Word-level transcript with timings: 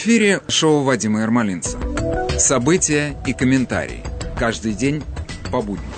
Эфире 0.00 0.40
шоу 0.46 0.84
Вадима 0.84 1.22
Ермолинца. 1.22 1.76
События 2.38 3.20
и 3.26 3.32
комментарии. 3.32 4.04
Каждый 4.38 4.72
день 4.72 5.02
по 5.50 5.60
будням. 5.60 5.90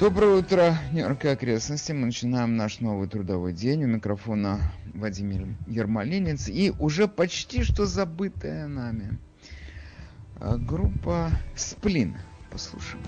Доброе 0.00 0.38
утро, 0.40 0.76
Нью-Йорк 0.90 1.24
и 1.24 1.28
окрестности. 1.28 1.92
Мы 1.92 2.06
начинаем 2.06 2.56
наш 2.56 2.80
новый 2.80 3.08
трудовой 3.08 3.52
день. 3.52 3.84
У 3.84 3.86
микрофона 3.86 4.72
Владимир 4.92 5.46
Ермолинец. 5.68 6.48
И 6.48 6.72
уже 6.80 7.06
почти 7.06 7.62
что 7.62 7.86
забытая 7.86 8.66
нами 8.66 9.16
а, 10.40 10.56
группа 10.56 11.30
«Сплин». 11.54 12.16
Послушаем. 12.50 13.04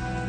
Когда 0.00 0.21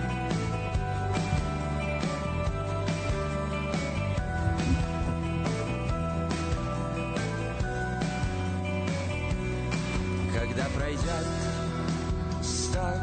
пройдет 10.93 11.25
сто 12.41 12.93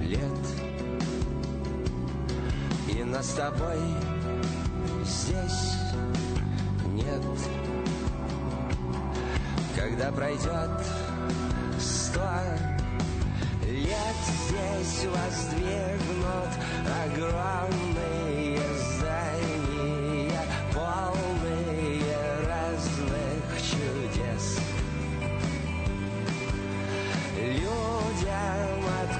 лет. 0.00 0.20
И 2.88 3.02
нас 3.04 3.30
с 3.30 3.34
тобой 3.34 3.78
здесь 5.04 5.74
нет. 6.86 7.22
Когда 9.74 10.12
пройдет 10.12 10.70
сто 11.80 12.20
лет 13.66 14.12
Здесь 14.52 15.06
воздвигнут 15.06 16.52
огромные 17.04 18.11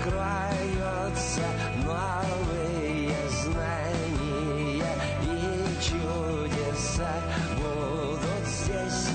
откроются 0.03 1.43
новые 1.85 3.15
знания 3.45 4.87
И 5.23 5.83
чудеса 5.83 7.13
будут 7.57 8.47
здесь. 8.47 9.09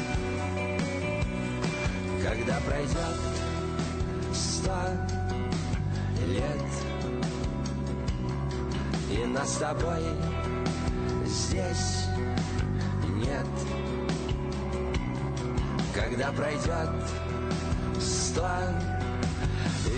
Когда 2.24 2.58
пройдет 2.66 3.18
сто 4.34 4.80
лет 6.26 6.66
И 9.12 9.26
нас 9.26 9.54
с 9.54 9.58
тобой 9.58 10.04
здесь 11.26 12.06
нет. 13.16 13.48
Когда 15.94 16.32
пройдет 16.32 16.90
сто 18.00 18.48
лет 18.48 18.97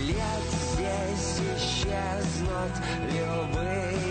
здесь 0.05 1.42
исчезнут 1.55 2.73
любые 3.11 4.08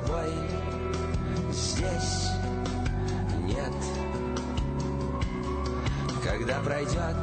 тобой 0.00 0.32
здесь 1.50 2.28
нет. 3.42 3.72
Когда 6.22 6.60
пройдет 6.60 7.16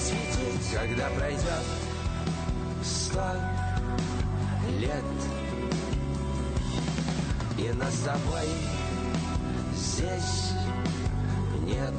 светить 0.00 0.72
Когда 0.72 1.08
пройдет 1.10 1.64
сто 2.82 3.34
лет 4.78 5.04
И 7.58 7.72
нас 7.76 7.94
с 7.94 8.00
тобой 8.00 8.48
здесь 9.74 10.52
нет 11.66 11.94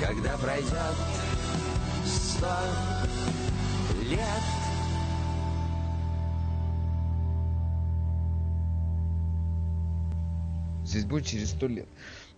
когда 0.00 0.36
пройдет 0.36 0.94
сто 2.04 2.54
лет. 4.08 4.20
Здесь 10.84 11.04
будет 11.04 11.26
через 11.26 11.50
сто 11.50 11.66
лет. 11.66 11.88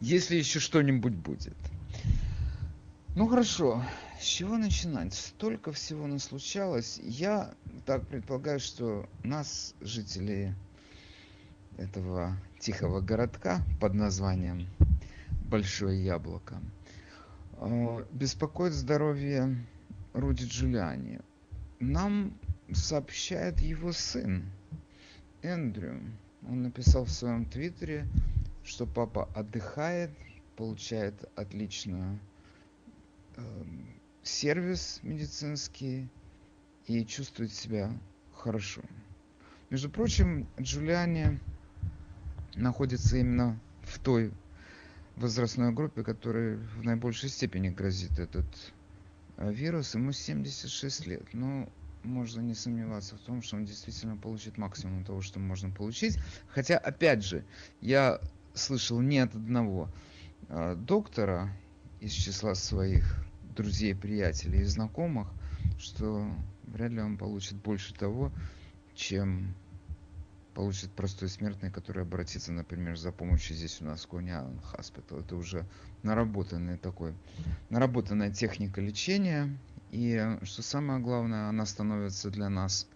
Если 0.01 0.37
еще 0.37 0.61
что-нибудь 0.61 1.15
будет. 1.15 1.57
Ну 3.15 3.27
хорошо, 3.27 3.83
с 4.21 4.25
чего 4.25 4.59
начинать? 4.59 5.15
Столько 5.15 5.73
всего 5.73 6.07
нас 6.07 6.25
случалось. 6.25 7.01
Я 7.03 7.55
так 7.85 8.07
предполагаю, 8.07 8.61
что 8.61 9.09
нас, 9.25 9.75
жителей 9.81 10.55
этого 11.79 12.37
тихого 12.61 13.01
городка 13.01 13.63
под 13.81 13.95
названием 13.95 14.69
Большое 15.49 16.05
Яблоко, 16.05 16.61
э, 17.59 18.05
беспокоит 18.13 18.73
здоровье 18.73 19.57
Руди 20.13 20.45
Джулиани. 20.45 21.21
Нам 21.81 22.39
сообщает 22.73 23.61
его 23.61 23.93
сын 23.93 24.45
Эндрю. 25.43 26.01
Он 26.49 26.63
написал 26.63 27.05
в 27.05 27.11
своем 27.11 27.47
твиттере, 27.47 28.07
что 28.65 28.87
папа 28.87 29.29
отдыхает, 29.35 30.11
получает 30.57 31.15
отличную 31.37 32.21
сервис 34.23 35.01
медицинский 35.03 36.09
и 36.87 37.05
чувствует 37.05 37.53
себя 37.53 37.91
хорошо. 38.35 38.83
Между 39.71 39.91
прочим, 39.91 40.47
Джулиани 40.61 41.39
находится 42.55 43.19
именно 43.19 43.59
в 43.83 43.99
той 43.99 44.33
возрастной 45.17 45.73
группе, 45.73 46.03
которой 46.03 46.57
в 46.57 46.85
наибольшей 46.85 47.29
степени 47.29 47.69
грозит 47.69 48.19
этот 48.19 48.47
э, 49.37 49.53
вирус. 49.53 49.95
Ему 49.95 50.13
76 50.13 51.07
лет. 51.07 51.23
Но 51.33 51.69
можно 52.05 52.41
не 52.41 52.55
сомневаться 52.55 53.17
в 53.17 53.21
том, 53.21 53.43
что 53.43 53.57
он 53.57 53.65
действительно 53.65 54.17
получит 54.17 54.57
максимум 54.57 55.05
того, 55.05 55.21
что 55.21 55.39
можно 55.41 55.71
получить. 55.71 56.19
Хотя, 56.49 56.79
опять 56.79 57.25
же, 57.25 57.45
я 57.81 58.21
слышал 58.55 59.01
не 59.01 59.19
от 59.19 59.35
одного 59.35 59.89
э, 60.49 60.77
доктора 60.77 61.53
из 62.01 62.13
числа 62.13 62.55
своих 62.55 63.28
друзей, 63.59 63.95
приятелей 63.95 64.61
и 64.61 64.65
знакомых, 64.65 65.29
что 65.79 66.31
вряд 66.63 66.93
ли 66.93 67.01
он 67.01 67.19
получит 67.19 67.57
больше 67.57 67.93
того, 67.93 68.33
чем 68.95 69.53
получит 70.55 70.93
простой 70.93 71.29
смертный, 71.29 71.71
который 71.71 72.05
обратится, 72.05 72.53
например, 72.53 72.97
за 72.97 73.11
помощью 73.11 73.57
здесь 73.57 73.81
у 73.81 73.85
нас 73.85 74.05
в 74.05 74.09
Кони 74.09 74.31
Hospital. 74.31 75.21
Это 75.21 75.35
уже 75.35 75.67
наработанный 76.05 76.79
такой, 76.79 77.15
наработанная 77.69 78.33
техника 78.33 78.81
лечения. 78.81 79.57
И 79.91 80.39
что 80.45 80.63
самое 80.63 81.01
главное, 81.01 81.49
она 81.49 81.67
становится 81.67 82.31
для 82.31 82.49
нас, 82.49 82.89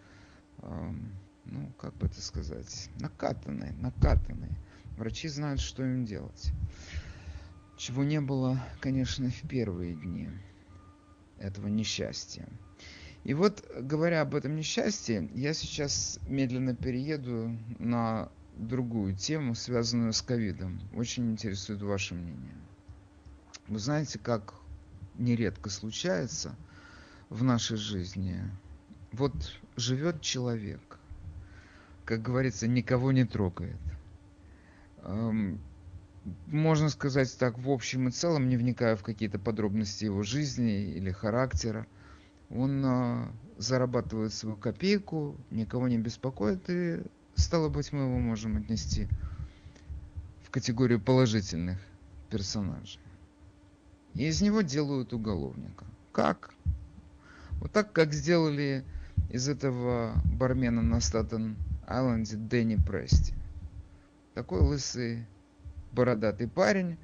эм, 0.61 1.11
ну, 1.45 1.71
как 1.77 1.93
бы 1.95 2.07
это 2.07 2.21
сказать, 2.21 2.89
накатанной, 2.99 3.71
накатанной. 3.73 4.51
Врачи 4.97 5.27
знают, 5.27 5.59
что 5.59 5.83
им 5.83 6.05
делать. 6.05 6.51
чего 7.77 8.03
не 8.03 8.21
было, 8.21 8.63
конечно, 8.79 9.29
в 9.29 9.47
первые 9.49 9.95
дни 9.95 10.29
этого 11.43 11.67
несчастья. 11.67 12.47
И 13.23 13.33
вот, 13.33 13.63
говоря 13.79 14.21
об 14.21 14.35
этом 14.35 14.55
несчастье, 14.55 15.29
я 15.33 15.53
сейчас 15.53 16.19
медленно 16.27 16.75
перееду 16.75 17.57
на 17.79 18.29
другую 18.55 19.15
тему, 19.15 19.55
связанную 19.55 20.13
с 20.13 20.21
ковидом. 20.21 20.81
Очень 20.93 21.31
интересует 21.31 21.81
ваше 21.81 22.15
мнение. 22.15 22.55
Вы 23.67 23.79
знаете, 23.79 24.19
как 24.19 24.55
нередко 25.15 25.69
случается 25.69 26.55
в 27.29 27.43
нашей 27.43 27.77
жизни. 27.77 28.41
Вот 29.11 29.33
живет 29.77 30.21
человек, 30.21 30.99
как 32.05 32.21
говорится, 32.21 32.67
никого 32.67 33.11
не 33.11 33.25
трогает. 33.25 33.79
Можно 36.47 36.89
сказать 36.89 37.35
так, 37.37 37.57
в 37.59 37.69
общем 37.69 38.07
и 38.07 38.11
целом, 38.11 38.47
не 38.47 38.55
вникая 38.55 38.95
в 38.95 39.03
какие-то 39.03 39.39
подробности 39.39 40.05
его 40.05 40.23
жизни 40.23 40.93
или 40.93 41.11
характера, 41.11 41.85
он 42.49 42.83
э, 42.85 43.27
зарабатывает 43.57 44.33
свою 44.33 44.55
копейку, 44.55 45.35
никого 45.49 45.87
не 45.87 45.97
беспокоит, 45.97 46.69
и 46.69 47.01
стало 47.35 47.69
быть, 47.69 47.91
мы 47.91 48.03
его 48.03 48.19
можем 48.19 48.57
отнести 48.57 49.07
в 50.43 50.49
категорию 50.49 51.01
положительных 51.01 51.79
персонажей. 52.29 53.01
И 54.13 54.27
из 54.27 54.41
него 54.41 54.61
делают 54.61 55.11
уголовника. 55.11 55.85
Как? 56.11 56.53
Вот 57.59 57.71
так, 57.71 57.91
как 57.91 58.13
сделали 58.13 58.85
из 59.29 59.49
этого 59.49 60.13
бармена 60.25 60.81
на 60.81 61.01
Статен-Айленде 61.01 62.37
Дэнни 62.37 62.75
Прести. 62.75 63.33
Такой 64.35 64.61
лысый 64.61 65.25
бородатый 65.93 66.47
парень, 66.47 66.97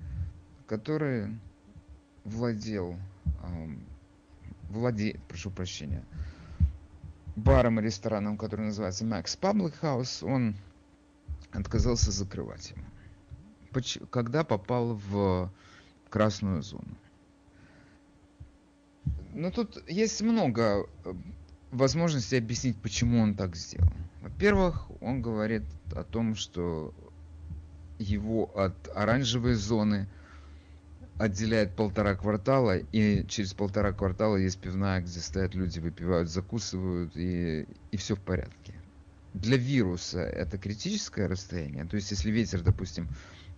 который 0.68 1.38
владел, 2.24 2.98
владеет, 4.70 5.22
прошу 5.24 5.52
прощения, 5.52 6.04
баром 7.36 7.80
и 7.80 7.84
рестораном, 7.84 8.38
который 8.38 8.68
называется 8.68 9.06
Max 9.06 9.38
Public 9.40 9.76
House, 9.82 10.26
он 10.26 10.56
отказался 11.52 12.12
закрывать 12.12 12.72
его. 12.72 14.08
Когда 14.10 14.44
попал 14.44 14.96
в 14.96 15.52
красную 16.10 16.64
зону. 16.64 16.98
Но 19.34 19.52
тут 19.52 19.88
есть 19.88 20.22
много 20.22 20.88
э, 21.06 21.14
возможностей 21.72 22.38
объяснить, 22.38 22.82
почему 22.82 23.22
он 23.22 23.36
так 23.36 23.56
сделал. 23.56 23.92
Во-первых, 24.22 24.90
он 25.02 25.22
говорит 25.22 25.64
о 25.94 26.04
том, 26.04 26.36
что 26.36 26.94
его 28.00 28.58
от 28.58 28.90
оранжевой 28.96 29.54
зоны 29.54 30.08
отделяет 31.18 31.76
полтора 31.76 32.16
квартала, 32.16 32.78
и 32.78 33.28
через 33.28 33.54
полтора 33.54 33.92
квартала 33.92 34.38
есть 34.38 34.60
пивная, 34.60 35.02
где 35.02 35.20
стоят 35.20 35.54
люди, 35.54 35.80
выпивают, 35.80 36.30
закусывают, 36.30 37.16
и, 37.16 37.68
и 37.92 37.98
все 37.98 38.16
в 38.16 38.22
порядке. 38.22 38.74
Для 39.34 39.58
вируса 39.58 40.22
это 40.22 40.58
критическое 40.58 41.28
расстояние. 41.28 41.86
То 41.86 41.98
есть, 41.98 42.10
если 42.10 42.32
ветер, 42.32 42.62
допустим, 42.62 43.10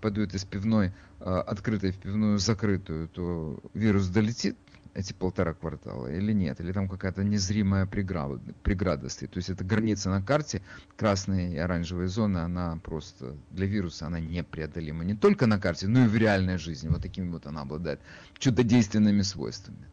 подует 0.01 0.33
из 0.33 0.43
пивной, 0.43 0.91
а, 1.19 1.41
открытой 1.41 1.91
в 1.91 1.97
пивную 1.97 2.39
закрытую, 2.39 3.07
то 3.07 3.59
вирус 3.75 4.07
долетит 4.07 4.57
эти 4.93 5.13
полтора 5.13 5.53
квартала 5.53 6.07
или 6.07 6.33
нет, 6.33 6.59
или 6.59 6.71
там 6.71 6.89
какая-то 6.89 7.23
незримая 7.23 7.85
преграда, 7.85 8.39
преграда 8.63 9.09
стоит. 9.09 9.31
То 9.31 9.37
есть 9.37 9.49
это 9.49 9.63
граница 9.63 10.09
на 10.09 10.21
карте, 10.21 10.61
красные 10.97 11.53
и 11.53 11.57
оранжевые 11.57 12.07
зоны, 12.07 12.39
она 12.39 12.77
просто 12.83 13.35
для 13.51 13.67
вируса 13.67 14.07
она 14.07 14.19
непреодолима. 14.19 15.03
Не 15.03 15.15
только 15.15 15.47
на 15.47 15.59
карте, 15.59 15.87
но 15.87 16.05
и 16.05 16.07
в 16.07 16.15
реальной 16.15 16.57
жизни. 16.57 16.89
Вот 16.89 17.01
такими 17.01 17.29
вот 17.29 17.47
она 17.47 17.61
обладает 17.61 18.01
чудодейственными 18.37 19.21
свойствами. 19.21 19.87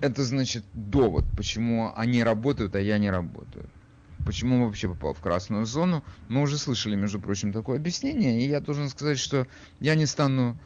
Это 0.00 0.22
значит 0.22 0.64
довод, 0.74 1.24
почему 1.36 1.92
они 1.96 2.22
работают, 2.22 2.76
а 2.76 2.80
я 2.80 2.98
не 2.98 3.10
работаю. 3.10 3.68
Почему 4.24 4.64
вообще 4.64 4.88
попал 4.88 5.12
в 5.12 5.20
красную 5.20 5.64
зону? 5.64 6.04
Мы 6.28 6.42
уже 6.42 6.56
слышали, 6.56 6.94
между 6.94 7.20
прочим, 7.20 7.52
такое 7.52 7.78
объяснение, 7.78 8.40
и 8.40 8.48
я 8.48 8.60
должен 8.60 8.88
сказать, 8.90 9.18
что 9.18 9.48
я 9.80 9.96
не 9.96 10.06
стану 10.06 10.56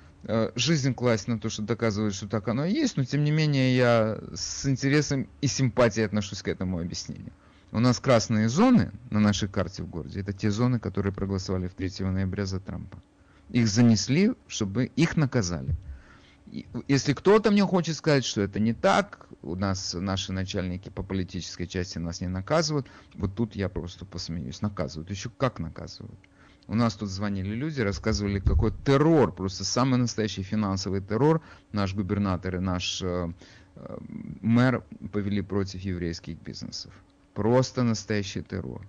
жизнь 0.55 0.95
класть 0.95 1.29
на 1.29 1.39
то, 1.39 1.49
что 1.49 1.63
доказывает, 1.63 2.15
что 2.15 2.29
так 2.29 2.49
оно 2.49 2.65
и 2.65 2.73
есть, 2.73 2.97
но 2.97 3.05
тем 3.05 3.25
не 3.25 3.31
менее 3.31 3.77
я 3.77 4.19
с 4.35 4.67
интересом 4.67 5.29
и 5.41 5.47
симпатией 5.47 6.07
отношусь 6.07 6.43
к 6.43 6.49
этому 6.49 6.79
объяснению. 6.79 7.33
У 7.73 7.81
нас 7.81 7.99
красные 7.99 8.49
зоны 8.49 8.93
на 9.11 9.19
нашей 9.19 9.49
карте 9.49 9.83
в 9.83 9.89
городе, 9.89 10.21
это 10.21 10.33
те 10.33 10.51
зоны, 10.51 10.79
которые 10.79 11.13
проголосовали 11.13 11.69
в 11.69 11.75
3 11.75 12.05
ноября 12.05 12.45
за 12.45 12.61
Трампа. 12.61 12.99
Их 13.51 13.67
занесли, 13.67 14.35
чтобы 14.47 14.87
их 14.97 15.17
наказали. 15.17 15.75
Если 16.87 17.15
кто-то 17.15 17.51
мне 17.51 17.65
хочет 17.65 17.97
сказать, 17.97 18.27
что 18.27 18.43
это 18.43 18.61
не 18.61 18.75
так, 18.75 19.27
у 19.41 19.57
нас 19.57 19.95
наши 19.95 20.33
начальники 20.33 20.91
по 20.91 21.03
политической 21.03 21.67
части 21.67 21.97
нас 21.99 22.21
не 22.21 22.29
наказывают, 22.29 22.87
вот 23.15 23.35
тут 23.35 23.57
я 23.57 23.71
просто 23.71 24.05
посмеюсь. 24.05 24.61
Наказывают. 24.61 25.11
Еще 25.11 25.31
как 25.31 25.59
наказывают. 25.59 26.19
У 26.69 26.75
нас 26.75 26.95
тут 26.95 27.09
звонили 27.09 27.55
люди, 27.55 27.81
рассказывали, 27.81 28.39
какой 28.39 28.73
террор, 28.85 29.33
просто 29.33 29.65
самый 29.65 29.99
настоящий 29.99 30.43
финансовый 30.43 31.01
террор 31.01 31.43
наш 31.73 31.95
губернатор 31.95 32.57
и 32.57 32.61
наш 32.61 33.03
э, 33.03 33.33
э, 33.77 33.99
мэр 34.41 34.85
повели 35.13 35.43
против 35.43 35.81
еврейских 35.81 36.39
бизнесов. 36.41 36.93
Просто 37.35 37.83
настоящий 37.83 38.43
террор. 38.43 38.87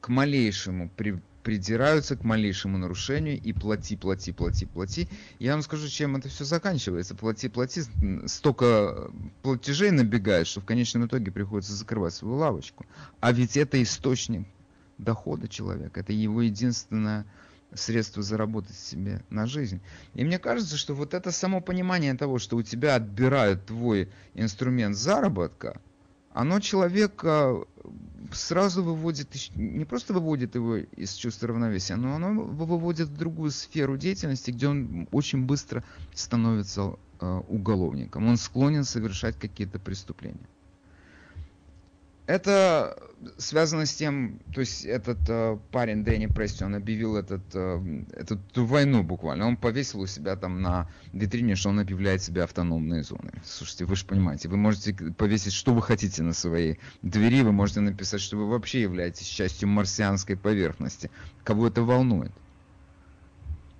К 0.00 0.08
малейшему 0.08 0.90
при, 0.96 1.20
придираются, 1.42 2.16
к 2.16 2.24
малейшему 2.24 2.76
нарушению 2.76 3.40
и 3.40 3.52
плати, 3.52 3.96
плати, 3.96 4.32
плати, 4.32 4.66
плати. 4.66 5.08
Я 5.38 5.52
вам 5.52 5.62
скажу, 5.62 5.88
чем 5.88 6.16
это 6.16 6.28
все 6.28 6.44
заканчивается. 6.44 7.14
Плати, 7.14 7.48
плати, 7.48 7.82
столько 8.26 9.10
платежей 9.42 9.90
набегает, 9.90 10.46
что 10.46 10.60
в 10.60 10.64
конечном 10.66 11.06
итоге 11.06 11.30
приходится 11.30 11.72
закрывать 11.72 12.14
свою 12.14 12.36
лавочку. 12.36 12.84
А 13.20 13.32
ведь 13.32 13.56
это 13.56 13.82
источник 13.82 14.46
дохода 15.04 15.48
человека. 15.48 16.00
Это 16.00 16.12
его 16.12 16.42
единственное 16.42 17.26
средство 17.74 18.22
заработать 18.22 18.76
себе 18.76 19.22
на 19.30 19.46
жизнь. 19.46 19.80
И 20.14 20.24
мне 20.24 20.38
кажется, 20.38 20.76
что 20.76 20.94
вот 20.94 21.14
это 21.14 21.30
само 21.30 21.60
понимание 21.60 22.14
того, 22.14 22.38
что 22.38 22.56
у 22.56 22.62
тебя 22.62 22.96
отбирают 22.96 23.66
твой 23.66 24.08
инструмент 24.34 24.96
заработка, 24.96 25.80
оно 26.32 26.60
человека 26.60 27.64
сразу 28.32 28.82
выводит, 28.82 29.28
не 29.56 29.84
просто 29.84 30.12
выводит 30.12 30.54
его 30.54 30.76
из 30.76 31.14
чувства 31.14 31.48
равновесия, 31.48 31.96
но 31.96 32.14
оно 32.14 32.42
выводит 32.42 33.08
в 33.08 33.16
другую 33.16 33.50
сферу 33.50 33.96
деятельности, 33.96 34.50
где 34.50 34.68
он 34.68 35.08
очень 35.10 35.44
быстро 35.44 35.82
становится 36.14 36.94
э, 37.20 37.40
уголовником. 37.48 38.28
Он 38.28 38.36
склонен 38.36 38.84
совершать 38.84 39.36
какие-то 39.38 39.78
преступления. 39.78 40.48
Это 42.30 42.96
связано 43.38 43.86
с 43.86 43.92
тем, 43.92 44.38
то 44.54 44.60
есть 44.60 44.84
этот 44.84 45.18
э, 45.28 45.58
парень 45.72 46.04
Дэнни 46.04 46.26
Прести, 46.26 46.62
он 46.62 46.76
объявил 46.76 47.16
этот, 47.16 47.42
э, 47.54 48.04
эту 48.12 48.64
войну 48.64 49.02
буквально. 49.02 49.48
Он 49.48 49.56
повесил 49.56 50.02
у 50.02 50.06
себя 50.06 50.36
там 50.36 50.62
на 50.62 50.88
витрине, 51.12 51.56
что 51.56 51.70
он 51.70 51.80
объявляет 51.80 52.22
себя 52.22 52.44
автономной 52.44 53.02
зоной. 53.02 53.32
Слушайте, 53.44 53.84
вы 53.84 53.96
же 53.96 54.06
понимаете, 54.06 54.48
вы 54.48 54.58
можете 54.58 54.94
повесить, 54.94 55.52
что 55.52 55.74
вы 55.74 55.82
хотите 55.82 56.22
на 56.22 56.32
своей 56.32 56.78
двери, 57.02 57.42
вы 57.42 57.50
можете 57.50 57.80
написать, 57.80 58.20
что 58.20 58.36
вы 58.36 58.48
вообще 58.48 58.82
являетесь 58.82 59.26
частью 59.26 59.68
марсианской 59.68 60.36
поверхности. 60.36 61.10
Кого 61.42 61.66
это 61.66 61.82
волнует? 61.82 62.30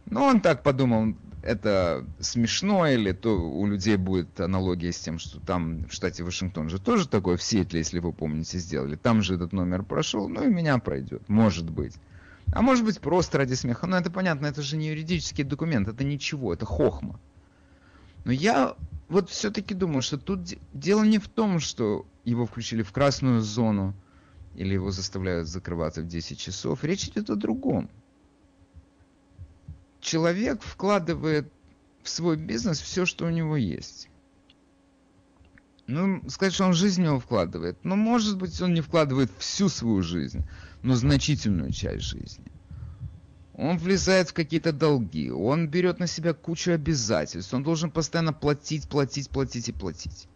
Ну, 0.07 0.25
он 0.25 0.41
так 0.41 0.65
подумал, 0.65 1.15
это 1.43 2.07
смешно, 2.19 2.87
или 2.87 3.13
то 3.13 3.39
у 3.39 3.67
людей 3.67 3.97
будет 3.97 4.41
аналогия 4.41 4.93
с 4.93 5.01
тем, 5.01 5.19
что 5.19 5.41
там 5.41 5.87
в 5.87 5.93
штате 5.93 6.23
Вашингтон 6.23 6.69
же 6.69 6.79
тоже 6.79 7.09
такое 7.09 7.37
в 7.37 7.43
Сиэтле, 7.43 7.81
если 7.81 7.99
вы 7.99 8.13
помните, 8.13 8.59
сделали. 8.59 8.97
Там 8.97 9.23
же 9.23 9.35
этот 9.37 9.53
номер 9.53 9.83
прошел, 9.83 10.29
ну 10.29 10.45
и 10.45 10.53
меня 10.53 10.79
пройдет, 10.79 11.29
может 11.29 11.71
быть. 11.71 11.95
А 12.53 12.63
может 12.63 12.85
быть 12.85 13.01
просто 13.01 13.39
ради 13.39 13.55
смеха. 13.55 13.87
Но 13.87 13.97
это 13.97 14.11
понятно, 14.11 14.47
это 14.47 14.61
же 14.63 14.77
не 14.77 14.89
юридический 14.89 15.45
документ, 15.45 15.89
это 15.89 16.05
ничего, 16.05 16.53
это 16.53 16.67
хохма. 16.67 17.19
Но 18.25 18.33
я 18.33 18.77
вот 19.09 19.31
все-таки 19.31 19.75
думаю, 19.75 20.03
что 20.03 20.19
тут 20.19 20.41
дело 20.75 21.05
не 21.05 21.19
в 21.19 21.29
том, 21.29 21.59
что 21.61 22.07
его 22.25 22.47
включили 22.47 22.83
в 22.83 22.93
красную 22.93 23.41
зону, 23.41 23.95
или 24.57 24.75
его 24.75 24.91
заставляют 24.91 25.49
закрываться 25.49 26.03
в 26.03 26.09
10 26.09 26.39
часов. 26.39 26.85
Речь 26.85 27.09
идет 27.09 27.31
о 27.31 27.37
другом 27.37 27.89
человек 30.01 30.63
вкладывает 30.63 31.53
в 32.03 32.09
свой 32.09 32.37
бизнес 32.37 32.81
все, 32.81 33.07
что 33.07 33.27
у 33.27 33.31
него 33.31 33.57
есть. 33.57 34.09
Ну, 35.87 36.23
сказать, 36.29 36.55
что 36.55 36.67
он 36.67 36.73
жизнь 36.73 37.03
в 37.03 37.05
него 37.05 37.19
вкладывает. 37.19 37.77
Ну, 37.83 37.97
может 37.97 38.39
быть, 38.39 38.61
он 38.61 38.75
не 38.75 38.81
вкладывает 38.81 39.31
всю 39.39 39.69
свою 39.69 40.03
жизнь, 40.03 40.45
но 40.83 40.95
значительную 40.95 41.73
часть 41.73 42.05
жизни. 42.05 42.47
Он 43.55 43.77
влезает 43.77 44.31
в 44.31 44.33
какие-то 44.33 44.73
долги, 44.73 45.31
он 45.31 45.69
берет 45.69 45.99
на 45.99 46.07
себя 46.07 46.33
кучу 46.33 46.71
обязательств, 46.71 47.53
он 47.53 47.63
должен 47.63 47.91
постоянно 47.91 48.33
платить, 48.33 48.89
платить, 48.89 49.29
платить 49.29 49.69
и 49.69 49.73
платить. 49.73 50.29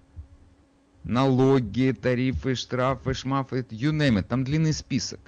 Налоги, 1.04 1.97
тарифы, 1.99 2.54
штрафы, 2.54 3.14
шмафы, 3.14 3.64
you 3.71 3.92
name 3.92 4.18
it, 4.18 4.25
там 4.25 4.44
длинный 4.44 4.73
список. 4.73 5.21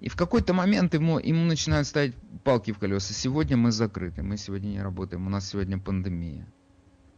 И 0.00 0.08
в 0.08 0.16
какой-то 0.16 0.52
момент 0.52 0.94
ему, 0.94 1.18
ему 1.18 1.44
начинают 1.44 1.86
ставить 1.86 2.14
палки 2.44 2.72
в 2.72 2.78
колеса. 2.78 3.14
Сегодня 3.14 3.56
мы 3.56 3.72
закрыты, 3.72 4.22
мы 4.22 4.36
сегодня 4.36 4.68
не 4.68 4.82
работаем, 4.82 5.26
у 5.26 5.30
нас 5.30 5.48
сегодня 5.48 5.78
пандемия. 5.78 6.46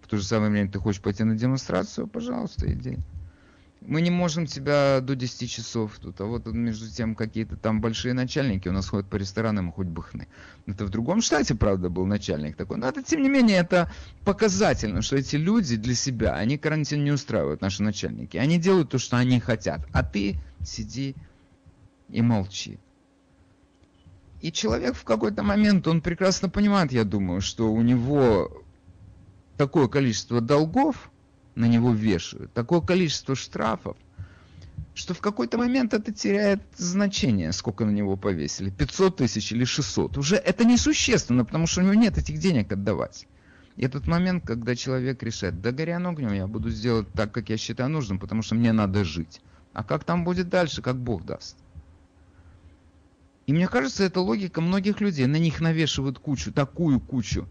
В 0.00 0.06
то 0.06 0.16
же 0.16 0.24
самое 0.24 0.50
время 0.50 0.70
ты 0.70 0.78
хочешь 0.78 1.02
пойти 1.02 1.24
на 1.24 1.36
демонстрацию, 1.36 2.06
пожалуйста, 2.06 2.72
иди. 2.72 2.98
Мы 3.80 4.00
не 4.00 4.10
можем 4.10 4.46
тебя 4.46 5.00
до 5.00 5.14
10 5.14 5.50
часов 5.50 5.98
тут, 6.00 6.20
а 6.20 6.24
вот 6.24 6.46
между 6.46 6.90
тем 6.90 7.14
какие-то 7.14 7.56
там 7.56 7.80
большие 7.80 8.12
начальники 8.12 8.68
у 8.68 8.72
нас 8.72 8.88
ходят 8.88 9.08
по 9.08 9.16
ресторанам, 9.16 9.70
хоть 9.72 9.86
бы 9.86 10.02
хны. 10.02 10.26
Это 10.66 10.84
в 10.84 10.90
другом 10.90 11.20
штате, 11.20 11.54
правда, 11.54 11.88
был 11.88 12.06
начальник 12.06 12.56
такой. 12.56 12.78
Но 12.78 12.88
это, 12.88 13.02
тем 13.02 13.22
не 13.22 13.28
менее, 13.28 13.58
это 13.58 13.90
показательно, 14.24 15.02
что 15.02 15.16
эти 15.16 15.36
люди 15.36 15.76
для 15.76 15.94
себя, 15.94 16.34
они 16.34 16.58
карантин 16.58 17.04
не 17.04 17.12
устраивают, 17.12 17.60
наши 17.60 17.82
начальники. 17.82 18.36
Они 18.36 18.58
делают 18.58 18.90
то, 18.90 18.98
что 18.98 19.16
они 19.16 19.40
хотят. 19.40 19.86
А 19.92 20.02
ты 20.02 20.40
сиди 20.64 21.14
и 22.08 22.22
молчи. 22.22 22.78
И 24.40 24.52
человек 24.52 24.94
в 24.94 25.04
какой-то 25.04 25.42
момент, 25.42 25.86
он 25.88 26.00
прекрасно 26.00 26.48
понимает, 26.48 26.92
я 26.92 27.04
думаю, 27.04 27.40
что 27.40 27.72
у 27.72 27.82
него 27.82 28.62
такое 29.56 29.88
количество 29.88 30.40
долгов, 30.40 31.10
на 31.56 31.66
него 31.66 31.92
вешают, 31.92 32.52
такое 32.52 32.80
количество 32.80 33.34
штрафов, 33.34 33.96
что 34.94 35.14
в 35.14 35.20
какой-то 35.20 35.58
момент 35.58 35.92
это 35.92 36.12
теряет 36.12 36.62
значение, 36.76 37.52
сколько 37.52 37.84
на 37.84 37.90
него 37.90 38.16
повесили, 38.16 38.70
500 38.70 39.16
тысяч 39.16 39.52
или 39.52 39.64
600. 39.64 40.18
Уже 40.18 40.36
это 40.36 40.64
несущественно, 40.64 41.44
потому 41.44 41.66
что 41.66 41.80
у 41.80 41.84
него 41.84 41.94
нет 41.94 42.16
этих 42.16 42.38
денег 42.38 42.72
отдавать. 42.72 43.26
И 43.76 43.84
этот 43.84 44.08
момент, 44.08 44.44
когда 44.44 44.74
человек 44.74 45.22
решает, 45.22 45.60
да 45.60 45.70
горя 45.70 45.98
огнем, 45.98 46.32
я 46.32 46.46
буду 46.48 46.70
сделать 46.70 47.06
так, 47.12 47.32
как 47.32 47.48
я 47.48 47.56
считаю 47.56 47.90
нужным, 47.90 48.18
потому 48.18 48.42
что 48.42 48.56
мне 48.56 48.72
надо 48.72 49.04
жить. 49.04 49.40
А 49.72 49.84
как 49.84 50.02
там 50.02 50.24
будет 50.24 50.48
дальше, 50.48 50.82
как 50.82 50.96
Бог 50.96 51.24
даст. 51.24 51.56
И 53.48 53.52
мне 53.54 53.66
кажется, 53.66 54.04
это 54.04 54.20
логика 54.20 54.60
многих 54.60 55.00
людей. 55.00 55.24
На 55.24 55.38
них 55.38 55.62
навешивают 55.62 56.18
кучу, 56.18 56.52
такую 56.52 57.00
кучу 57.00 57.48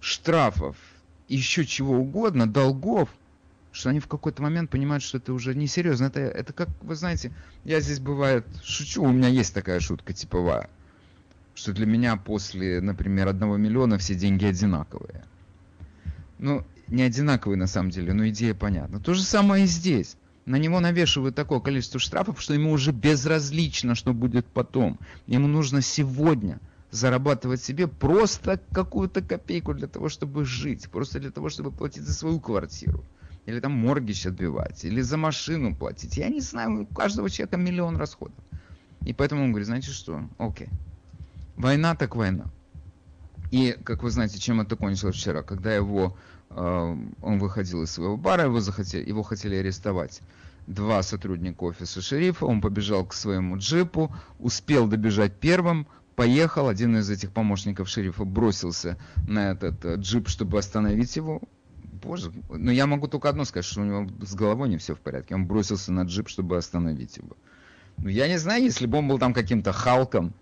штрафов, 0.00 0.76
еще 1.28 1.64
чего 1.64 1.98
угодно, 1.98 2.48
долгов, 2.48 3.08
что 3.70 3.90
они 3.90 4.00
в 4.00 4.08
какой-то 4.08 4.42
момент 4.42 4.70
понимают, 4.70 5.04
что 5.04 5.18
это 5.18 5.32
уже 5.32 5.54
несерьезно. 5.54 6.06
Это, 6.06 6.18
это 6.18 6.52
как, 6.52 6.68
вы 6.82 6.96
знаете, 6.96 7.30
я 7.62 7.78
здесь 7.78 8.00
бывает 8.00 8.44
шучу, 8.64 9.04
у 9.04 9.12
меня 9.12 9.28
есть 9.28 9.54
такая 9.54 9.78
шутка 9.78 10.12
типовая, 10.12 10.68
что 11.54 11.72
для 11.72 11.86
меня 11.86 12.16
после, 12.16 12.80
например, 12.80 13.28
одного 13.28 13.56
миллиона 13.56 13.98
все 13.98 14.16
деньги 14.16 14.46
одинаковые. 14.46 15.24
Ну, 16.40 16.64
не 16.88 17.02
одинаковые 17.02 17.56
на 17.56 17.68
самом 17.68 17.90
деле, 17.90 18.14
но 18.14 18.28
идея 18.30 18.52
понятна. 18.52 18.98
То 18.98 19.14
же 19.14 19.22
самое 19.22 19.62
и 19.62 19.68
здесь 19.68 20.16
на 20.48 20.56
него 20.56 20.80
навешивают 20.80 21.34
такое 21.34 21.60
количество 21.60 22.00
штрафов, 22.00 22.40
что 22.40 22.54
ему 22.54 22.72
уже 22.72 22.90
безразлично, 22.90 23.94
что 23.94 24.14
будет 24.14 24.46
потом. 24.46 24.98
Ему 25.26 25.46
нужно 25.46 25.82
сегодня 25.82 26.58
зарабатывать 26.90 27.62
себе 27.62 27.86
просто 27.86 28.58
какую-то 28.72 29.20
копейку 29.20 29.74
для 29.74 29.88
того, 29.88 30.08
чтобы 30.08 30.46
жить, 30.46 30.88
просто 30.90 31.20
для 31.20 31.30
того, 31.30 31.50
чтобы 31.50 31.70
платить 31.70 32.04
за 32.04 32.14
свою 32.14 32.40
квартиру. 32.40 33.04
Или 33.44 33.60
там 33.60 33.72
моргич 33.72 34.26
отбивать, 34.26 34.84
или 34.84 35.02
за 35.02 35.18
машину 35.18 35.76
платить. 35.76 36.16
Я 36.16 36.28
не 36.28 36.40
знаю, 36.40 36.82
у 36.82 36.86
каждого 36.86 37.28
человека 37.28 37.58
миллион 37.58 37.98
расходов. 37.98 38.38
И 39.04 39.12
поэтому 39.12 39.44
он 39.44 39.50
говорит, 39.50 39.66
знаете 39.66 39.90
что, 39.90 40.28
окей, 40.38 40.68
война 41.56 41.94
так 41.94 42.16
война. 42.16 42.46
И, 43.50 43.76
как 43.84 44.02
вы 44.02 44.10
знаете, 44.10 44.38
чем 44.38 44.62
это 44.62 44.76
кончилось 44.76 45.16
вчера, 45.16 45.42
когда 45.42 45.74
его, 45.74 46.16
он 46.50 47.38
выходил 47.38 47.82
из 47.82 47.90
своего 47.90 48.16
бара, 48.16 48.44
его, 48.44 48.60
захотели, 48.60 49.08
его 49.08 49.22
хотели 49.22 49.56
арестовать 49.56 50.22
два 50.66 51.02
сотрудника 51.02 51.64
офиса 51.64 52.00
шерифа, 52.00 52.44
он 52.46 52.60
побежал 52.60 53.06
к 53.06 53.14
своему 53.14 53.56
джипу, 53.56 54.14
успел 54.38 54.86
добежать 54.86 55.34
первым, 55.34 55.86
поехал, 56.14 56.68
один 56.68 56.96
из 56.96 57.08
этих 57.10 57.32
помощников 57.32 57.88
шерифа 57.88 58.24
бросился 58.24 58.98
на 59.26 59.52
этот 59.52 59.84
э, 59.84 59.94
джип, 59.96 60.28
чтобы 60.28 60.58
остановить 60.58 61.16
его. 61.16 61.40
Боже, 62.02 62.32
но 62.50 62.70
я 62.70 62.86
могу 62.86 63.08
только 63.08 63.28
одно 63.28 63.44
сказать, 63.44 63.64
что 63.64 63.80
у 63.80 63.84
него 63.84 64.08
с 64.24 64.34
головой 64.34 64.68
не 64.68 64.76
все 64.76 64.94
в 64.94 65.00
порядке. 65.00 65.34
Он 65.34 65.46
бросился 65.46 65.92
на 65.92 66.02
джип, 66.02 66.28
чтобы 66.28 66.56
остановить 66.56 67.16
его. 67.16 67.36
Ну, 67.96 68.08
я 68.08 68.28
не 68.28 68.38
знаю, 68.38 68.62
если 68.62 68.86
бы 68.86 68.98
он 68.98 69.08
был 69.08 69.18
там 69.18 69.32
каким-то 69.32 69.72
Халком, 69.72 70.34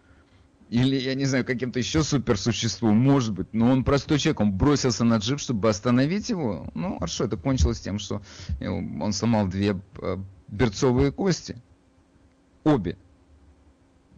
или, 0.68 0.96
я 0.96 1.14
не 1.14 1.26
знаю, 1.26 1.44
каким-то 1.44 1.78
еще 1.78 2.02
суперсуществом, 2.02 2.96
может 2.96 3.32
быть. 3.32 3.46
Но 3.52 3.70
он 3.70 3.84
простой 3.84 4.18
человек, 4.18 4.40
он 4.40 4.52
бросился 4.52 5.04
на 5.04 5.18
джип, 5.18 5.38
чтобы 5.38 5.68
остановить 5.68 6.28
его. 6.28 6.68
Ну, 6.74 6.98
хорошо, 6.98 7.24
это 7.24 7.36
кончилось 7.36 7.80
тем, 7.80 7.98
что 7.98 8.20
э, 8.58 8.68
он 8.68 9.12
сломал 9.12 9.46
две 9.46 9.80
э, 9.98 10.16
берцовые 10.48 11.12
кости. 11.12 11.62
Обе. 12.64 12.96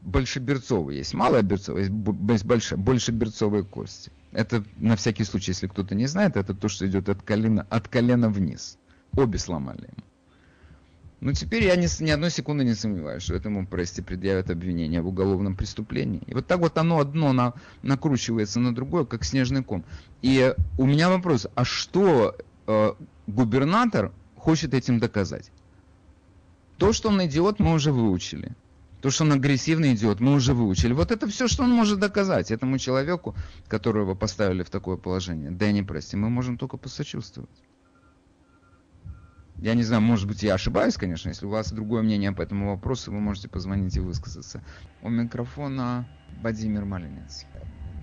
Большеберцовые 0.03 0.99
есть. 0.99 1.13
Малая 1.13 1.43
берцовая, 1.43 1.83
есть 1.83 2.45
большая, 2.45 2.79
большеберцовые 2.79 3.65
кости. 3.65 4.11
Это 4.33 4.65
на 4.79 4.97
всякий 4.97 5.25
случай, 5.25 5.51
если 5.51 5.67
кто-то 5.67 5.95
не 5.95 6.07
знает, 6.07 6.37
это 6.37 6.55
то, 6.55 6.69
что 6.69 6.87
идет 6.87 7.11
от 7.11 7.21
колена, 7.23 7.67
от 7.69 7.89
колена 7.89 8.31
вниз. 8.31 8.79
Обе 9.13 9.39
сломали 9.39 9.83
ему. 9.83 10.08
Ну, 11.21 11.33
теперь 11.33 11.65
я 11.65 11.75
ни, 11.75 11.89
ни 12.03 12.11
одной 12.11 12.31
секунды 12.31 12.65
не 12.65 12.75
сомневаюсь, 12.75 13.25
что 13.25 13.35
этому 13.35 13.67
прости 13.67 14.03
предъявят 14.03 14.51
обвинение 14.51 15.03
в 15.03 15.09
уголовном 15.09 15.57
преступлении. 15.57 16.23
И 16.27 16.35
вот 16.35 16.47
так 16.47 16.61
вот 16.61 16.79
оно 16.79 17.01
одно 17.01 17.33
на, 17.33 17.55
накручивается 17.83 18.61
на 18.61 18.73
другое, 18.73 19.05
как 19.05 19.25
снежный 19.25 19.65
ком. 19.65 19.85
И 20.23 20.55
у 20.79 20.87
меня 20.87 21.09
вопрос, 21.09 21.49
а 21.57 21.65
что 21.65 22.37
э, 22.69 22.93
губернатор 23.27 24.13
хочет 24.37 24.75
этим 24.75 25.01
доказать? 25.01 25.51
То, 26.77 26.93
что 26.93 27.09
он 27.09 27.25
идиот, 27.25 27.59
мы 27.59 27.75
уже 27.75 27.91
выучили. 27.91 28.55
То, 29.01 29.11
что 29.11 29.25
он 29.25 29.33
агрессивный 29.33 29.95
идиот, 29.95 30.21
мы 30.21 30.35
уже 30.35 30.55
выучили. 30.55 30.93
Вот 30.93 31.11
это 31.11 31.27
все, 31.27 31.49
что 31.49 31.65
он 31.65 31.71
может 31.71 31.99
доказать 31.99 32.53
этому 32.53 32.79
человеку, 32.79 33.35
которого 33.67 34.15
поставили 34.15 34.63
в 34.63 34.71
такое 34.71 34.97
положение. 34.97 35.51
Да 35.51 35.73
не 35.73 35.83
прости, 35.83 36.17
мы 36.17 36.31
можем 36.31 36.57
только 36.59 36.77
посочувствовать. 36.77 37.51
Я 39.59 39.75
не 39.75 39.83
знаю, 39.83 40.03
может 40.03 40.29
быть, 40.29 40.43
я 40.43 40.55
ошибаюсь, 40.55 40.97
конечно. 40.97 41.31
Если 41.31 41.45
у 41.45 41.49
вас 41.51 41.73
другое 41.73 42.03
мнение 42.03 42.31
по 42.33 42.43
этому 42.43 42.71
вопросу, 42.71 43.11
вы 43.11 43.19
можете 43.19 43.49
позвонить 43.49 43.97
и 43.97 44.01
высказаться. 44.01 44.63
У 45.03 45.09
микрофона 45.09 46.07
Владимир 46.41 46.85
Малинец. 46.85 47.45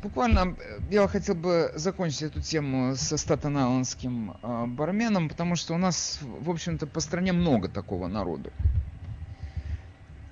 Буквально 0.04 0.56
э, 0.60 0.80
я 0.92 1.08
хотел 1.08 1.36
бы 1.36 1.72
закончить 1.76 2.24
эту 2.24 2.42
тему 2.42 2.96
со 2.96 3.16
статен-айлендским 3.18 4.36
э, 4.42 4.66
барменом, 4.68 5.30
потому 5.30 5.56
что 5.56 5.74
у 5.74 5.78
нас, 5.78 6.20
в 6.22 6.50
общем-то, 6.50 6.88
по 6.88 7.00
стране 7.00 7.32
много 7.32 7.70
такого 7.70 8.08
народу. 8.08 8.52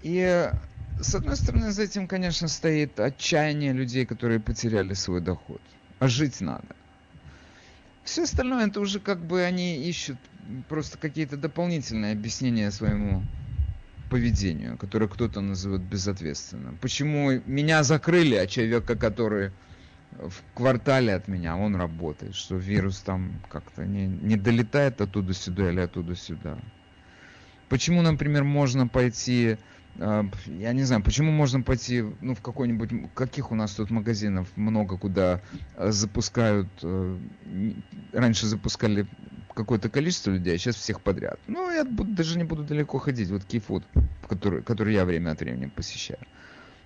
И 0.01 0.51
с 1.00 1.15
одной 1.15 1.38
стороны, 1.38 1.72
за 1.72 1.84
этим, 1.84 2.08
конечно, 2.08 2.50
стоит 2.50 3.00
отчаяние 3.00 3.72
людей, 3.72 4.06
которые 4.06 4.42
потеряли 4.42 4.94
свой 4.94 5.22
доход. 5.22 5.62
А 6.00 6.08
жить 6.10 6.42
надо. 6.42 6.75
Все 8.03 8.24
остальное 8.24 8.68
это 8.68 8.82
уже 8.82 9.00
как 9.00 9.20
бы 9.25 9.42
они 9.42 9.77
ищут 9.77 10.18
просто 10.69 10.97
какие-то 10.97 11.38
дополнительные 11.38 12.13
объяснения 12.13 12.71
своему 12.71 13.23
поведению, 14.09 14.77
которое 14.77 15.07
кто-то 15.07 15.41
называет 15.41 15.81
безответственным. 15.81 16.77
Почему 16.77 17.31
меня 17.45 17.83
закрыли, 17.83 18.35
а 18.35 18.47
человека, 18.47 18.95
который 18.95 19.51
в 20.12 20.43
квартале 20.53 21.15
от 21.15 21.27
меня, 21.27 21.57
он 21.57 21.75
работает, 21.75 22.35
что 22.35 22.55
вирус 22.55 23.00
там 23.00 23.41
как-то 23.50 23.85
не, 23.85 24.05
не 24.05 24.35
долетает 24.35 25.01
оттуда 25.01 25.33
сюда 25.33 25.71
или 25.71 25.79
оттуда 25.79 26.15
сюда. 26.15 26.59
Почему, 27.69 28.01
например, 28.03 28.43
можно 28.43 28.88
пойти 28.88 29.57
а, 30.00 30.25
я 30.47 30.73
не 30.73 30.83
знаю, 30.83 31.03
почему 31.03 31.31
можно 31.31 31.62
пойти, 31.62 32.03
ну, 32.21 32.33
в 32.33 32.41
какой-нибудь, 32.41 33.13
каких 33.13 33.51
у 33.51 33.55
нас 33.55 33.73
тут 33.73 33.91
магазинов 33.91 34.47
много, 34.55 34.97
куда 34.97 35.41
а, 35.75 35.91
запускают, 35.91 36.67
э, 36.81 37.17
раньше 38.12 38.47
запускали 38.47 39.07
какое-то 39.53 39.89
количество 39.89 40.31
людей, 40.31 40.55
а 40.55 40.57
сейчас 40.57 40.75
всех 40.75 41.01
подряд. 41.01 41.39
Ну, 41.48 41.72
я 41.72 41.83
даже 41.83 42.38
не 42.38 42.43
буду 42.43 42.63
далеко 42.63 43.00
ходить, 43.00 43.29
вот 43.29 43.43
Keyfood, 43.43 43.83
который, 44.27 44.62
который 44.62 44.93
я 44.93 45.05
время 45.05 45.31
от 45.31 45.39
времени 45.39 45.67
посещаю. 45.67 46.19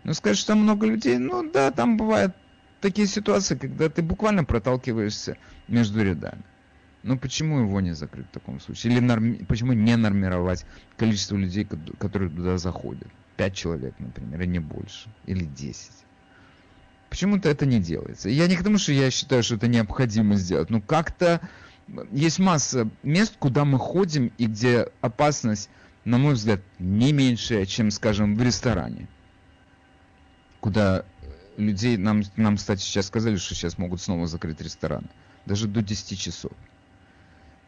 Ну, 0.04 0.14
сказать, 0.14 0.38
что 0.38 0.50
там 0.50 0.60
много 0.60 0.86
людей, 0.86 1.18
ну, 1.18 1.50
да, 1.52 1.72
там 1.72 1.98
бывают 1.98 2.36
такие 2.82 3.08
ситуации, 3.08 3.56
когда 3.56 3.90
ты 3.90 4.02
буквально 4.02 4.44
проталкиваешься 4.44 5.38
между 5.68 6.04
рядами. 6.04 6.44
Ну 7.04 7.18
почему 7.18 7.60
его 7.60 7.80
не 7.80 7.94
закрыть 7.94 8.28
в 8.28 8.32
таком 8.32 8.60
случае? 8.60 8.94
Или 8.94 9.00
норми... 9.00 9.46
почему 9.48 9.74
не 9.74 9.96
нормировать 9.96 10.66
количество 10.98 11.38
людей, 11.38 11.66
которые 12.00 12.30
туда 12.30 12.58
заходят? 12.58 13.08
Пять 13.38 13.56
человек, 13.56 13.94
например, 14.00 14.42
и 14.42 14.48
не 14.48 14.60
больше. 14.60 15.10
Или 15.26 15.46
десять. 15.46 16.04
Почему-то 17.10 17.48
это 17.48 17.66
не 17.66 17.80
делается. 17.80 18.30
Я 18.30 18.48
не 18.48 18.58
к 18.58 18.64
тому, 18.64 18.78
что 18.78 18.92
я 18.92 19.10
считаю, 19.10 19.42
что 19.42 19.56
это 19.56 19.68
необходимо 19.68 20.36
сделать. 20.36 20.70
Но 20.70 20.82
как-то 20.82 21.40
есть 22.12 22.40
масса 22.40 22.90
мест, 23.04 23.36
куда 23.40 23.66
мы 23.66 23.80
ходим 23.80 24.32
и 24.38 24.46
где 24.46 24.90
опасность, 25.02 25.70
на 26.06 26.18
мой 26.18 26.34
взгляд, 26.34 26.62
не 26.80 27.14
меньшая, 27.14 27.66
чем, 27.66 27.92
скажем, 27.92 28.36
в 28.36 28.42
ресторане. 28.42 29.08
Куда 30.60 31.06
людей, 31.58 31.98
нам, 31.98 32.24
нам, 32.36 32.58
кстати, 32.58 32.82
сейчас 32.82 33.08
сказали, 33.08 33.38
что 33.38 33.56
сейчас 33.56 33.78
могут 33.78 34.02
снова 34.02 34.28
закрыть 34.28 34.62
рестораны. 34.62 35.08
Даже 35.46 35.68
до 35.68 35.82
10 35.82 36.20
часов. 36.20 36.52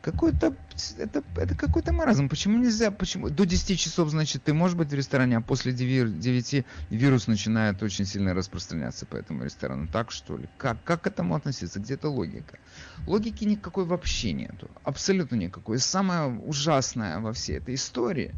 Какой-то, 0.01 0.55
это, 0.97 1.23
это 1.35 1.55
какой-то 1.55 1.91
маразм. 1.91 2.29
Почему 2.29 2.57
нельзя, 2.57 2.89
почему, 2.89 3.29
до 3.29 3.45
10 3.45 3.77
часов, 3.77 4.09
значит, 4.09 4.43
ты 4.43 4.53
можешь 4.53 4.77
быть 4.77 4.89
в 4.89 4.93
ресторане, 4.93 5.37
а 5.37 5.41
после 5.41 5.73
9, 5.73 6.19
9 6.19 6.65
вирус 6.89 7.27
начинает 7.27 7.83
очень 7.83 8.05
сильно 8.05 8.33
распространяться 8.33 9.05
по 9.05 9.17
этому 9.17 9.43
ресторану. 9.43 9.89
Так 9.91 10.11
что 10.11 10.37
ли? 10.37 10.47
Как, 10.57 10.81
как 10.85 11.01
к 11.01 11.07
этому 11.07 11.35
относиться? 11.35 11.81
Где-то 11.81 12.09
логика. 12.09 12.59
Логики 13.07 13.43
никакой 13.43 13.83
вообще 13.83 14.31
нету. 14.31 14.71
Абсолютно 14.83 15.35
никакой. 15.35 15.77
И 15.77 15.79
самое 15.79 16.29
ужасное 16.29 17.19
во 17.19 17.33
всей 17.33 17.57
этой 17.57 17.75
истории, 17.75 18.33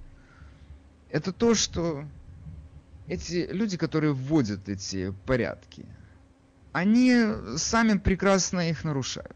это 1.12 1.32
то, 1.32 1.53
что 1.53 2.06
эти 3.08 3.48
люди, 3.51 3.77
которые 3.77 4.13
вводят 4.13 4.68
эти 4.68 5.13
порядки, 5.27 5.86
они 6.72 7.24
сами 7.58 8.00
прекрасно 8.00 8.68
их 8.72 8.84
нарушают 8.84 9.36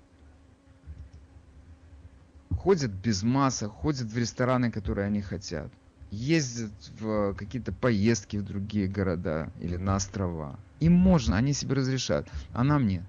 ходят 2.65 2.89
без 2.89 3.21
масок, 3.21 3.71
ходят 3.71 4.07
в 4.07 4.17
рестораны, 4.17 4.71
которые 4.71 5.05
они 5.05 5.21
хотят, 5.21 5.71
ездят 6.09 6.71
в 6.99 7.35
какие-то 7.35 7.71
поездки 7.71 8.37
в 8.37 8.43
другие 8.43 8.87
города 8.87 9.51
или 9.61 9.77
на 9.77 9.97
острова. 9.97 10.59
Им 10.79 10.93
можно, 10.93 11.37
они 11.37 11.53
себе 11.53 11.75
разрешают, 11.75 12.27
а 12.53 12.63
нам 12.63 12.87
нет. 12.87 13.03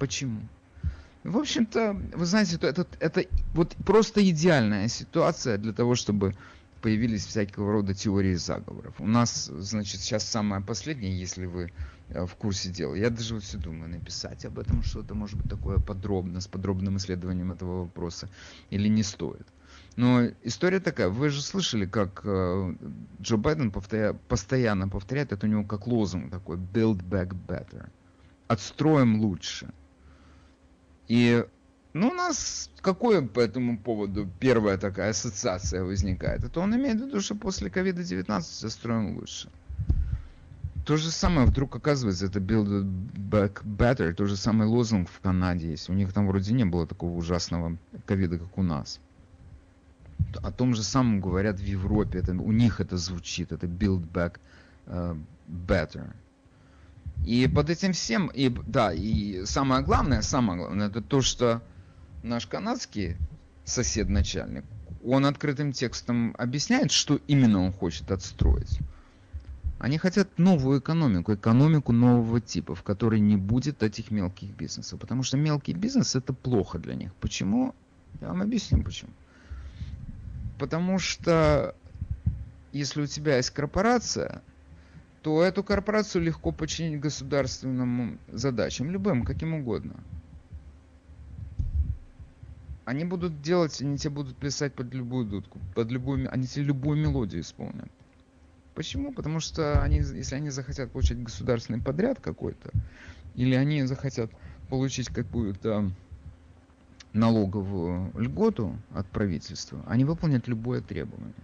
Почему? 0.00 0.40
В 1.22 1.36
общем-то, 1.36 1.92
вы 2.16 2.26
знаете, 2.26 2.58
это, 2.60 2.88
это, 2.98 3.24
вот 3.54 3.76
просто 3.86 4.28
идеальная 4.28 4.88
ситуация 4.88 5.58
для 5.58 5.72
того, 5.72 5.94
чтобы 5.94 6.34
появились 6.80 7.26
всякого 7.26 7.72
рода 7.72 7.94
теории 7.94 8.34
заговоров. 8.34 8.94
У 8.98 9.06
нас, 9.06 9.46
значит, 9.46 10.00
сейчас 10.00 10.24
самое 10.24 10.62
последнее, 10.62 11.18
если 11.18 11.46
вы 11.46 11.72
э, 12.08 12.26
в 12.26 12.34
курсе 12.34 12.70
дела. 12.70 12.94
Я 12.94 13.10
даже 13.10 13.34
вот 13.34 13.42
все 13.44 13.58
думаю, 13.58 13.90
написать 13.90 14.44
об 14.44 14.58
этом 14.58 14.82
что-то, 14.82 15.14
может 15.14 15.36
быть, 15.36 15.50
такое 15.50 15.78
подробно, 15.78 16.40
с 16.40 16.46
подробным 16.46 16.96
исследованием 16.96 17.52
этого 17.52 17.82
вопроса, 17.82 18.28
или 18.70 18.88
не 18.88 19.02
стоит. 19.02 19.46
Но 19.96 20.22
история 20.42 20.78
такая, 20.80 21.08
вы 21.08 21.28
же 21.28 21.42
слышали, 21.42 21.84
как 21.84 22.20
э, 22.24 22.74
Джо 23.20 23.36
Байден 23.36 23.72
повторя, 23.72 24.14
постоянно 24.28 24.88
повторяет, 24.88 25.32
это 25.32 25.46
у 25.46 25.50
него 25.50 25.64
как 25.64 25.86
лозунг 25.86 26.30
такой, 26.30 26.56
build 26.56 27.02
back 27.02 27.36
better. 27.46 27.88
Отстроим 28.46 29.20
лучше. 29.20 29.68
И 31.08 31.44
ну, 31.94 32.08
у 32.08 32.14
нас 32.14 32.70
какое 32.80 33.22
по 33.22 33.40
этому 33.40 33.78
поводу 33.78 34.28
первая 34.38 34.76
такая 34.78 35.10
ассоциация 35.10 35.82
возникает? 35.82 36.44
Это 36.44 36.60
он 36.60 36.74
имеет 36.76 37.00
в 37.00 37.06
виду, 37.06 37.20
что 37.20 37.34
после 37.34 37.70
COVID-19 37.70 38.40
застроим 38.40 39.16
лучше. 39.16 39.48
То 40.84 40.96
же 40.96 41.10
самое 41.10 41.46
вдруг 41.46 41.76
оказывается, 41.76 42.26
это 42.26 42.40
Build 42.40 42.84
Back 43.30 43.62
Better, 43.62 44.12
тот 44.14 44.28
же 44.28 44.36
самый 44.36 44.66
лозунг 44.66 45.08
в 45.10 45.20
Канаде 45.20 45.70
есть. 45.70 45.90
У 45.90 45.92
них 45.92 46.12
там 46.12 46.26
вроде 46.26 46.54
не 46.54 46.64
было 46.64 46.86
такого 46.86 47.14
ужасного 47.14 47.76
ковида, 48.06 48.38
как 48.38 48.56
у 48.56 48.62
нас. 48.62 49.00
О 50.42 50.50
том 50.50 50.74
же 50.74 50.82
самом 50.82 51.20
говорят 51.20 51.58
в 51.58 51.64
Европе, 51.64 52.20
это, 52.20 52.32
у 52.32 52.52
них 52.52 52.80
это 52.80 52.96
звучит, 52.96 53.52
это 53.52 53.66
Build 53.66 54.10
Back 54.10 54.36
uh, 54.86 55.20
Better. 55.46 56.10
И 57.26 57.46
под 57.48 57.68
этим 57.68 57.92
всем, 57.92 58.28
и 58.28 58.48
да, 58.48 58.92
и 58.92 59.44
самое 59.44 59.82
главное, 59.82 60.22
самое 60.22 60.58
главное, 60.58 60.88
это 60.88 61.02
то, 61.02 61.20
что 61.20 61.62
наш 62.22 62.46
канадский 62.46 63.16
сосед-начальник, 63.64 64.64
он 65.04 65.26
открытым 65.26 65.72
текстом 65.72 66.34
объясняет, 66.38 66.90
что 66.90 67.20
именно 67.28 67.62
он 67.62 67.72
хочет 67.72 68.10
отстроить. 68.10 68.78
Они 69.78 69.96
хотят 69.96 70.38
новую 70.38 70.80
экономику, 70.80 71.34
экономику 71.34 71.92
нового 71.92 72.40
типа, 72.40 72.74
в 72.74 72.82
которой 72.82 73.20
не 73.20 73.36
будет 73.36 73.82
этих 73.82 74.10
мелких 74.10 74.50
бизнесов. 74.50 74.98
Потому 74.98 75.22
что 75.22 75.36
мелкий 75.36 75.72
бизнес 75.72 76.16
это 76.16 76.32
плохо 76.32 76.78
для 76.78 76.94
них. 76.94 77.14
Почему? 77.20 77.74
Я 78.20 78.28
вам 78.28 78.42
объясню 78.42 78.82
почему. 78.82 79.12
Потому 80.58 80.98
что 80.98 81.76
если 82.72 83.02
у 83.02 83.06
тебя 83.06 83.36
есть 83.36 83.50
корпорация, 83.50 84.42
то 85.22 85.44
эту 85.44 85.62
корпорацию 85.62 86.24
легко 86.24 86.50
подчинить 86.50 87.00
государственным 87.00 88.18
задачам, 88.32 88.90
любым, 88.90 89.24
каким 89.24 89.54
угодно 89.54 89.94
они 92.88 93.04
будут 93.04 93.42
делать, 93.42 93.82
они 93.82 93.98
тебе 93.98 94.14
будут 94.14 94.38
писать 94.38 94.72
под 94.72 94.94
любую 94.94 95.26
дудку, 95.26 95.58
под 95.74 95.90
любую, 95.90 96.32
они 96.32 96.46
тебе 96.46 96.64
любую 96.64 96.98
мелодию 96.98 97.42
исполнят. 97.42 97.90
Почему? 98.74 99.12
Потому 99.12 99.40
что 99.40 99.82
они, 99.82 99.98
если 99.98 100.36
они 100.36 100.48
захотят 100.48 100.90
получить 100.90 101.22
государственный 101.22 101.82
подряд 101.82 102.18
какой-то, 102.18 102.70
или 103.34 103.54
они 103.54 103.82
захотят 103.84 104.30
получить 104.70 105.08
какую-то 105.08 105.90
налоговую 107.12 108.10
льготу 108.18 108.78
от 108.94 109.06
правительства, 109.08 109.84
они 109.86 110.06
выполнят 110.06 110.48
любое 110.48 110.80
требование. 110.80 111.34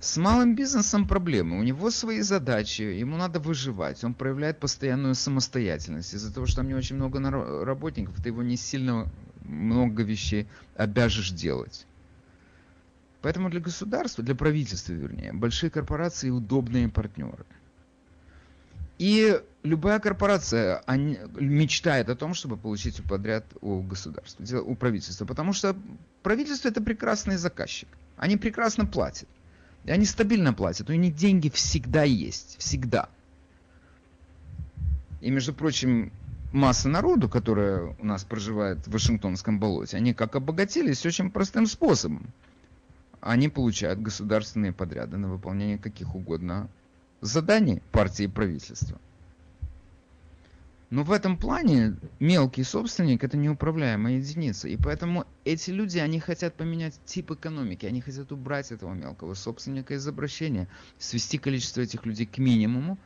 С 0.00 0.16
малым 0.16 0.54
бизнесом 0.56 1.06
проблемы. 1.06 1.58
У 1.58 1.62
него 1.62 1.90
свои 1.90 2.22
задачи, 2.22 2.80
ему 2.80 3.18
надо 3.18 3.40
выживать. 3.40 4.02
Он 4.04 4.14
проявляет 4.14 4.58
постоянную 4.58 5.14
самостоятельность. 5.14 6.14
Из-за 6.14 6.32
того, 6.32 6.46
что 6.46 6.56
там 6.56 6.68
не 6.68 6.74
очень 6.74 6.96
много 6.96 7.20
работников, 7.62 8.16
ты 8.22 8.30
его 8.30 8.42
не 8.42 8.56
сильно 8.56 9.10
много 9.44 10.02
вещей 10.02 10.46
обяжешь 10.76 11.30
делать. 11.30 11.86
Поэтому 13.22 13.50
для 13.50 13.60
государства, 13.60 14.24
для 14.24 14.34
правительства, 14.34 14.92
вернее, 14.92 15.32
большие 15.32 15.70
корпорации 15.70 16.30
удобные 16.30 16.88
партнеры. 16.88 17.44
И 18.98 19.40
любая 19.62 19.98
корпорация 20.00 20.82
они, 20.86 21.18
мечтает 21.34 22.08
о 22.08 22.16
том, 22.16 22.34
чтобы 22.34 22.56
получить 22.56 23.02
подряд 23.04 23.44
у 23.60 23.80
государства, 23.80 24.60
у 24.60 24.74
правительства. 24.74 25.24
Потому 25.24 25.52
что 25.52 25.76
правительство 26.22 26.68
это 26.68 26.80
прекрасный 26.80 27.36
заказчик. 27.36 27.88
Они 28.16 28.36
прекрасно 28.36 28.86
платят. 28.86 29.28
И 29.84 29.90
они 29.90 30.04
стабильно 30.04 30.52
платят. 30.52 30.90
У 30.90 30.92
них 30.92 31.14
деньги 31.14 31.48
всегда 31.48 32.04
есть. 32.04 32.56
Всегда. 32.58 33.08
И, 35.20 35.30
между 35.30 35.54
прочим, 35.54 36.12
масса 36.52 36.88
народу, 36.88 37.28
которая 37.28 37.96
у 37.98 38.04
нас 38.04 38.24
проживает 38.24 38.86
в 38.86 38.90
Вашингтонском 38.90 39.58
болоте, 39.58 39.96
они 39.96 40.14
как 40.14 40.36
обогатились 40.36 41.04
очень 41.06 41.30
простым 41.30 41.66
способом. 41.66 42.26
Они 43.20 43.48
получают 43.48 44.00
государственные 44.00 44.72
подряды 44.72 45.16
на 45.16 45.28
выполнение 45.28 45.78
каких 45.78 46.14
угодно 46.14 46.68
заданий 47.20 47.80
партии 47.92 48.24
и 48.24 48.28
правительства. 48.28 48.98
Но 50.92 51.04
в 51.04 51.12
этом 51.12 51.38
плане 51.38 51.96
мелкий 52.20 52.64
собственник 52.64 53.24
это 53.24 53.38
неуправляемая 53.38 54.18
единица. 54.18 54.68
И 54.68 54.76
поэтому 54.76 55.24
эти 55.44 55.70
люди, 55.70 55.98
они 55.98 56.20
хотят 56.20 56.54
поменять 56.54 57.00
тип 57.06 57.30
экономики, 57.30 57.86
они 57.86 58.02
хотят 58.02 58.30
убрать 58.30 58.72
этого 58.72 58.92
мелкого 58.92 59.32
собственника 59.32 59.94
из 59.94 60.06
обращения, 60.06 60.68
свести 60.98 61.38
количество 61.38 61.80
этих 61.80 62.04
людей 62.04 62.26
к 62.26 62.36
минимуму, 62.36 62.98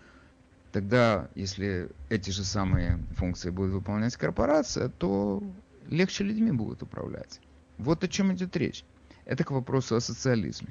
Тогда, 0.77 1.31
если 1.35 1.89
эти 2.11 2.29
же 2.29 2.45
самые 2.45 2.99
функции 3.13 3.49
будет 3.49 3.73
выполнять 3.73 4.15
корпорация, 4.15 4.91
то 4.91 5.43
легче 5.89 6.23
людьми 6.23 6.53
будут 6.53 6.83
управлять. 6.83 7.41
Вот 7.79 8.05
о 8.05 8.09
чем 8.09 8.35
идет 8.35 8.55
речь. 8.59 8.85
Это 9.25 9.43
к 9.43 9.53
вопросу 9.53 9.97
о 9.97 10.03
социализме. 10.03 10.69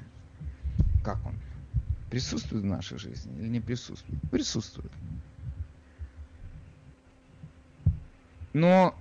Как 1.04 1.18
он? 1.26 1.34
Присутствует 2.08 2.62
в 2.62 2.66
нашей 2.66 2.98
жизни 2.98 3.36
или 3.36 3.48
не 3.48 3.60
присутствует? 3.60 4.20
Присутствует. 4.30 4.92
Но 8.52 8.94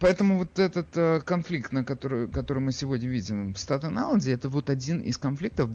Поэтому 0.00 0.38
вот 0.38 0.58
этот 0.58 0.96
э, 0.96 1.20
конфликт, 1.20 1.72
на 1.72 1.84
который, 1.84 2.26
который 2.26 2.60
мы 2.60 2.72
сегодня 2.72 3.06
видим 3.06 3.52
в 3.52 3.58
Статен-Айленде, 3.58 4.32
это 4.32 4.48
вот 4.48 4.70
один 4.70 5.00
из 5.00 5.18
конфликтов, 5.18 5.68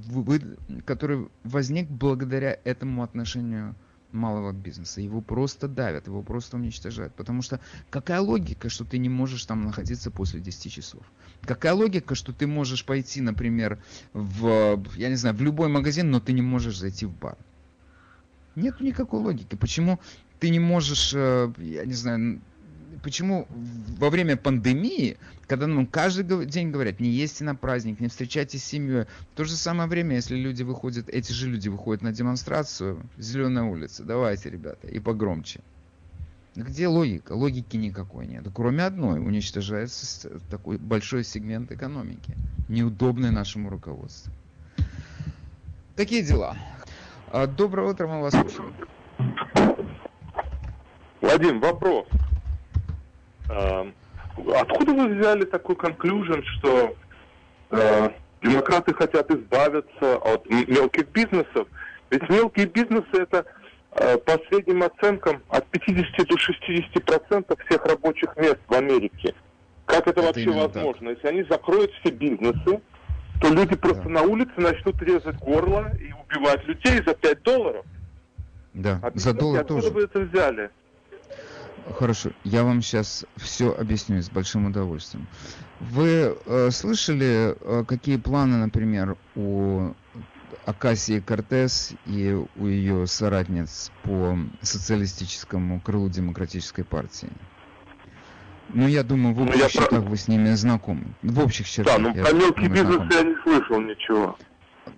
который 0.84 1.28
возник 1.44 1.88
благодаря 1.88 2.58
этому 2.64 3.04
отношению 3.04 3.76
малого 4.12 4.52
бизнеса. 4.52 5.00
Его 5.00 5.22
просто 5.22 5.68
давят, 5.68 6.08
его 6.08 6.24
просто 6.24 6.58
уничтожают. 6.58 7.14
Потому 7.14 7.44
что 7.44 7.60
какая 7.92 8.20
логика, 8.20 8.70
что 8.70 8.84
ты 8.84 8.98
не 8.98 9.10
можешь 9.10 9.46
там 9.46 9.64
находиться 9.64 10.10
после 10.10 10.40
10 10.40 10.72
часов? 10.72 11.04
Какая 11.44 11.74
логика, 11.74 12.16
что 12.16 12.34
ты 12.34 12.48
можешь 12.48 12.84
пойти, 12.84 13.22
например, 13.22 13.78
в, 14.14 14.82
я 14.96 15.10
не 15.10 15.16
знаю, 15.16 15.36
в 15.36 15.42
любой 15.44 15.68
магазин, 15.68 16.10
но 16.10 16.20
ты 16.20 16.34
не 16.34 16.42
можешь 16.42 16.80
зайти 16.80 17.06
в 17.06 17.12
бар? 17.12 17.38
Нет 18.56 18.82
никакой 18.82 19.20
логики. 19.20 19.56
Почему 19.56 20.00
ты 20.40 20.50
не 20.50 20.60
можешь, 20.60 21.14
э, 21.14 21.54
я 21.60 21.86
не 21.86 21.94
знаю, 21.94 22.42
почему 23.06 23.48
во 24.00 24.10
время 24.10 24.36
пандемии, 24.36 25.18
когда 25.46 25.68
нам 25.68 25.86
каждый 25.86 26.48
день 26.48 26.72
говорят, 26.72 27.00
не 27.00 27.10
ешьте 27.10 27.44
на 27.44 27.54
праздник, 27.54 28.00
не 28.00 28.08
встречайтесь 28.08 28.64
с 28.64 28.66
семьей, 28.66 29.04
в 29.04 29.36
то 29.36 29.44
же 29.44 29.56
самое 29.56 29.88
время, 29.88 30.16
если 30.16 30.36
люди 30.36 30.64
выходят, 30.64 31.08
эти 31.10 31.32
же 31.32 31.48
люди 31.48 31.70
выходят 31.70 32.02
на 32.02 32.12
демонстрацию, 32.12 33.00
зеленая 33.20 33.66
улица, 33.66 34.04
давайте, 34.04 34.50
ребята, 34.50 34.88
и 34.88 34.98
погромче. 34.98 35.60
Где 36.56 36.88
логика? 36.88 37.34
Логики 37.34 37.78
никакой 37.78 38.26
нет. 38.26 38.48
Кроме 38.56 38.84
одной, 38.84 39.20
уничтожается 39.20 40.40
такой 40.50 40.80
большой 40.80 41.24
сегмент 41.24 41.72
экономики, 41.72 42.36
неудобный 42.68 43.30
нашему 43.30 43.70
руководству. 43.70 44.34
Такие 45.96 46.24
дела. 46.24 46.58
А, 47.32 47.46
доброе 47.46 47.92
утро, 47.92 48.08
мы 48.08 48.22
вас 48.22 48.34
слушаем. 48.34 48.74
Вадим, 51.22 51.60
вопрос. 51.60 52.08
Откуда 53.48 54.94
вы 54.94 55.16
взяли 55.16 55.46
такой 55.46 55.76
конклюжен, 55.76 56.44
что 56.44 56.96
э, 57.72 58.10
демократы 58.42 58.94
хотят 58.94 59.32
избавиться 59.32 60.18
от 60.18 60.50
мелких 60.50 61.08
бизнесов? 61.10 61.68
Ведь 62.10 62.30
мелкие 62.30 62.68
бизнесы 62.68 63.14
это 63.14 63.46
э, 63.92 64.18
по 64.18 64.34
средним 64.48 64.84
оценкам 64.84 65.42
от 65.50 65.66
50 65.68 66.28
до 66.28 66.38
60 66.38 67.04
процентов 67.06 67.60
всех 67.68 67.86
рабочих 67.86 68.36
мест 68.38 68.60
в 68.68 68.74
Америке. 68.74 69.34
Как 69.86 70.08
это, 70.08 70.20
это 70.20 70.22
вообще 70.22 70.50
возможно? 70.50 71.10
Так. 71.10 71.18
Если 71.18 71.28
они 71.28 71.44
закроют 71.50 71.92
все 72.00 72.12
бизнесы, 72.12 72.82
то 73.42 73.50
люди 73.50 73.76
просто 73.76 74.04
да. 74.04 74.10
на 74.10 74.22
улице 74.24 74.54
начнут 74.58 75.02
резать 75.02 75.38
горло 75.38 75.92
и 76.00 76.12
убивать 76.12 76.66
людей 76.66 77.02
за 77.06 77.14
5 77.14 77.44
долларов. 77.44 77.86
Да, 78.74 79.00
а 79.02 79.12
за 79.14 79.34
доллар 79.34 79.62
откуда 79.62 79.82
тоже. 79.82 79.94
вы 79.94 80.04
это 80.04 80.20
взяли? 80.20 80.70
Хорошо, 81.94 82.32
я 82.44 82.64
вам 82.64 82.82
сейчас 82.82 83.26
все 83.36 83.72
объясню 83.72 84.22
с 84.22 84.30
большим 84.30 84.66
удовольствием. 84.66 85.28
Вы 85.80 86.36
э, 86.46 86.72
слышали, 86.72 87.56
э, 87.60 87.84
какие 87.88 88.18
планы, 88.18 88.58
например, 88.58 89.18
у 89.36 89.94
Акасии 90.66 91.20
Кортес 91.20 91.94
и 92.08 92.44
у 92.56 92.66
ее 92.66 93.06
соратниц 93.06 93.92
по 94.04 94.38
социалистическому 94.62 95.80
крылу 95.80 96.10
демократической 96.10 96.84
партии? 96.84 97.30
Ну, 98.70 98.88
я 98.88 99.04
думаю, 99.04 99.36
в 99.36 99.42
общих 99.44 99.62
ну, 99.62 99.70
чертах 99.70 100.02
про... 100.02 100.10
вы 100.10 100.18
с 100.18 100.28
ними 100.28 100.50
знакомы. 100.56 101.14
В 101.22 101.40
общих 101.40 101.70
чертах. 101.70 101.98
Да, 101.98 102.02
ну 102.02 102.14
про 102.16 102.34
мелкий 102.34 102.68
бизнес 102.68 102.96
знаком. 102.96 103.10
я 103.12 103.24
не 103.24 103.36
слышал 103.44 103.80
ничего. 103.80 104.38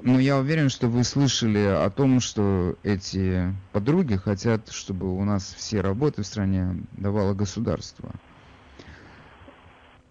Но 0.02 0.20
я 0.20 0.38
уверен, 0.38 0.70
что 0.70 0.88
вы 0.88 1.04
слышали 1.04 1.60
о 1.60 1.90
том, 1.90 2.20
что 2.20 2.76
эти 2.84 3.54
подруги 3.72 4.16
хотят, 4.16 4.70
чтобы 4.70 5.16
у 5.16 5.24
нас 5.24 5.54
все 5.58 5.82
работы 5.82 6.24
в 6.24 6.28
стране 6.28 6.84
давало 6.94 7.34
государство. 7.34 8.12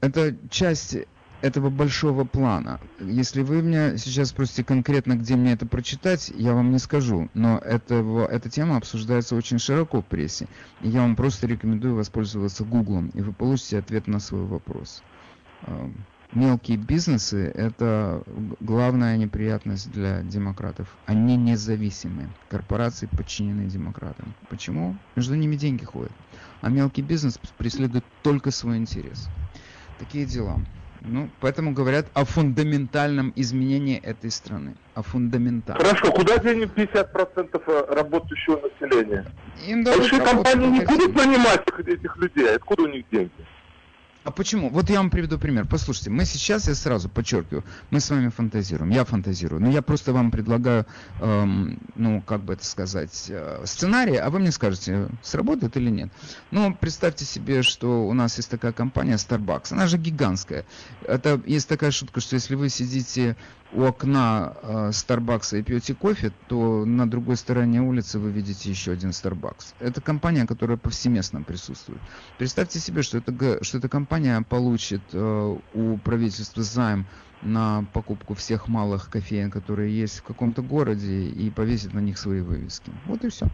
Это 0.00 0.36
часть 0.50 0.96
этого 1.42 1.70
большого 1.70 2.24
плана. 2.24 2.80
Если 3.00 3.42
вы 3.42 3.62
меня 3.62 3.96
сейчас 3.98 4.30
спросите 4.30 4.64
конкретно, 4.64 5.14
где 5.14 5.36
мне 5.36 5.52
это 5.52 5.66
прочитать, 5.66 6.32
я 6.34 6.54
вам 6.54 6.72
не 6.72 6.78
скажу. 6.78 7.28
Но 7.34 7.58
этого, 7.58 8.26
эта 8.26 8.48
тема 8.48 8.76
обсуждается 8.76 9.36
очень 9.36 9.58
широко 9.58 10.00
в 10.00 10.06
прессе. 10.06 10.48
И 10.80 10.88
я 10.88 11.02
вам 11.02 11.16
просто 11.16 11.46
рекомендую 11.46 11.94
воспользоваться 11.94 12.64
Гуглом, 12.64 13.08
и 13.10 13.20
вы 13.20 13.32
получите 13.32 13.78
ответ 13.78 14.06
на 14.06 14.20
свой 14.20 14.44
вопрос 14.44 15.02
мелкие 16.32 16.76
бизнесы– 16.76 17.50
это 17.54 18.22
главная 18.60 19.16
неприятность 19.16 19.90
для 19.90 20.22
демократов. 20.22 20.88
Они 21.06 21.36
независимы. 21.36 22.28
Корпорации 22.48 23.06
подчинены 23.06 23.66
демократам. 23.66 24.34
Почему? 24.48 24.96
Между 25.14 25.34
ними 25.34 25.56
деньги 25.56 25.84
ходят. 25.84 26.12
А 26.60 26.68
мелкий 26.68 27.02
бизнес 27.02 27.38
преследует 27.58 28.04
только 28.22 28.50
свой 28.50 28.76
интерес. 28.78 29.28
Такие 29.98 30.26
дела. 30.26 30.60
Ну, 31.02 31.30
поэтому 31.40 31.72
говорят 31.72 32.06
о 32.14 32.24
фундаментальном 32.24 33.32
изменении 33.36 33.98
этой 33.98 34.30
страны. 34.30 34.74
О 34.94 35.02
фундаментальном. 35.02 35.86
Хорошо, 35.86 36.10
куда 36.12 36.38
денет 36.38 36.70
50% 36.76 37.94
работающего 37.94 38.60
населения? 38.60 39.24
Им 39.68 39.84
Большие 39.84 40.20
компании 40.20 40.66
не 40.66 40.80
будут 40.84 41.14
нанимать 41.14 41.64
этих 41.86 42.16
людей, 42.16 42.56
откуда 42.56 42.82
у 42.82 42.88
них 42.88 43.04
деньги? 43.12 43.30
А 44.26 44.32
почему? 44.32 44.70
Вот 44.70 44.90
я 44.90 44.98
вам 44.98 45.08
приведу 45.08 45.38
пример. 45.38 45.68
Послушайте, 45.70 46.10
мы 46.10 46.24
сейчас, 46.24 46.66
я 46.66 46.74
сразу 46.74 47.08
подчеркиваю, 47.08 47.62
мы 47.90 48.00
с 48.00 48.10
вами 48.10 48.28
фантазируем, 48.28 48.90
я 48.90 49.04
фантазирую, 49.04 49.62
но 49.62 49.70
я 49.70 49.82
просто 49.82 50.12
вам 50.12 50.32
предлагаю, 50.32 50.84
эм, 51.20 51.78
ну, 51.94 52.20
как 52.22 52.40
бы 52.42 52.54
это 52.54 52.64
сказать, 52.64 53.26
э, 53.28 53.62
сценарий, 53.66 54.16
а 54.16 54.28
вы 54.30 54.40
мне 54.40 54.50
скажете, 54.50 55.10
сработает 55.22 55.76
или 55.76 55.90
нет. 55.90 56.10
Ну, 56.50 56.74
представьте 56.74 57.24
себе, 57.24 57.62
что 57.62 58.04
у 58.04 58.12
нас 58.14 58.36
есть 58.36 58.50
такая 58.50 58.72
компания 58.72 59.14
Starbucks, 59.14 59.72
она 59.72 59.86
же 59.86 59.96
гигантская. 59.96 60.64
Это 61.04 61.40
есть 61.46 61.68
такая 61.68 61.92
шутка, 61.92 62.20
что 62.20 62.34
если 62.34 62.56
вы 62.56 62.68
сидите 62.68 63.36
у 63.72 63.82
окна 63.84 64.56
э, 64.62 64.90
Starbucks 64.90 65.58
и 65.58 65.62
пьете 65.62 65.94
кофе, 65.94 66.32
то 66.48 66.84
на 66.84 67.08
другой 67.08 67.36
стороне 67.36 67.82
улицы 67.82 68.18
вы 68.18 68.30
видите 68.30 68.70
еще 68.70 68.92
один 68.92 69.10
Starbucks. 69.10 69.74
Это 69.80 70.00
компания, 70.00 70.46
которая 70.46 70.76
повсеместно 70.76 71.42
присутствует. 71.42 72.00
Представьте 72.38 72.78
себе, 72.78 73.02
что 73.02 73.18
это, 73.18 73.64
что 73.64 73.78
эта 73.78 73.88
компания 73.88 74.40
получит 74.42 75.02
э, 75.12 75.58
у 75.74 75.98
правительства 75.98 76.62
займ 76.62 77.06
на 77.42 77.84
покупку 77.92 78.34
всех 78.34 78.68
малых 78.68 79.10
кофеин, 79.10 79.50
которые 79.50 79.96
есть 79.96 80.18
в 80.18 80.22
каком-то 80.22 80.62
городе, 80.62 81.28
и 81.28 81.50
повесит 81.50 81.92
на 81.92 82.00
них 82.00 82.18
свои 82.18 82.40
вывески. 82.40 82.90
Вот 83.06 83.24
и 83.24 83.28
все. 83.28 83.46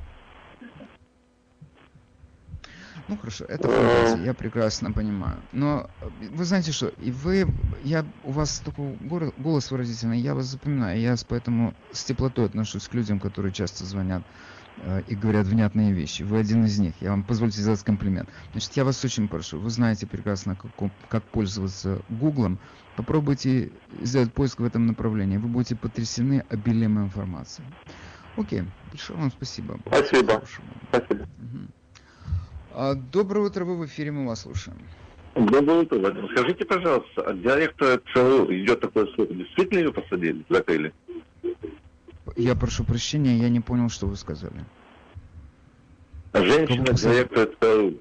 Ну 3.13 3.19
хорошо, 3.19 3.45
это 3.45 3.69
фантазия, 3.69 4.25
я 4.25 4.33
прекрасно 4.33 4.91
понимаю. 4.91 5.37
Но 5.53 5.91
э, 6.01 6.09
вы 6.31 6.45
знаете 6.47 6.73
что, 6.73 6.89
и 6.89 7.11
вы, 7.11 7.47
я, 7.85 8.07
у 8.25 8.31
вас 8.31 8.61
такой 8.61 8.97
голос 9.37 9.71
выразительный, 9.71 10.19
я 10.19 10.35
вас 10.35 10.47
запоминаю, 10.47 10.99
я 10.99 11.15
поэтому 11.29 11.75
с 11.93 12.05
теплотой 12.05 12.47
отношусь 12.47 12.89
к 12.89 12.95
людям, 12.95 13.21
которые 13.21 13.53
часто 13.53 13.85
звонят 13.85 14.23
э, 14.79 15.03
и 15.09 15.15
говорят 15.15 15.47
внятные 15.47 15.93
вещи. 15.93 16.23
Вы 16.23 16.39
один 16.39 16.65
из 16.65 16.79
них. 16.79 16.95
Я 17.01 17.11
вам 17.11 17.23
позвольте 17.23 17.61
сделать 17.61 17.83
комплимент. 17.83 18.31
Значит, 18.53 18.73
я 18.77 18.85
вас 18.85 19.05
очень 19.05 19.29
прошу. 19.29 19.59
Вы 19.59 19.69
знаете 19.69 20.07
прекрасно, 20.07 20.57
как, 20.57 20.91
как 21.11 21.23
пользоваться 21.25 22.01
Гуглом. 22.09 22.59
Попробуйте 22.97 23.73
сделать 24.01 24.33
поиск 24.33 24.61
в 24.61 24.65
этом 24.65 24.87
направлении. 24.87 25.37
Вы 25.37 25.49
будете 25.49 25.77
потрясены 25.77 26.47
обилием 26.49 26.99
информации. 26.99 27.65
Окей. 28.39 28.65
Большое 28.91 29.19
вам 29.19 29.31
спасибо. 29.31 29.79
Спасибо. 29.87 30.43
Спасибо. 30.89 31.27
Угу. 31.39 31.82
А, 32.75 32.95
доброе 32.95 33.47
утро, 33.47 33.65
вы 33.65 33.77
в 33.77 33.87
эфире, 33.87 34.13
мы 34.13 34.27
вас 34.27 34.43
слушаем. 34.43 34.79
Доброе 35.35 35.83
утро, 35.83 35.99
Владимир. 35.99 36.31
Скажите, 36.33 36.65
пожалуйста, 36.65 37.23
от 37.23 37.43
директора 37.43 38.01
ЦРУ 38.13 38.53
идет 38.55 38.81
такое 38.81 39.07
слово. 39.15 39.35
Действительно 39.35 39.79
ее 39.81 39.93
посадили, 39.93 40.45
закрыли? 40.49 40.93
Я 42.37 42.55
прошу 42.55 42.85
прощения, 42.85 43.37
я 43.37 43.51
не 43.51 43.61
понял, 43.61 43.91
что 43.91 44.07
вы 44.07 44.17
сказали. 44.17 44.65
Женщина 46.33 46.93
директора 46.95 47.49
ЦРУ. 47.61 47.95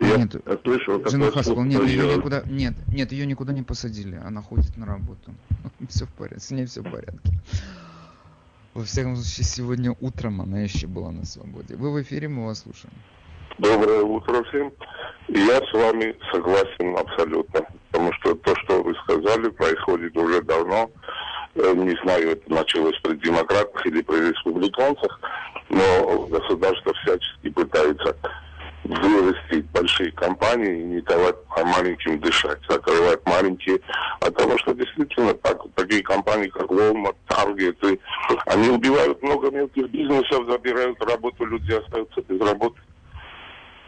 Я 0.00 0.16
нет, 0.16 0.36
слышал, 0.64 1.02
Хаскал, 1.32 1.64
нет, 1.64 1.86
ее 1.86 2.16
никуда, 2.16 2.42
нет, 2.46 2.74
нет, 2.88 3.12
ее 3.12 3.26
никуда 3.26 3.52
не 3.52 3.62
посадили, 3.62 4.16
она 4.16 4.42
ходит 4.42 4.76
на 4.76 4.86
работу. 4.86 5.34
Все 5.88 6.06
в 6.06 6.08
порядке, 6.10 6.40
с 6.40 6.50
ней 6.50 6.66
все 6.66 6.80
в 6.80 6.90
порядке. 6.90 7.32
Во 8.74 8.84
всяком 8.84 9.16
случае, 9.16 9.44
сегодня 9.44 9.94
утром 10.00 10.40
она 10.40 10.60
еще 10.60 10.86
была 10.86 11.10
на 11.10 11.26
свободе. 11.26 11.76
Вы 11.76 11.92
в 11.92 12.00
эфире, 12.02 12.28
мы 12.28 12.46
вас 12.46 12.60
слушаем. 12.60 12.94
Доброе 13.58 14.02
утро 14.02 14.42
всем. 14.44 14.72
Я 15.28 15.56
с 15.56 15.72
вами 15.72 16.16
согласен 16.32 16.96
абсолютно. 16.96 17.66
Потому 17.90 18.12
что 18.14 18.34
то, 18.36 18.54
что 18.56 18.82
вы 18.82 18.94
сказали, 19.04 19.48
происходит 19.50 20.16
уже 20.16 20.42
давно. 20.42 20.90
Э, 21.56 21.72
не 21.74 21.96
знаю, 22.02 22.30
это 22.30 22.52
началось 22.52 22.98
при 23.02 23.16
демократах 23.16 23.84
или 23.86 24.02
при 24.02 24.30
республиканцах, 24.30 25.20
но 25.68 26.26
государство 26.30 26.92
всячески 27.02 27.50
пытается 27.50 28.16
вырастить 28.84 29.66
большие 29.72 30.10
компании 30.12 30.80
и 30.80 30.84
не 30.84 31.00
давать 31.02 31.36
маленьким 31.56 32.18
дышать, 32.20 32.58
закрывать 32.68 33.20
маленькие. 33.26 33.80
Потому 34.20 34.56
что 34.58 34.72
действительно 34.74 35.34
так, 35.34 35.60
такие 35.74 36.02
компании, 36.02 36.48
как 36.48 36.66
Walmart, 36.70 37.16
Target, 37.28 37.98
они 38.46 38.68
убивают 38.68 39.22
много 39.22 39.50
мелких 39.50 39.88
бизнесов, 39.90 40.48
забирают 40.48 41.02
работу, 41.04 41.44
люди 41.44 41.72
остаются 41.72 42.22
без 42.22 42.40
работы 42.40 42.80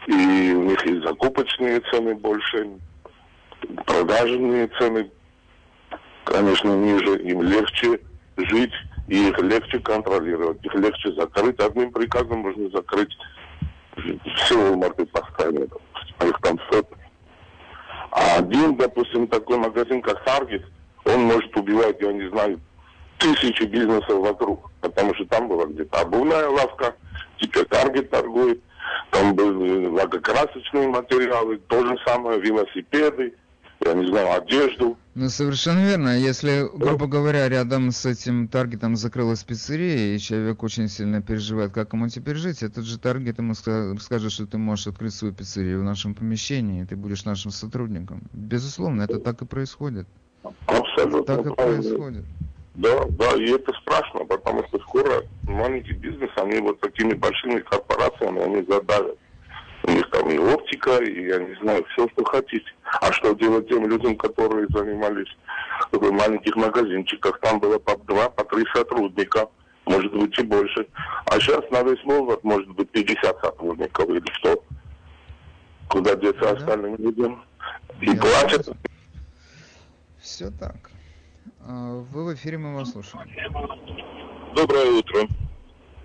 и 0.07 0.53
у 0.53 0.63
них 0.63 0.85
есть 0.85 1.03
закупочные 1.03 1.79
цены 1.91 2.15
больше, 2.15 2.69
продажные 3.85 4.67
цены, 4.79 5.09
конечно, 6.25 6.75
ниже, 6.75 7.21
им 7.23 7.41
легче 7.41 7.99
жить, 8.37 8.73
и 9.07 9.29
их 9.29 9.39
легче 9.39 9.79
контролировать, 9.79 10.63
их 10.63 10.73
легче 10.75 11.11
закрыть. 11.13 11.59
Одним 11.59 11.91
приказом 11.91 12.39
можно 12.39 12.69
закрыть 12.69 13.15
все 13.95 14.55
Walmart 14.55 15.05
по 15.07 15.25
стране, 15.31 15.67
их 16.21 16.39
там 16.41 16.59
сотни. 16.71 16.97
А 18.11 18.37
один, 18.37 18.75
допустим, 18.75 19.27
такой 19.27 19.57
магазин, 19.57 20.01
как 20.01 20.25
Target, 20.25 20.63
он 21.05 21.23
может 21.23 21.55
убивать, 21.57 21.99
я 21.99 22.13
не 22.13 22.29
знаю, 22.29 22.59
тысячи 23.17 23.63
бизнесов 23.63 24.19
вокруг, 24.19 24.71
потому 24.81 25.13
что 25.15 25.25
там 25.25 25.47
была 25.47 25.65
где-то 25.65 26.01
обувная 26.01 26.47
лавка, 26.49 26.95
теперь 27.39 27.63
Target 27.63 28.09
торгует, 28.09 28.61
там 29.11 29.35
были 29.35 29.87
лакокрасочные 29.87 30.87
материалы, 30.87 31.57
то 31.67 31.85
же 31.85 31.97
самое, 32.05 32.39
велосипеды, 32.39 33.33
я 33.85 33.93
не 33.93 34.07
знаю, 34.07 34.41
одежду. 34.41 34.97
Ну, 35.15 35.29
совершенно 35.29 35.85
верно. 35.85 36.17
Если, 36.17 36.67
грубо 36.75 37.05
говоря, 37.05 37.47
рядом 37.49 37.91
с 37.91 38.05
этим 38.05 38.47
таргетом 38.47 38.95
закрылась 38.95 39.43
пиццерия, 39.43 40.15
и 40.15 40.19
человек 40.19 40.63
очень 40.63 40.87
сильно 40.87 41.21
переживает, 41.21 41.71
как 41.71 41.93
ему 41.93 42.07
теперь 42.07 42.35
жить, 42.35 42.63
этот 42.63 42.85
же 42.85 42.97
таргет 42.97 43.37
ему 43.37 43.53
скажет, 43.53 44.31
что 44.31 44.47
ты 44.47 44.57
можешь 44.57 44.87
открыть 44.87 45.13
свою 45.13 45.33
пиццерию 45.33 45.81
в 45.81 45.83
нашем 45.83 46.15
помещении, 46.15 46.81
и 46.81 46.85
ты 46.85 46.95
будешь 46.95 47.25
нашим 47.25 47.51
сотрудником. 47.51 48.23
Безусловно, 48.33 49.03
это 49.03 49.19
так 49.19 49.41
и 49.41 49.45
происходит. 49.45 50.07
Абсолютно. 50.65 51.23
Так 51.23 51.45
и 51.45 51.53
происходит. 51.53 52.25
Да, 52.75 53.05
да, 53.09 53.35
и 53.35 53.51
это 53.51 53.71
страшно, 53.81 54.25
потому 54.25 54.65
что 54.67 54.79
скоро 54.79 55.23
маленький 55.43 55.93
бизнес, 55.93 56.31
они 56.37 56.59
вот 56.59 56.79
такими 56.79 57.13
большими 57.13 57.59
корпорациями, 57.59 58.41
они 58.41 58.63
задавят. 58.67 59.17
У 59.85 59.91
них 59.91 60.09
там 60.11 60.29
и 60.29 60.37
оптика, 60.37 60.97
и 61.03 61.25
я 61.27 61.39
не 61.39 61.55
знаю, 61.61 61.85
все, 61.91 62.07
что 62.09 62.23
хотите. 62.23 62.65
А 63.01 63.11
что 63.11 63.33
делать 63.33 63.67
тем 63.67 63.87
людям, 63.87 64.15
которые 64.15 64.65
занимались 64.69 65.27
в 65.91 66.11
маленьких 66.11 66.55
магазинчиках? 66.55 67.39
Там 67.41 67.59
было 67.59 67.77
по 67.79 67.95
два, 67.97 68.29
по 68.29 68.43
три 68.45 68.65
сотрудника, 68.73 69.47
может 69.85 70.11
быть 70.13 70.37
и 70.39 70.43
больше. 70.43 70.87
А 71.25 71.39
сейчас 71.39 71.69
на 71.69 71.83
весь 71.83 72.03
Новгород 72.05 72.43
может 72.43 72.69
быть 72.69 72.89
50 72.91 73.39
сотрудников 73.41 74.09
или 74.09 74.23
100. 74.39 74.63
Куда 75.89 76.15
деться 76.15 76.41
Да. 76.41 76.51
остальным 76.51 76.95
людям? 76.95 77.43
И 78.01 78.05
Я 78.05 78.15
платят. 78.15 78.69
Все 80.21 80.49
так. 80.51 80.92
А, 81.65 82.03
Вы 82.11 82.25
в 82.25 82.35
эфире, 82.35 82.57
мы 82.57 82.75
вас 82.75 82.91
слушаем. 82.91 83.27
Доброе 84.55 84.91
утро. 84.91 85.27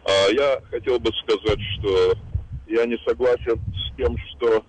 А, 0.04 0.30
Я 0.32 0.60
хотел 0.70 0.98
бы 1.00 1.10
сказать, 1.22 1.58
что 1.78 2.14
я 2.68 2.86
не 2.86 2.96
согласен 3.06 3.60
с 3.74 3.96
тем, 3.96 4.16
что 4.18 4.64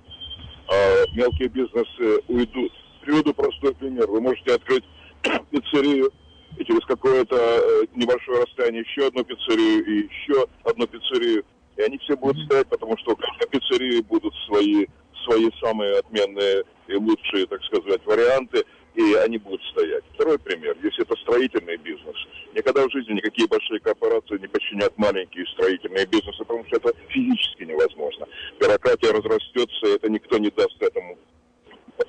а, 0.67 1.05
мелкие 1.15 1.49
бизнесы 1.49 2.21
уйдут. 2.27 2.71
Приведу 3.01 3.33
простой 3.33 3.75
пример. 3.75 4.07
Вы 4.07 4.21
можете 4.21 4.55
открыть 4.55 4.83
пиццерию 5.51 6.11
и 6.57 6.65
через 6.65 6.83
какое-то 6.85 7.35
э, 7.35 7.85
небольшое 7.95 8.43
расстояние 8.43 8.81
еще 8.81 9.07
одну 9.07 9.23
пиццерию 9.23 9.85
и 9.85 10.07
еще 10.09 10.47
одну 10.63 10.87
пиццерию. 10.87 11.45
И 11.77 11.81
они 11.81 11.97
все 11.99 12.17
будут 12.17 12.43
стоять, 12.45 12.67
потому 12.67 12.97
что 12.97 13.11
у 13.11 13.15
каждой 13.15 13.47
пиццерии 13.47 14.01
будут 14.01 14.33
свои, 14.47 14.87
свои 15.25 15.49
самые 15.61 15.99
отменные 15.99 16.63
и 16.87 16.95
лучшие, 16.95 17.45
так 17.45 17.63
сказать, 17.63 18.01
варианты, 18.05 18.65
и 18.95 19.13
они 19.13 19.37
будут 19.37 19.61
стоять. 19.71 20.03
Второй 20.15 20.37
пример. 20.39 20.75
Если 20.83 21.03
это 21.03 21.15
строительный 21.21 21.77
бизнес, 21.77 22.15
никогда 22.53 22.85
в 22.85 22.91
жизни 22.91 23.13
никакие 23.13 23.47
большие 23.47 23.79
корпорации 23.79 24.37
не 24.37 24.47
подчинят 24.47 24.97
маленькие 24.97 25.45
строительные 25.53 26.05
бизнесы, 26.05 26.39
потому 26.39 26.65
что 26.65 26.77
это 26.77 26.93
физически 27.07 27.63
невозможно. 27.63 28.27
Бюрократия 28.59 29.11
разрастется, 29.13 29.85
и 29.87 29.95
это 29.95 30.09
никто 30.09 30.37
не 30.37 30.49
даст 30.49 30.81
этому 30.81 31.17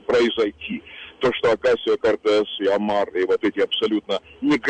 произойти. 0.06 0.82
То, 1.20 1.32
что 1.34 1.52
Акасия 1.52 1.96
Кортес 1.96 2.48
и 2.60 2.66
Амар 2.66 3.08
и 3.10 3.24
вот 3.24 3.44
эти 3.44 3.60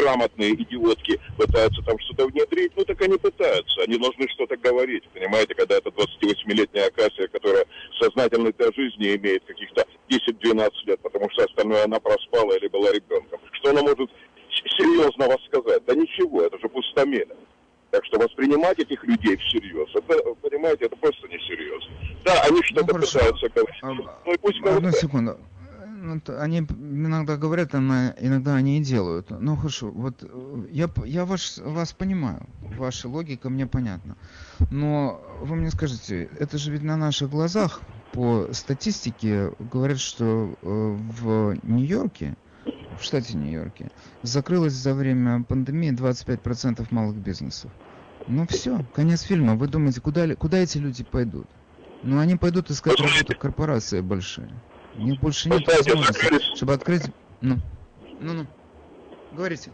неграмотные 0.00 0.54
идиотки 0.54 1.20
пытаются 1.36 1.82
там 1.82 1.98
что-то 1.98 2.26
внедрить, 2.28 2.72
ну 2.76 2.84
так 2.84 3.00
они 3.02 3.16
пытаются. 3.18 3.82
Они 3.82 3.98
должны 3.98 4.28
что-то 4.28 4.56
говорить, 4.56 5.04
понимаете, 5.12 5.54
когда 5.54 5.76
это 5.76 5.90
28-летняя 5.90 6.86
Акасия, 6.88 7.28
которая 7.28 7.64
сознательной 8.00 8.52
для 8.52 8.66
жизни 8.72 9.16
имеет 9.16 9.44
каких-то 9.44 9.84
10-12 10.08 10.70
лет, 10.86 11.00
потому 11.00 11.28
что 11.30 11.44
остальное 11.44 11.84
она 11.84 12.00
проспала 12.00 12.52
или 12.56 12.68
была 12.68 12.90
ребенком. 12.92 13.40
Что 13.52 13.70
она 13.70 13.82
может 13.82 14.10
с- 14.10 14.76
серьезного 14.78 15.38
сказать? 15.48 15.84
Да 15.86 15.94
ничего, 15.94 16.42
это 16.42 16.58
же 16.58 16.68
пустомеля. 16.68 17.36
Так 17.90 18.04
что 18.04 18.20
воспринимать 18.20 18.78
этих 18.78 19.02
людей 19.04 19.36
всерьез, 19.36 19.88
это, 19.94 20.34
понимаете, 20.42 20.84
это 20.86 20.96
просто 20.96 21.26
несерьезно. 21.26 21.90
Да, 22.24 22.42
они 22.48 22.62
что-то 22.62 22.94
хорошо. 22.94 23.18
пытаются 23.18 23.48
говорить. 23.48 23.80
А, 23.82 24.20
Ну 24.26 24.32
и 24.32 24.38
пусть 24.38 24.60
Одну 24.64 24.92
секунду. 24.92 25.38
Ну, 26.02 26.18
т- 26.20 26.38
Они 26.38 26.60
иногда 26.60 27.36
говорят, 27.36 27.74
а 27.74 27.78
иногда 28.20 28.54
они 28.54 28.78
и 28.78 28.80
делают. 28.80 29.26
Ну 29.30 29.49
хорошо, 29.60 29.90
вот 29.90 30.22
э, 30.22 30.66
я, 30.70 30.90
я 31.04 31.24
ваш, 31.24 31.58
вас 31.58 31.92
понимаю, 31.92 32.40
ваша 32.62 33.08
логика 33.08 33.50
мне 33.50 33.66
понятна. 33.66 34.16
Но 34.70 35.20
вы 35.42 35.56
мне 35.56 35.70
скажите, 35.70 36.24
это 36.38 36.58
же 36.58 36.72
ведь 36.72 36.82
на 36.82 36.96
наших 36.96 37.30
глазах 37.30 37.82
по 38.12 38.48
статистике 38.52 39.50
говорят, 39.58 40.00
что 40.00 40.54
э, 40.62 40.66
в 40.66 41.56
Нью-Йорке, 41.62 42.34
в 42.98 43.02
штате 43.02 43.36
Нью-Йорке, 43.36 43.90
закрылось 44.22 44.72
за 44.72 44.94
время 44.94 45.44
пандемии 45.44 45.92
25% 45.92 46.86
малых 46.90 47.16
бизнесов. 47.16 47.72
Ну 48.26 48.46
все, 48.46 48.84
конец 48.92 49.22
фильма. 49.22 49.56
Вы 49.56 49.68
думаете, 49.68 50.00
куда, 50.00 50.26
ли- 50.26 50.34
куда 50.36 50.58
эти 50.58 50.78
люди 50.78 51.04
пойдут? 51.04 51.46
Ну 52.02 52.18
они 52.18 52.36
пойдут 52.36 52.70
искать 52.70 52.96
знаете- 52.98 53.18
работу 53.18 53.38
корпорации 53.38 54.00
большие. 54.00 54.60
У 54.94 55.02
них 55.02 55.20
больше 55.20 55.50
нет 55.50 55.66
возможности, 55.66 56.56
чтобы 56.56 56.72
открыть... 56.74 57.02
Ну, 57.40 57.56
ну, 58.18 58.32
ну. 58.34 58.46
Говорите. 59.40 59.70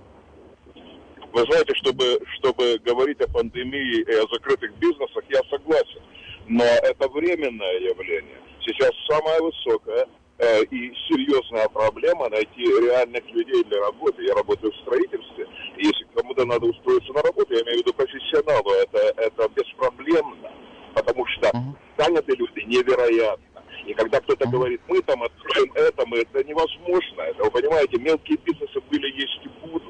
Вы 1.33 1.43
знаете, 1.51 1.75
чтобы, 1.75 2.21
чтобы 2.39 2.79
говорить 2.85 3.21
о 3.21 3.27
пандемии 3.29 4.01
и 4.03 4.13
о 4.15 4.25
закрытых 4.33 4.73
бизнесах, 4.79 5.25
я 5.29 5.41
согласен. 5.51 6.01
Но 6.47 6.63
это 6.63 7.09
временное 7.09 7.81
явление. 7.81 8.39
Сейчас 8.65 8.93
самая 9.11 9.41
высокая 9.43 10.07
э, 10.39 10.63
и 10.71 10.93
серьезная 11.09 11.69
проблема 11.69 12.29
найти 12.29 12.63
реальных 12.63 13.25
людей 13.33 13.65
для 13.65 13.81
работы. 13.81 14.23
Я 14.23 14.35
работаю 14.37 14.73
в 14.73 14.77
строительстве. 14.83 15.49
И 15.79 15.87
если 15.89 16.07
кому-то 16.15 16.45
надо 16.45 16.67
устроиться 16.67 17.13
на 17.13 17.23
работу, 17.23 17.53
я 17.53 17.63
имею 17.63 17.79
в 17.79 17.81
виду 17.81 17.93
профессионалу, 17.95 18.71
это, 18.71 18.99
это 19.21 19.49
беспроблемно. 19.49 20.53
Потому 20.95 21.27
что 21.27 21.51
Ага. 21.51 21.75
заняты 21.99 22.37
люди 22.37 22.61
невероятно. 22.67 23.45
И 23.85 23.93
когда 23.95 24.21
кто-то 24.21 24.45
Ага. 24.45 24.53
говорит, 24.57 24.81
мы 24.87 25.03
там 25.03 25.25
откроем 25.25 25.73
это, 25.75 26.07
мы, 26.07 26.19
это 26.19 26.45
невозможно. 26.45 27.23
Это, 27.23 27.43
вы 27.43 27.51
понимаете, 27.51 27.99
мелкие 27.99 28.39
бизнесы 28.45 28.81
были, 28.91 29.11
есть 29.21 29.41
и 29.45 29.49
будут. 29.67 29.83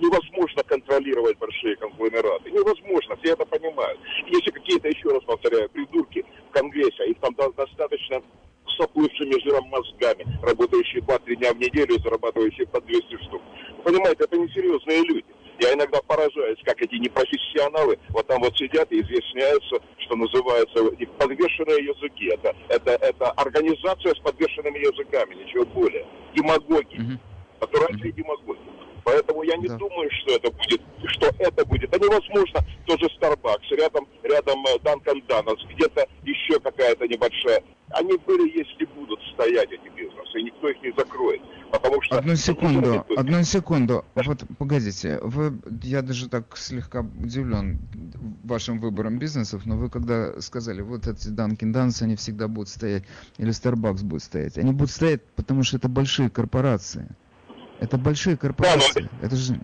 Невозможно 0.00 0.64
контролировать 0.64 1.38
большие 1.38 1.76
конгломераты. 1.76 2.50
Невозможно, 2.50 3.14
все 3.22 3.34
это 3.34 3.44
понимают. 3.46 4.00
Если 4.26 4.50
какие-то, 4.50 4.88
еще 4.88 5.10
раз 5.10 5.22
повторяю, 5.22 5.68
придурки 5.70 6.24
в 6.50 6.52
Конгрессе, 6.52 7.02
а 7.02 7.04
их 7.04 7.18
там 7.20 7.32
до- 7.34 7.52
достаточно 7.52 8.20
с 8.66 8.80
оплывшими 8.80 9.40
жиром 9.44 9.68
мозгами, 9.68 10.26
работающие 10.42 11.02
2-3 11.02 11.36
дня 11.36 11.52
в 11.52 11.58
неделю, 11.58 12.00
зарабатывающие 12.02 12.66
по 12.66 12.80
200 12.80 13.16
штук. 13.26 13.42
Вы 13.78 13.82
понимаете, 13.92 14.24
это 14.24 14.36
несерьезные 14.38 15.02
люди. 15.04 15.24
Я 15.60 15.74
иногда 15.74 16.00
поражаюсь, 16.02 16.58
как 16.64 16.82
эти 16.82 16.96
непрофессионалы 16.96 17.96
вот 18.08 18.26
там 18.26 18.40
вот 18.42 18.56
сидят 18.56 18.90
и 18.90 19.00
изъясняются, 19.02 19.76
что 19.98 20.16
называется, 20.16 20.84
их 20.98 21.10
подвешенные 21.12 21.84
языки. 21.84 22.26
Это, 22.26 22.56
это, 22.68 22.90
это 22.92 23.30
организация 23.32 24.14
с 24.16 24.18
подвешенными 24.18 24.78
языками, 24.80 25.36
ничего 25.36 25.64
более. 25.66 26.04
Демагоги, 26.34 26.96
Мгм. 26.96 27.20
натуральные 27.60 28.10
демагоги. 28.10 28.58
Поэтому 29.04 29.42
я 29.42 29.56
не 29.56 29.66
Да. 29.66 29.76
думаю, 29.78 30.08
что 30.12 30.36
это 30.36 30.50
будет, 30.52 30.80
что 31.06 31.26
это 31.40 31.66
будет. 31.66 31.90
Да 31.90 31.98
невозможно, 31.98 32.60
тоже 32.86 33.06
Starbucks, 33.20 33.66
рядом, 33.76 34.06
рядом 34.22 34.64
э, 34.64 34.76
Dunkin' 34.78 35.26
Donuts, 35.26 35.58
где-то 35.74 36.06
еще 36.22 36.60
какая-то 36.60 37.08
небольшая. 37.08 37.64
Они 37.90 38.16
были, 38.18 38.56
если 38.58 38.84
будут 38.94 39.20
стоять 39.34 39.70
эти 39.72 39.88
бизнесы, 39.96 40.38
и 40.38 40.44
никто 40.44 40.68
их 40.68 40.80
не 40.82 40.92
закроет. 40.96 41.40
Потому 41.72 42.00
что... 42.02 42.18
Одну 42.18 42.36
одну 43.42 43.60
секунду. 43.60 44.04
Вот, 44.14 44.44
погодите, 44.58 45.18
вы, 45.22 45.52
я 45.82 46.02
даже 46.02 46.28
так 46.28 46.56
слегка 46.56 47.00
удивлен 47.00 47.78
вашим 48.44 48.78
выбором 48.78 49.18
бизнесов, 49.18 49.66
но 49.66 49.76
вы 49.76 49.90
когда 49.90 50.40
сказали, 50.40 50.80
вот 50.82 51.06
эти 51.06 51.28
Dunkin' 51.28 51.72
Donuts, 51.72 52.02
они 52.02 52.16
всегда 52.16 52.48
будут 52.48 52.68
стоять, 52.68 53.04
или 53.38 53.50
Starbucks 53.50 54.04
будет 54.04 54.22
стоять, 54.22 54.58
они 54.58 54.72
будут 54.72 54.90
стоять, 54.90 55.22
потому 55.36 55.62
что 55.64 55.76
это 55.76 55.88
большие 55.88 56.30
корпорации. 56.30 57.08
Это 57.80 57.98
большие 57.98 58.36
корпорации. 58.36 59.08
Это 59.22 59.34
же... 59.36 59.54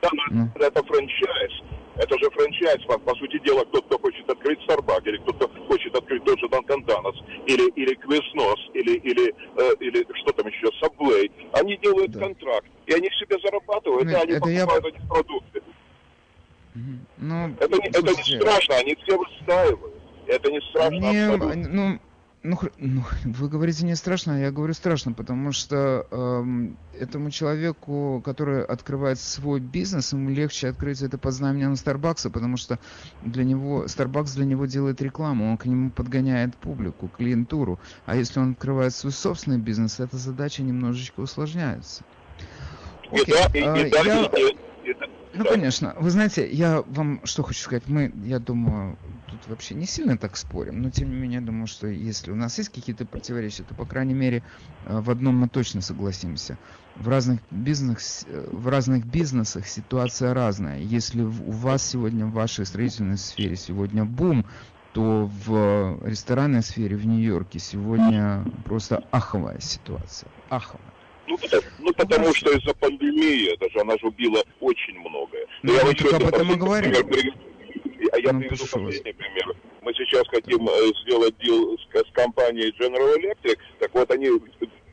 Да, 0.00 0.08
но 0.30 0.44
Ну. 0.44 0.50
это 0.54 0.82
франчайз. 0.84 1.52
Это 1.96 2.18
же 2.18 2.28
франчайз, 2.30 2.84
по, 2.86 2.98
по 2.98 3.14
сути 3.14 3.38
дела, 3.44 3.64
кто-то 3.66 3.98
хочет 3.98 4.28
открыть 4.28 4.58
Starbucks, 4.68 5.04
или 5.08 5.16
кто-то 5.18 5.48
хочет 5.68 5.94
открыть 5.94 6.24
тот 6.24 6.38
же 6.40 6.46
Dunkin' 6.46 6.84
Donuts, 6.86 7.18
или, 7.46 7.70
или 7.72 7.94
Quiznos, 8.04 8.58
или, 8.74 8.96
или, 8.98 9.28
э, 9.30 9.74
или 9.80 10.04
что 10.22 10.32
там 10.32 10.46
еще, 10.48 10.66
Subway. 10.82 11.30
Они 11.52 11.76
делают 11.78 12.10
Да. 12.10 12.20
контракт, 12.20 12.66
и 12.86 12.92
они 12.92 13.08
себе 13.20 13.36
зарабатывают, 13.42 14.04
Ну, 14.06 14.10
да, 14.10 14.20
они 14.22 14.32
это 14.32 14.48
я- 14.50 14.66
покупают 14.66 14.94
эти 14.96 15.06
продукты. 15.06 15.62
Мгм. 16.74 17.06
Ну, 17.18 17.54
Это, 17.60 17.68
не- 17.78 17.88
это 17.88 18.02
не 18.02 18.08
слушайте, 18.08 18.33
страшно, 18.48 18.76
они 18.76 18.96
все 19.04 19.16
выстаивают. 19.18 20.02
Это 20.26 20.50
не 20.50 20.60
страшно 20.70 20.96
Не, 20.98 21.26
абсолютно. 21.26 21.68
ну, 21.68 22.00
ну, 22.42 22.58
ну, 22.76 23.02
вы 23.24 23.48
говорите 23.48 23.84
не 23.86 23.94
страшно, 23.94 24.36
а 24.36 24.38
я 24.38 24.50
говорю 24.50 24.74
страшно, 24.74 25.12
потому 25.12 25.52
что 25.52 26.06
эм, 26.10 26.78
этому 26.92 27.30
человеку, 27.30 28.22
который 28.24 28.64
открывает 28.64 29.18
свой 29.18 29.60
бизнес, 29.60 30.12
ему 30.12 30.30
легче 30.30 30.68
открыть 30.68 31.00
это 31.02 31.16
под 31.18 31.32
знаменем 31.32 31.74
Старбакса, 31.76 32.30
потому 32.30 32.56
что 32.56 32.78
для 33.20 33.44
него 33.44 33.84
Starbucks 33.84 34.34
для 34.36 34.44
него 34.44 34.66
делает 34.66 35.00
рекламу, 35.02 35.50
он 35.50 35.56
к 35.56 35.64
нему 35.66 35.90
подгоняет 35.90 36.56
публику, 36.56 37.08
клиентуру. 37.08 37.80
А 38.04 38.14
если 38.16 38.40
он 38.40 38.52
открывает 38.52 38.94
свой 38.94 39.12
собственный 39.12 39.58
бизнес, 39.58 40.00
эта 40.00 40.16
задача 40.18 40.62
немножечко 40.62 41.20
усложняется. 41.20 42.04
И 43.10 43.20
Окей, 43.20 43.34
да, 43.34 43.58
и, 43.58 43.62
а, 43.62 43.86
и 43.86 43.90
да, 43.90 44.02
я- 44.02 44.24
и- 44.26 44.90
и 44.90 44.94
да. 44.94 45.06
Ну, 45.34 45.44
конечно. 45.44 45.94
Вы 45.98 46.10
знаете, 46.10 46.48
я 46.50 46.82
вам 46.86 47.20
что 47.24 47.42
хочу 47.42 47.60
сказать. 47.60 47.88
Мы, 47.88 48.12
я 48.24 48.38
думаю, 48.38 48.96
тут 49.26 49.46
вообще 49.48 49.74
не 49.74 49.86
сильно 49.86 50.16
так 50.16 50.36
спорим, 50.36 50.80
но 50.80 50.90
тем 50.90 51.10
не 51.10 51.16
менее, 51.16 51.40
я 51.40 51.46
думаю, 51.46 51.66
что 51.66 51.88
если 51.88 52.30
у 52.30 52.36
нас 52.36 52.56
есть 52.58 52.70
какие-то 52.70 53.04
противоречия, 53.04 53.64
то, 53.64 53.74
по 53.74 53.84
крайней 53.84 54.14
мере, 54.14 54.42
э, 54.86 55.00
в 55.00 55.10
одном 55.10 55.36
мы 55.36 55.48
точно 55.48 55.80
согласимся. 55.80 56.56
В 56.94 57.08
разных, 57.08 57.40
бизнес, 57.50 58.24
э, 58.28 58.48
в 58.52 58.68
разных 58.68 59.04
бизнесах 59.04 59.66
ситуация 59.66 60.34
разная. 60.34 60.78
Если 60.78 61.22
у 61.22 61.50
вас 61.50 61.84
сегодня 61.84 62.26
в 62.26 62.32
вашей 62.32 62.64
строительной 62.64 63.18
сфере 63.18 63.56
сегодня 63.56 64.04
бум, 64.04 64.46
то 64.92 65.28
в 65.46 65.98
ресторанной 66.06 66.62
сфере 66.62 66.96
в 66.96 67.04
Нью-Йорке 67.04 67.58
сегодня 67.58 68.44
просто 68.64 69.02
аховая 69.10 69.58
ситуация. 69.58 70.30
Аховая. 70.48 70.93
Ну, 71.26 71.38
потому, 71.38 71.62
ну, 71.78 71.92
потому 71.94 72.24
хорошо. 72.26 72.34
что 72.34 72.52
из-за 72.58 72.74
пандемии, 72.74 73.54
это 73.54 73.70
же 73.70 73.80
она 73.80 73.96
же 73.98 74.06
убила 74.06 74.42
очень 74.60 74.98
многое. 74.98 75.46
Ну, 75.62 75.74
я 75.74 75.80
еще 75.82 76.08
об 76.16 76.22
этом 76.24 76.52
и 76.52 76.56
последний 76.58 77.02
пример 77.02 77.04
приведу. 77.04 77.38
Я, 78.22 78.32
Ну, 78.32 78.40
приведу 78.40 78.56
прошу 78.56 78.78
вас. 78.80 78.94
последний 78.94 79.12
пример. 79.12 79.56
Мы 79.82 79.92
сейчас 79.94 80.26
хотим 80.28 80.68
э, 80.68 80.92
сделать 81.04 81.36
дел 81.38 81.78
с, 81.78 82.08
с 82.08 82.12
компанией 82.12 82.74
General 82.78 83.16
Electric, 83.18 83.58
так 83.78 83.94
вот 83.94 84.10
они 84.10 84.28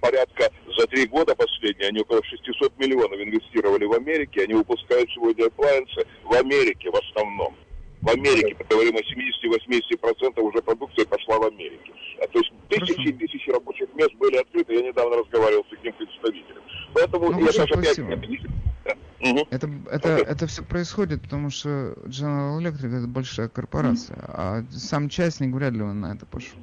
порядка 0.01 0.49
за 0.77 0.87
три 0.87 1.05
года 1.05 1.35
последние, 1.35 1.89
они 1.89 1.99
около 2.01 2.23
600 2.23 2.77
миллионов 2.79 3.19
инвестировали 3.19 3.85
в 3.85 3.93
Америке, 3.93 4.43
они 4.43 4.53
выпускают 4.55 5.09
сегодня 5.11 5.45
appliances 5.45 6.07
в 6.23 6.33
Америке 6.33 6.89
в 6.89 6.95
основном. 6.95 7.55
В 8.01 8.09
Америке, 8.09 8.55
мы 8.59 8.65
говорим 8.65 8.95
о 8.95 8.99
70-80% 8.99 10.39
уже 10.41 10.61
продукции 10.63 11.03
пошла 11.03 11.37
в 11.37 11.43
Америке. 11.43 11.91
А, 12.19 12.27
то 12.27 12.39
есть 12.39 12.51
тысячи 12.67 13.09
и 13.09 13.13
тысячи 13.13 13.49
рабочих 13.51 13.93
мест 13.93 14.13
были 14.15 14.37
открыты, 14.37 14.73
я 14.73 14.81
недавно 14.81 15.17
разговаривал 15.17 15.63
с 15.65 15.69
таким 15.69 15.93
представителем. 15.93 16.61
Поэтому 16.93 17.31
Ну, 17.31 17.39
я 17.45 17.51
сейчас 17.51 17.69
опять... 17.71 17.99
Мгм. 19.19 19.45
Это, 19.51 19.69
это, 19.91 20.09
это 20.09 20.47
все 20.47 20.63
происходит, 20.63 21.21
потому 21.21 21.51
что 21.51 21.93
General 22.05 22.59
Electric 22.59 22.97
это 22.97 23.07
большая 23.07 23.49
корпорация, 23.49 24.17
а 24.27 24.63
сам 24.71 25.09
частник 25.09 25.53
вряд 25.53 25.73
ли 25.73 25.83
он 25.83 25.99
на 26.01 26.15
это 26.15 26.25
пошел. 26.25 26.57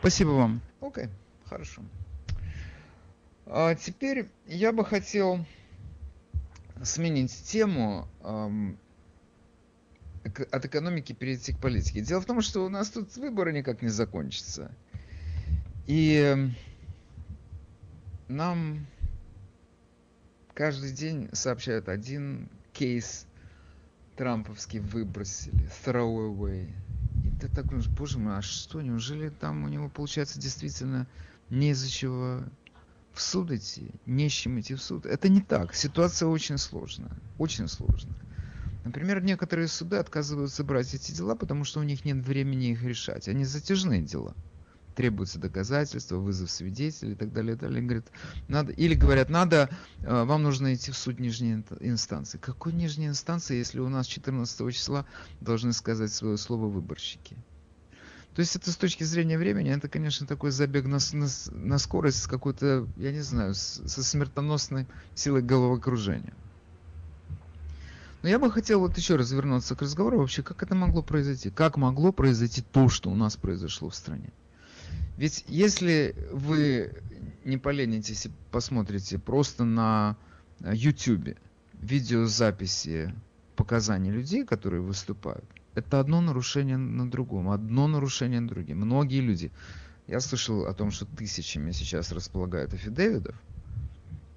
Спасибо 0.00 0.30
вам. 0.30 0.60
Окей, 0.80 1.06
хорошо. 1.44 1.82
А 3.46 3.76
теперь 3.76 4.26
я 4.46 4.72
бы 4.72 4.84
хотел 4.84 5.44
сменить 6.82 7.32
тему 7.44 8.08
от 10.24 10.64
экономики 10.64 11.12
перейти 11.12 11.52
к 11.52 11.58
политике. 11.58 12.00
Дело 12.00 12.20
в 12.20 12.26
том, 12.26 12.40
что 12.42 12.64
у 12.64 12.68
нас 12.68 12.90
тут 12.90 13.16
выборы 13.16 13.52
никак 13.52 13.82
не 13.82 13.88
закончатся. 13.88 14.70
И 15.86 16.14
эм, 16.16 16.54
нам 18.28 18.86
каждый 20.54 20.92
день 20.92 21.28
сообщают 21.32 21.88
один 21.88 22.48
кейс 22.72 23.26
трамповский 24.16 24.80
выбросили, 24.80 25.70
throw. 25.84 26.68
И 27.24 27.30
ты 27.40 27.48
так 27.48 27.68
думаешь, 27.68 27.88
боже 27.88 28.18
мой, 28.18 28.36
а 28.38 28.42
что, 28.42 28.82
неужели 28.82 29.30
там 29.30 29.64
у 29.64 29.68
него 29.68 29.88
получается 29.88 30.38
действительно 30.38 31.06
не 31.48 31.70
из-за 31.70 31.90
чего 31.90 32.42
в 33.12 33.22
суд 33.22 33.50
идти, 33.50 33.90
не 34.06 34.28
с 34.28 34.32
чем 34.32 34.60
идти 34.60 34.74
в 34.74 34.82
суд? 34.82 35.06
Это 35.06 35.30
не 35.30 35.40
так, 35.40 35.74
ситуация 35.74 36.28
очень 36.28 36.58
сложная, 36.58 37.12
очень 37.38 37.66
сложная. 37.66 38.14
Например, 38.84 39.22
некоторые 39.22 39.68
суды 39.68 39.96
отказываются 39.96 40.64
брать 40.64 40.94
эти 40.94 41.12
дела, 41.12 41.34
потому 41.36 41.64
что 41.64 41.80
у 41.80 41.82
них 41.82 42.04
нет 42.04 42.24
времени 42.24 42.72
их 42.72 42.82
решать. 42.82 43.28
Они 43.28 43.44
затяжные 43.44 44.02
дела. 44.02 44.34
Требуются 44.94 45.38
доказательства, 45.38 46.16
вызов 46.16 46.50
свидетелей 46.50 47.12
и 47.12 47.16
так 47.16 47.32
далее. 47.32 47.54
И 47.54 47.58
далее. 47.58 47.82
Говорят, 47.82 48.10
надо, 48.48 48.72
или 48.72 48.94
говорят, 48.94 49.28
надо, 49.30 49.70
э, 50.02 50.24
вам 50.24 50.42
нужно 50.42 50.74
идти 50.74 50.90
в 50.90 50.96
суд 50.96 51.20
нижней 51.20 51.52
ин- 51.54 51.66
инстанции. 51.80 52.38
Какой 52.38 52.72
нижней 52.72 53.06
инстанции, 53.08 53.56
если 53.56 53.80
у 53.80 53.88
нас 53.88 54.06
14 54.06 54.70
числа 54.72 55.06
должны 55.40 55.72
сказать 55.72 56.12
свое 56.12 56.36
слово 56.38 56.66
выборщики? 56.68 57.36
То 58.32 58.40
есть 58.40 58.56
это 58.56 58.70
с 58.72 58.76
точки 58.76 59.04
зрения 59.04 59.38
времени, 59.38 59.70
это, 59.70 59.88
конечно, 59.88 60.26
такой 60.26 60.50
забег 60.52 60.86
на, 60.86 60.98
на 61.12 61.26
на 61.50 61.78
скорость 61.78 62.22
с 62.22 62.26
какой-то, 62.26 62.88
я 62.96 63.12
не 63.12 63.20
знаю, 63.20 63.54
с- 63.54 63.86
со 63.86 64.02
смертоносной 64.04 64.88
силой 65.14 65.42
головокружения. 65.42 66.36
Но 68.22 68.28
я 68.28 68.38
бы 68.38 68.50
хотел 68.50 68.80
вот 68.80 68.96
еще 68.98 69.16
раз 69.16 69.32
вернуться 69.32 69.74
к 69.74 69.82
разговору 69.82 70.18
вообще, 70.18 70.42
как 70.42 70.62
это 70.62 70.74
могло 70.74 71.02
произойти? 71.02 71.50
Как 71.50 71.76
могло 71.76 72.12
произойти 72.12 72.62
то, 72.62 72.88
что 72.88 73.10
у 73.10 73.14
нас 73.14 73.36
произошло 73.36 73.88
в 73.88 73.94
стране? 73.94 74.32
Ведь 75.16 75.44
если 75.48 76.14
вы 76.32 76.92
не 77.44 77.56
поленитесь 77.56 78.26
и 78.26 78.30
посмотрите 78.50 79.18
просто 79.18 79.64
на 79.64 80.16
YouTube 80.60 81.36
видеозаписи 81.72 83.14
показаний 83.56 84.10
людей, 84.10 84.44
которые 84.44 84.82
выступают, 84.82 85.44
это 85.74 86.00
одно 86.00 86.20
нарушение 86.20 86.76
на 86.76 87.10
другом, 87.10 87.50
одно 87.50 87.86
нарушение 87.86 88.40
на 88.40 88.48
другим. 88.48 88.80
Многие 88.80 89.20
люди, 89.20 89.50
я 90.06 90.20
слышал 90.20 90.66
о 90.66 90.74
том, 90.74 90.90
что 90.90 91.06
тысячами 91.06 91.70
сейчас 91.72 92.12
располагают 92.12 92.74
афидевидов, 92.74 93.36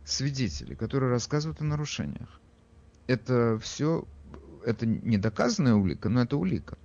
свидетелей, 0.06 0.76
которые 0.76 1.10
рассказывают 1.10 1.60
о 1.62 1.65
нарушениях. 1.65 2.39
Это 3.08 3.60
все, 3.62 4.06
это 4.66 4.86
не 4.86 5.18
доказанная 5.18 5.76
улика, 5.76 6.10
но 6.10 6.22
это 6.22 6.38
улика. 6.38 6.78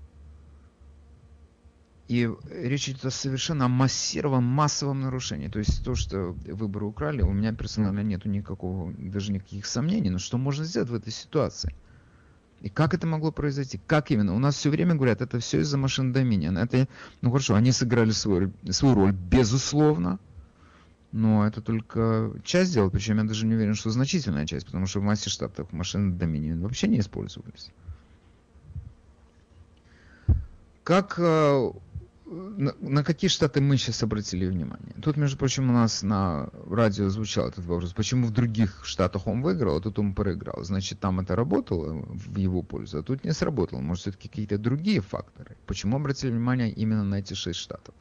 И 2.08 2.28
речь 2.50 2.88
идет 2.88 3.04
о 3.04 3.10
совершенно 3.10 3.68
массированном, 3.68 4.44
массовом 4.44 5.00
нарушении. 5.00 5.48
То 5.48 5.58
есть 5.58 5.84
то, 5.84 5.94
что 5.94 6.34
выборы 6.46 6.86
украли, 6.86 7.20
у 7.20 7.32
меня 7.32 7.52
персонально 7.52 8.00
нету 8.00 8.30
никакого, 8.30 8.92
даже 8.94 9.30
никаких 9.30 9.66
сомнений. 9.66 10.08
Но 10.08 10.18
что 10.18 10.38
можно 10.38 10.64
сделать 10.64 10.88
в 10.88 10.94
этой 10.94 11.12
ситуации? 11.12 11.74
И 12.62 12.70
как 12.70 12.94
это 12.94 13.06
могло 13.06 13.30
произойти? 13.30 13.78
Как 13.86 14.10
именно? 14.10 14.34
У 14.34 14.38
нас 14.38 14.56
все 14.56 14.70
время 14.70 14.94
говорят, 14.94 15.20
это 15.20 15.38
все 15.38 15.60
из-за 15.60 15.76
машин 15.76 16.12
Dominion. 16.14 16.58
Это, 16.58 16.88
ну 17.20 17.30
хорошо, 17.30 17.54
они 17.54 17.72
сыграли 17.72 18.10
свою, 18.10 18.52
свою 18.70 18.94
роль, 18.94 19.12
безусловно. 19.12 20.18
Но 21.12 21.46
это 21.46 21.62
только 21.62 22.32
часть 22.44 22.74
дела, 22.74 22.90
причем 22.90 23.16
я 23.16 23.24
даже 23.24 23.46
не 23.46 23.54
уверен, 23.54 23.74
что 23.74 23.90
значительная 23.90 24.46
часть, 24.46 24.66
потому 24.66 24.86
что 24.86 25.00
в 25.00 25.04
массе 25.04 25.30
штатов 25.30 25.72
машины 25.72 26.14
Dominion 26.14 26.60
вообще 26.60 26.86
не 26.86 27.00
использовались. 27.00 27.70
Как, 30.84 31.14
э, 31.18 31.70
на, 32.26 33.04
какие 33.04 33.28
штаты 33.28 33.60
мы 33.60 33.78
сейчас 33.78 34.02
обратили 34.02 34.46
внимание? 34.46 34.94
Тут, 35.02 35.16
между 35.16 35.38
прочим, 35.38 35.70
у 35.70 35.72
нас 35.72 36.02
на 36.02 36.50
радио 36.66 37.08
звучал 37.08 37.48
этот 37.48 37.64
вопрос, 37.64 37.92
почему 37.92 38.26
в 38.26 38.30
других 38.30 38.84
штатах 38.84 39.26
он 39.26 39.40
выиграл, 39.42 39.76
а 39.76 39.80
тут 39.80 39.98
он 39.98 40.14
проиграл. 40.14 40.62
Значит, 40.62 41.00
там 41.00 41.20
это 41.20 41.36
работало 41.36 42.04
в 42.06 42.36
его 42.36 42.62
пользу, 42.62 42.98
а 42.98 43.02
тут 43.02 43.24
не 43.24 43.32
сработало. 43.32 43.80
Может, 43.80 44.02
все-таки 44.02 44.28
какие-то 44.28 44.58
другие 44.58 45.00
факторы? 45.00 45.56
Почему 45.66 45.96
обратили 45.96 46.30
внимание 46.30 46.70
именно 46.70 47.04
на 47.04 47.16
эти 47.16 47.34
шесть 47.34 47.60
штатов? 47.60 47.94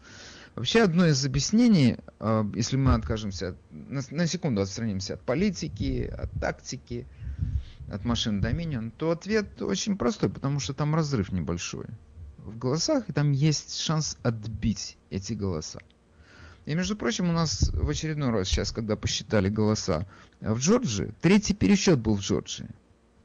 Вообще, 0.58 0.82
одно 0.82 1.06
из 1.06 1.24
объяснений, 1.24 1.98
э, 2.20 2.44
если 2.56 2.78
мы 2.78 2.96
откажемся, 2.96 3.50
от- 3.50 4.12
на, 4.12 4.26
секунду 4.26 4.60
отстранимся 4.62 5.14
от 5.14 5.22
политики, 5.22 6.12
от 6.12 6.32
тактики, 6.42 7.06
от 7.92 8.04
машин 8.06 8.44
Dominion, 8.44 8.92
то 8.98 9.12
ответ 9.12 9.62
очень 9.62 9.98
простой, 10.00 10.32
потому 10.32 10.60
что 10.60 10.74
там 10.74 10.96
разрыв 10.96 11.32
небольшой 11.32 11.86
в 12.40 12.58
голосах, 12.58 13.08
и 13.08 13.14
там 13.14 13.34
есть 13.34 13.78
шанс 13.80 14.18
отбить 14.24 14.98
эти 15.12 15.34
голоса. 15.34 15.80
И, 16.66 16.74
между 16.74 16.96
прочим, 16.96 17.30
у 17.30 17.34
нас 17.34 17.70
в 17.72 17.88
очередной 17.88 18.32
раз 18.32 18.48
сейчас, 18.48 18.72
когда 18.72 18.96
посчитали 18.96 19.50
голоса 19.50 20.08
в 20.42 20.58
Джорджии, 20.58 21.14
третий 21.22 21.54
пересчет 21.54 22.00
был 22.00 22.16
в 22.16 22.22
Джорджии. 22.22 22.68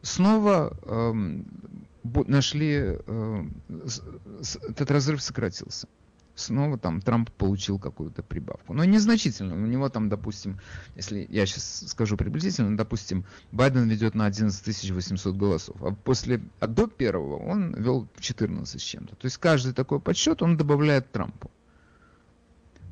Снова 0.02 0.76
эм, 0.84 1.46
нашли, 2.04 2.98
с- 3.86 4.56
этот 4.68 4.90
разрыв 4.90 5.22
сократился. 5.22 5.88
Снова 6.34 6.78
там 6.78 7.02
Трамп 7.02 7.30
получил 7.30 7.78
какую-то 7.78 8.22
прибавку. 8.22 8.72
Но 8.72 8.84
незначительно. 8.84 9.54
У 9.54 9.66
него 9.66 9.88
там, 9.90 10.08
допустим, 10.08 10.58
если 10.96 11.26
я 11.28 11.44
сейчас 11.44 11.84
скажу 11.88 12.16
приблизительно, 12.16 12.74
допустим, 12.76 13.26
Байден 13.52 13.88
ведет 13.88 14.14
на 14.14 14.24
11 14.26 14.90
800 14.90 15.36
голосов, 15.36 15.76
а 15.82 15.92
после, 15.92 16.40
а 16.58 16.66
до 16.66 16.86
первого 16.86 17.36
он 17.36 17.74
вел 17.74 18.08
14 18.18 18.80
с 18.80 18.84
чем-то. 18.84 19.14
То 19.16 19.26
есть 19.26 19.36
каждый 19.36 19.74
такой 19.74 20.00
подсчет 20.00 20.42
он 20.42 20.56
добавляет 20.56 21.12
Трампу. 21.12 21.50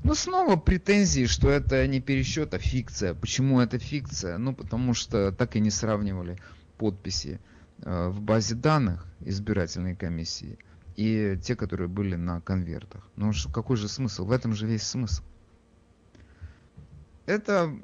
Но 0.05 0.15
снова 0.15 0.57
претензии, 0.57 1.27
что 1.27 1.51
это 1.51 1.87
не 1.87 2.01
пересчет, 2.01 2.55
а 2.55 2.59
фикция. 2.59 3.15
Почему 3.15 3.61
это 3.61 3.79
фикция? 3.79 4.39
Ну, 4.39 4.55
потому 4.55 4.95
что 4.95 5.31
так 5.33 5.57
и 5.57 5.61
не 5.61 5.71
сравнивали 5.71 6.39
подписи 6.79 7.39
э, 7.83 8.09
в 8.09 8.21
базе 8.21 8.55
данных 8.55 9.07
избирательной 9.21 9.95
комиссии 9.95 10.59
и 11.01 11.39
те, 11.43 11.57
которые 11.57 11.89
были 11.89 12.15
на 12.15 12.43
конвертах. 12.43 13.03
Ну, 13.17 13.33
что, 13.33 13.51
какой 13.51 13.79
же 13.79 13.89
смысл? 13.89 14.27
В 14.27 14.33
этом 14.33 14.55
же 14.55 14.67
весь 14.67 14.83
смысл. 14.83 15.23
Это 17.25 17.75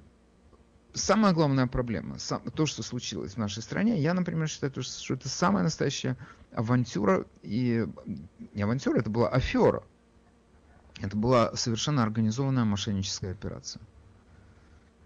самая 0.93 1.32
главная 1.32 1.66
проблема. 1.66 2.18
То, 2.55 2.66
что 2.66 2.82
случилось 2.82 3.32
в 3.32 3.38
нашей 3.38 3.62
стране. 3.62 3.99
Я, 3.99 4.12
например, 4.12 4.49
считаю, 4.49 4.70
то, 4.70 4.82
что 4.82 5.14
это 5.14 5.30
самая 5.30 5.64
настоящая 5.64 6.18
авантюра. 6.53 7.24
И 7.43 7.86
не 8.53 8.62
авантюра, 8.62 8.99
это 8.99 9.09
была 9.09 9.30
афера. 9.30 9.82
Это 11.01 11.16
была 11.16 11.57
совершенно 11.57 12.03
организованная 12.03 12.64
мошенническая 12.64 13.30
операция. 13.30 13.80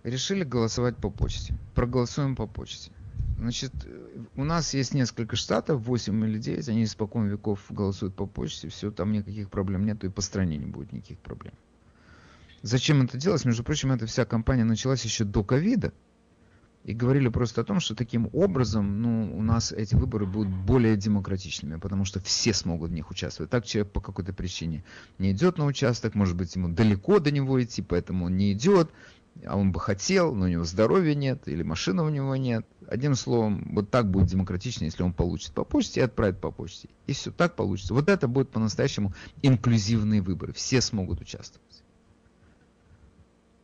Решили 0.02 0.42
голосовать 0.42 0.96
по 0.96 1.10
почте. 1.10 1.54
Проголосуем 1.76 2.34
по 2.34 2.48
почте. 2.48 2.90
Значит, 3.40 3.72
э, 3.86 4.18
у 4.36 4.44
нас 4.44 4.74
есть 4.74 4.92
несколько 4.92 5.34
штатов, 5.34 5.80
8 5.80 6.24
или 6.26 6.38
9, 6.38 6.68
они 6.68 6.84
испокон 6.84 7.26
веков 7.26 7.64
голосуют 7.70 8.14
по 8.14 8.26
почте, 8.26 8.68
все, 8.68 8.90
там 8.90 9.12
никаких 9.12 9.48
проблем 9.48 9.86
нет, 9.86 10.04
и 10.04 10.10
по 10.10 10.20
стране 10.20 10.58
не 10.58 10.66
будет 10.66 10.92
никаких 10.92 11.18
проблем. 11.20 11.54
Зачем 12.60 13.00
это 13.00 13.16
делать? 13.16 13.46
Между 13.46 13.64
прочим, 13.64 13.92
эта 13.92 14.04
вся 14.04 14.26
кампания 14.26 14.64
началась 14.64 15.02
еще 15.06 15.24
до 15.24 15.42
ковида. 15.42 15.94
И 16.84 16.92
говорили 16.92 17.28
просто 17.28 17.62
о 17.62 17.64
том, 17.64 17.80
что 17.80 17.94
таким 17.94 18.28
образом 18.32 19.02
ну, 19.02 19.36
у 19.36 19.42
нас 19.42 19.72
эти 19.72 19.94
выборы 19.94 20.26
будут 20.26 20.52
более 20.52 20.96
демократичными, 20.96 21.76
потому 21.76 22.04
что 22.04 22.20
все 22.20 22.52
смогут 22.52 22.90
в 22.90 22.94
них 22.94 23.10
участвовать. 23.10 23.50
Так 23.50 23.64
человек 23.66 23.92
по 23.92 24.00
какой-то 24.00 24.34
причине 24.34 24.84
не 25.18 25.32
идет 25.32 25.56
на 25.56 25.64
участок, 25.66 26.14
может 26.14 26.36
быть, 26.36 26.54
ему 26.56 26.68
далеко 26.68 27.20
до 27.20 27.30
него 27.30 27.62
идти, 27.62 27.80
поэтому 27.82 28.26
он 28.26 28.36
не 28.36 28.52
идет. 28.52 28.90
А 29.46 29.56
он 29.56 29.72
бы 29.72 29.80
хотел, 29.80 30.34
но 30.34 30.44
у 30.44 30.48
него 30.48 30.64
здоровья 30.64 31.14
нет, 31.14 31.46
или 31.46 31.62
машины 31.62 32.02
у 32.02 32.08
него 32.08 32.36
нет. 32.36 32.66
Одним 32.86 33.14
словом, 33.14 33.70
вот 33.72 33.90
так 33.90 34.10
будет 34.10 34.28
демократично, 34.28 34.84
если 34.84 35.02
он 35.02 35.12
получит 35.12 35.52
по 35.52 35.64
почте 35.64 36.00
и 36.00 36.04
отправит 36.04 36.40
по 36.40 36.50
почте. 36.50 36.88
И 37.06 37.12
все, 37.12 37.30
так 37.30 37.56
получится. 37.56 37.94
Вот 37.94 38.08
это 38.08 38.28
будет 38.28 38.50
по-настоящему 38.50 39.14
инклюзивные 39.42 40.20
выборы. 40.20 40.52
Все 40.52 40.80
смогут 40.80 41.20
участвовать. 41.20 41.82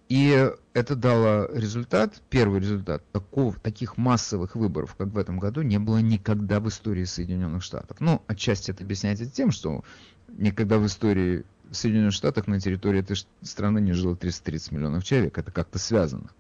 И 0.09 0.53
это 0.73 0.95
дало 0.95 1.49
результат, 1.53 2.23
первый 2.31 2.61
результат, 2.61 3.03
такого, 3.11 3.55
таких 3.55 3.97
массовых 3.97 4.55
выборов, 4.55 4.95
как 4.95 5.09
в 5.09 5.19
этом 5.19 5.41
году, 5.41 5.63
не 5.63 5.79
было 5.79 5.99
никогда 5.99 6.61
в 6.61 6.69
истории 6.69 7.05
Соединенных 7.05 7.65
Штатов. 7.65 7.97
Ну, 7.99 8.23
отчасти 8.29 8.71
это 8.71 8.85
объясняется 8.85 9.27
тем, 9.27 9.51
что 9.51 9.83
никогда 10.29 10.79
в 10.79 10.87
истории 10.87 11.45
Соединенных 11.73 12.13
Штатах 12.13 12.47
на 12.47 12.61
территории 12.61 13.01
этой 13.01 13.17
страны 13.43 13.81
не 13.81 13.93
жило 13.93 14.17
330 14.17 14.73
миллионов 14.73 15.05
человек. 15.05 15.39
Это 15.39 15.51
как-то 15.53 15.79
связано 15.79 16.31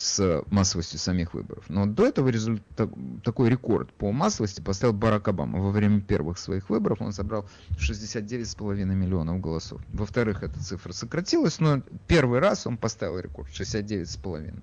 с 0.00 0.42
массовостью 0.50 0.98
самих 0.98 1.34
выборов. 1.34 1.64
Но 1.68 1.84
до 1.84 2.06
этого 2.06 2.28
результат, 2.28 2.88
такой 3.22 3.50
рекорд 3.50 3.92
по 3.92 4.12
массовости 4.12 4.62
поставил 4.62 4.94
Барак 4.94 5.28
Обама. 5.28 5.60
Во 5.60 5.70
время 5.70 6.00
первых 6.00 6.38
своих 6.38 6.70
выборов 6.70 7.02
он 7.02 7.12
собрал 7.12 7.46
69,5 7.78 8.84
миллионов 8.86 9.40
голосов. 9.40 9.82
Во-вторых, 9.92 10.42
эта 10.42 10.58
цифра 10.58 10.92
сократилась, 10.92 11.60
но 11.60 11.82
первый 12.08 12.38
раз 12.38 12.66
он 12.66 12.78
поставил 12.78 13.18
рекорд 13.18 13.50
69,5. 13.50 14.62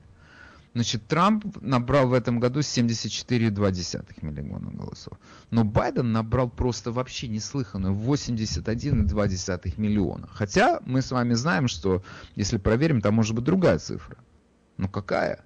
Значит, 0.78 1.08
Трамп 1.08 1.44
набрал 1.60 2.08
в 2.08 2.14
этом 2.14 2.40
году 2.40 2.60
74,2 2.60 4.16
миллиона 4.22 4.70
голосов. 4.70 5.18
Но 5.50 5.64
Байден 5.64 6.12
набрал 6.12 6.52
просто 6.52 6.92
вообще 6.92 7.28
неслыханную 7.28 7.96
81,2 7.96 9.74
миллиона. 9.78 10.28
Хотя 10.32 10.80
мы 10.86 11.02
с 11.02 11.10
вами 11.10 11.34
знаем, 11.34 11.68
что 11.68 12.04
если 12.36 12.58
проверим, 12.58 13.02
там 13.02 13.16
может 13.16 13.34
быть 13.34 13.44
другая 13.44 13.80
цифра. 13.80 14.18
Ну 14.78 14.88
какая? 14.88 15.44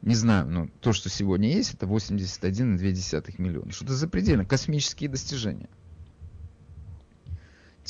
Не 0.00 0.14
знаю, 0.14 0.46
но 0.46 0.68
то, 0.80 0.92
что 0.92 1.08
сегодня 1.08 1.50
есть, 1.50 1.74
это 1.74 1.86
81,2 1.86 3.34
миллиона. 3.38 3.72
Что-то 3.72 3.94
запредельно. 3.94 4.44
Космические 4.44 5.10
достижения. 5.10 5.68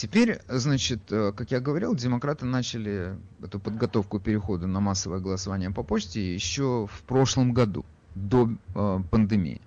Теперь, 0.01 0.40
значит, 0.48 1.12
э, 1.12 1.30
как 1.36 1.51
я 1.51 1.61
говорил, 1.61 1.94
демократы 1.94 2.46
начали 2.46 3.18
эту 3.42 3.61
подготовку 3.61 4.18
перехода 4.18 4.66
на 4.66 4.80
массовое 4.80 5.20
голосование 5.20 5.70
по 5.70 5.82
почте 5.82 6.34
еще 6.34 6.88
в 6.90 7.03
прошлом 7.03 7.53
году, 7.53 7.84
до 8.14 8.51
э, 8.74 9.01
пандемии. 9.11 9.61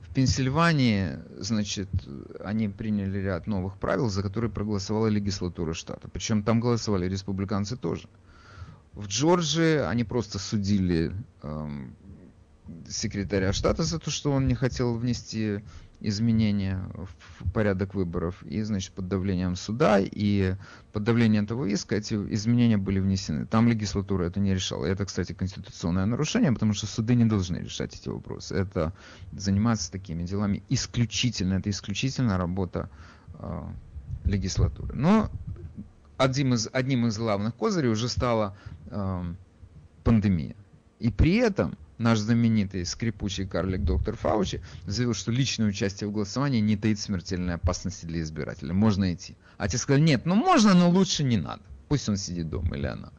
В 0.00 0.12
Пенсильвании, 0.14 1.20
значит, 1.38 1.88
они 2.40 2.68
приняли 2.68 3.20
ряд 3.20 3.46
новых 3.46 3.76
правил, 3.76 4.08
за 4.08 4.24
которые 4.24 4.50
проголосовала 4.50 5.06
легислатура 5.06 5.74
штата. 5.74 6.08
Причем 6.08 6.42
там 6.42 6.58
голосовали 6.58 7.08
республиканцы 7.08 7.76
тоже. 7.76 8.08
В 8.94 9.06
Джорджии 9.06 9.76
они 9.76 10.02
просто 10.02 10.40
судили 10.40 11.12
э, 11.44 11.68
секретаря 12.88 13.52
штата 13.52 13.84
за 13.84 14.00
то, 14.00 14.10
что 14.10 14.32
он 14.32 14.48
не 14.48 14.56
хотел 14.56 14.96
внести 14.96 15.60
изменения 16.00 16.88
в 16.94 17.52
порядок 17.52 17.94
выборов. 17.94 18.42
И, 18.44 18.62
значит, 18.62 18.92
под 18.92 19.08
давлением 19.08 19.56
суда 19.56 19.98
и 20.00 20.54
под 20.92 21.04
давлением 21.04 21.44
этого 21.44 21.64
иска 21.66 21.96
эти 21.96 22.14
изменения 22.14 22.76
были 22.76 23.00
внесены. 23.00 23.46
Там 23.46 23.68
легислатура 23.68 24.24
это 24.24 24.40
не 24.40 24.54
решала. 24.54 24.84
Это, 24.86 25.04
кстати, 25.04 25.32
конституционное 25.32 26.06
нарушение, 26.06 26.52
потому 26.52 26.72
что 26.74 26.86
суды 26.86 27.14
не 27.14 27.24
должны 27.24 27.58
решать 27.58 27.94
эти 27.94 28.08
вопросы. 28.08 28.54
Это 28.54 28.92
заниматься 29.32 29.90
такими 29.90 30.24
делами 30.24 30.62
исключительно, 30.68 31.54
это 31.54 31.70
исключительно 31.70 32.38
работа 32.38 32.90
э, 33.38 33.62
легислатуры. 34.24 34.94
Но 34.94 35.30
одним 36.16 36.54
из, 36.54 36.68
одним 36.72 37.06
из 37.06 37.18
главных 37.18 37.54
козырей 37.54 37.90
уже 37.90 38.08
стала 38.08 38.56
э, 38.86 39.34
пандемия. 40.04 40.56
И 40.98 41.10
при 41.10 41.36
этом 41.36 41.76
наш 41.98 42.18
знаменитый 42.18 42.84
скрипучий 42.84 43.46
карлик 43.46 43.82
доктор 43.82 44.16
Фаучи 44.16 44.62
заявил, 44.86 45.14
что 45.14 45.32
личное 45.32 45.68
участие 45.68 46.08
в 46.08 46.12
голосовании 46.12 46.60
не 46.60 46.76
таит 46.76 46.98
смертельной 46.98 47.54
опасности 47.54 48.06
для 48.06 48.20
избирателя. 48.20 48.72
Можно 48.72 49.14
идти. 49.14 49.36
А 49.56 49.68
те 49.68 49.78
сказали, 49.78 50.02
нет, 50.02 50.26
ну 50.26 50.34
можно, 50.34 50.74
но 50.74 50.90
лучше 50.90 51.24
не 51.24 51.36
надо. 51.36 51.62
Пусть 51.88 52.08
он 52.08 52.16
сидит 52.16 52.48
дома 52.48 52.76
или 52.76 52.86
она. 52.86 53.10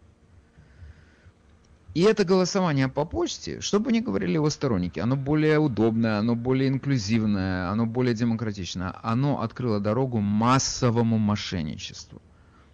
И 1.94 2.02
это 2.02 2.26
голосование 2.26 2.90
по 2.90 3.06
почте, 3.06 3.60
что 3.60 3.80
бы 3.80 3.92
ни 3.92 4.02
говорили 4.02 4.34
его 4.34 4.52
сторонники, 4.52 5.00
оно 5.00 5.16
более 5.16 5.58
удобное, 5.58 6.20
оно 6.20 6.36
более 6.36 6.70
инклюзивное, 6.70 7.72
оно 7.72 7.88
более 7.88 8.14
демократичное. 8.14 8.94
Оно 9.02 9.42
открыло 9.42 9.80
дорогу 9.80 10.20
массовому 10.20 11.18
мошенничеству. 11.18 12.22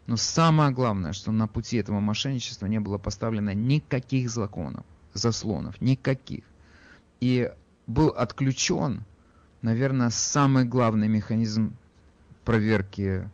Но 0.07 0.17
самое 0.17 0.71
главное, 0.71 1.13
что 1.13 1.31
на 1.31 1.47
пути 1.47 1.77
этого 1.77 2.01
мошенничества 2.01 2.65
не 2.65 2.81
было 2.81 2.97
поставлено 2.97 3.53
никаких 3.53 4.29
законов, 4.29 4.83
заслонов, 5.13 5.79
никаких. 5.81 6.43
И 7.19 7.51
был 7.87 8.09
отключен, 8.09 9.03
наверное, 9.61 10.09
самый 10.09 10.65
главный 10.65 11.07
механизм 11.07 11.75
проверки 12.45 13.29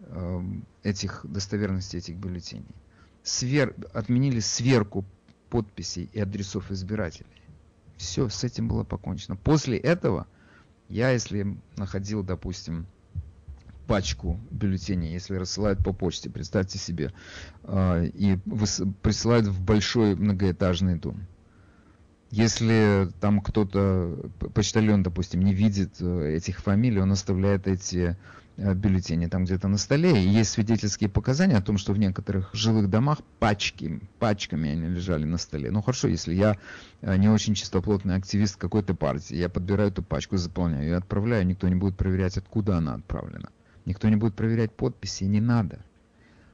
э, 0.00 0.42
этих 0.82 1.20
достоверности 1.24 1.96
этих 1.96 2.16
бюллетеней. 2.16 2.74
Свер... 3.22 3.74
Отменили 3.92 4.40
сверку 4.40 5.04
подписей 5.50 6.08
и 6.12 6.20
адресов 6.20 6.70
избирателей. 6.70 7.28
Все, 7.96 8.28
с 8.28 8.44
этим 8.44 8.68
было 8.68 8.84
покончено. 8.84 9.36
После 9.36 9.78
этого 9.78 10.26
я, 10.88 11.10
если 11.10 11.56
находил, 11.76 12.22
допустим, 12.22 12.86
пачку 13.86 14.40
бюллетеней, 14.50 15.12
если 15.12 15.36
рассылают 15.36 15.82
по 15.84 15.92
почте, 15.92 16.30
представьте 16.30 16.78
себе, 16.78 17.12
а, 17.62 18.02
и 18.02 18.36
присылают 19.02 19.46
в 19.46 19.60
большой 19.60 20.14
многоэтажный 20.14 20.96
дом. 20.96 21.26
Если 22.34 23.08
там 23.20 23.40
кто-то, 23.40 24.18
почтальон, 24.54 25.04
допустим, 25.04 25.42
не 25.42 25.54
видит 25.54 25.98
э, 26.00 26.34
этих 26.36 26.58
фамилий, 26.58 26.98
он 26.98 27.12
оставляет 27.12 27.68
эти 27.68 28.16
э, 28.56 28.74
бюллетени 28.74 29.26
там 29.26 29.44
где-то 29.44 29.68
на 29.68 29.78
столе. 29.78 30.20
И 30.20 30.28
есть 30.28 30.50
свидетельские 30.50 31.08
показания 31.08 31.56
о 31.56 31.62
том, 31.62 31.78
что 31.78 31.92
в 31.92 31.98
некоторых 31.98 32.50
жилых 32.52 32.90
домах 32.90 33.18
пачки, 33.38 34.00
пачками 34.18 34.68
они 34.70 34.88
лежали 34.88 35.24
на 35.24 35.38
столе. 35.38 35.70
Ну 35.70 35.80
хорошо, 35.80 36.08
если 36.08 36.34
я 36.34 36.58
э, 37.02 37.16
не 37.18 37.28
очень 37.28 37.54
чистоплотный 37.54 38.16
активист 38.16 38.56
какой-то 38.56 38.96
партии, 38.96 39.36
я 39.36 39.48
подбираю 39.48 39.90
эту 39.90 40.02
пачку, 40.02 40.36
заполняю 40.36 40.88
и 40.88 40.92
отправляю, 40.92 41.46
никто 41.46 41.68
не 41.68 41.76
будет 41.76 41.96
проверять, 41.96 42.36
откуда 42.36 42.78
она 42.78 42.94
отправлена. 42.94 43.50
Никто 43.84 44.08
не 44.08 44.16
будет 44.16 44.34
проверять 44.34 44.72
подписи, 44.72 45.24
не 45.24 45.40
надо. 45.40 45.84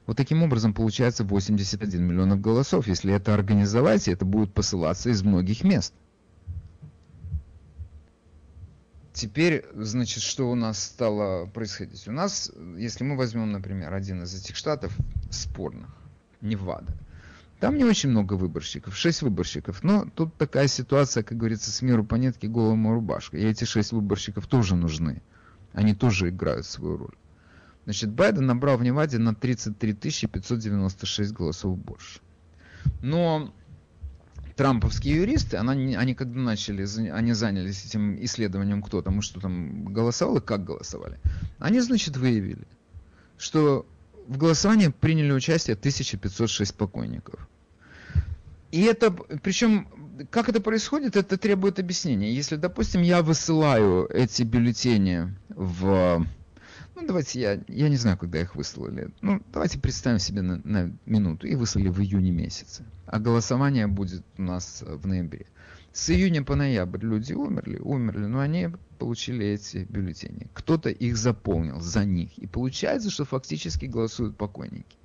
Вот 0.07 0.17
таким 0.17 0.43
образом 0.43 0.75
получается 0.75 1.23
81 1.23 2.03
миллионов 2.03 2.41
голосов. 2.41 2.89
Если 2.89 3.15
это 3.15 3.35
организовать, 3.35 4.09
это 4.09 4.25
будет 4.25 4.53
посылаться 4.53 5.11
из 5.11 5.23
многих 5.23 5.63
мест. 5.63 5.95
Теперь, 9.13 9.65
значит, 9.75 10.23
что 10.23 10.51
у 10.51 10.55
нас 10.55 10.83
стало 10.83 11.47
происходить? 11.47 12.09
У 12.09 12.13
нас, 12.13 12.51
если 12.77 13.05
мы 13.05 13.17
возьмем, 13.17 13.53
например, 13.53 13.93
один 13.93 14.23
из 14.23 14.35
этих 14.35 14.57
штатов 14.57 14.97
спорных, 15.31 15.95
Невада, 16.41 16.97
там 17.61 17.77
не 17.77 17.85
очень 17.85 18.09
много 18.09 18.35
выборщиков, 18.35 18.97
6 18.97 19.23
выборщиков. 19.23 19.85
Но 19.85 20.07
тут 20.15 20.35
такая 20.37 20.67
ситуация, 20.67 21.23
как 21.23 21.37
говорится, 21.37 21.71
с 21.71 21.83
миру 21.83 22.05
по 22.05 22.15
нитке 22.15 22.49
голому 22.49 22.95
рубашка. 22.95 23.37
И 23.37 23.45
эти 23.45 23.65
6 23.65 23.93
выборщиков 23.93 24.47
тоже 24.47 24.75
нужны. 24.75 25.23
Они 25.73 25.95
тоже 25.95 26.31
играют 26.31 26.67
свою 26.67 26.97
роль. 26.97 27.15
Значит, 27.85 28.11
Байден 28.11 28.47
набрал 28.47 28.77
в 28.77 28.83
Неваде 28.83 29.19
на 29.19 29.35
33 29.35 29.95
596 30.27 31.33
голосов 31.33 31.79
больше. 31.79 32.21
Но 33.03 33.53
трамповские 34.57 35.17
юристы, 35.17 35.57
они, 35.57 35.95
они 35.95 36.15
когда 36.15 36.39
начали, 36.39 36.87
они 37.11 37.33
занялись 37.33 37.87
этим 37.87 38.23
исследованием, 38.23 38.83
кто 38.83 39.01
там 39.01 39.21
и 39.21 39.23
что 39.23 39.41
там 39.41 39.87
голосовал 39.87 40.37
и 40.37 40.41
как 40.41 40.65
голосовали, 40.65 41.19
они, 41.59 41.81
значит, 41.81 42.17
выявили, 42.17 42.67
что 43.39 43.87
в 44.29 44.37
голосовании 44.37 44.89
приняли 44.89 45.33
участие 45.33 45.75
1506 45.75 46.75
покойников. 46.75 47.49
И 48.71 48.83
это, 48.83 49.11
причем, 49.11 49.89
как 50.31 50.49
это 50.49 50.61
происходит, 50.61 51.17
это 51.17 51.37
требует 51.37 51.79
объяснения. 51.79 52.33
Если, 52.33 52.57
допустим, 52.57 53.03
я 53.03 53.23
высылаю 53.23 54.07
эти 54.13 54.43
бюллетени 54.43 55.35
в 55.49 56.27
ну, 57.01 57.07
давайте 57.07 57.41
я, 57.41 57.61
я 57.69 57.89
не 57.89 57.97
знаю, 57.97 58.19
когда 58.19 58.41
их 58.41 58.55
выслали. 58.55 59.11
Ну, 59.23 59.41
давайте 59.53 59.79
представим 59.79 60.19
себе 60.19 60.43
на, 60.43 60.61
на 60.65 60.93
минуту. 61.07 61.47
И 61.47 61.55
выслали 61.55 61.89
в 61.89 61.99
июне 62.01 62.31
месяце. 62.31 62.85
А 63.07 63.19
голосование 63.19 63.87
будет 63.87 64.23
у 64.37 64.43
нас 64.43 64.85
в 64.87 65.07
ноябре. 65.07 65.47
С 65.93 66.11
июня 66.11 66.45
по 66.45 66.57
ноябрь 66.57 67.01
люди 67.01 67.33
умерли, 67.33 67.79
умерли, 67.79 68.27
но 68.27 68.41
они 68.41 68.69
получили 68.99 69.47
эти 69.47 69.87
бюллетени. 69.89 70.49
Кто-то 70.53 70.91
их 70.91 71.17
заполнил 71.17 71.81
за 71.81 72.05
них. 72.05 72.37
И 72.39 72.47
получается, 72.47 73.11
что 73.11 73.25
фактически 73.25 73.87
голосуют 73.87 74.37
покойники. 74.37 74.97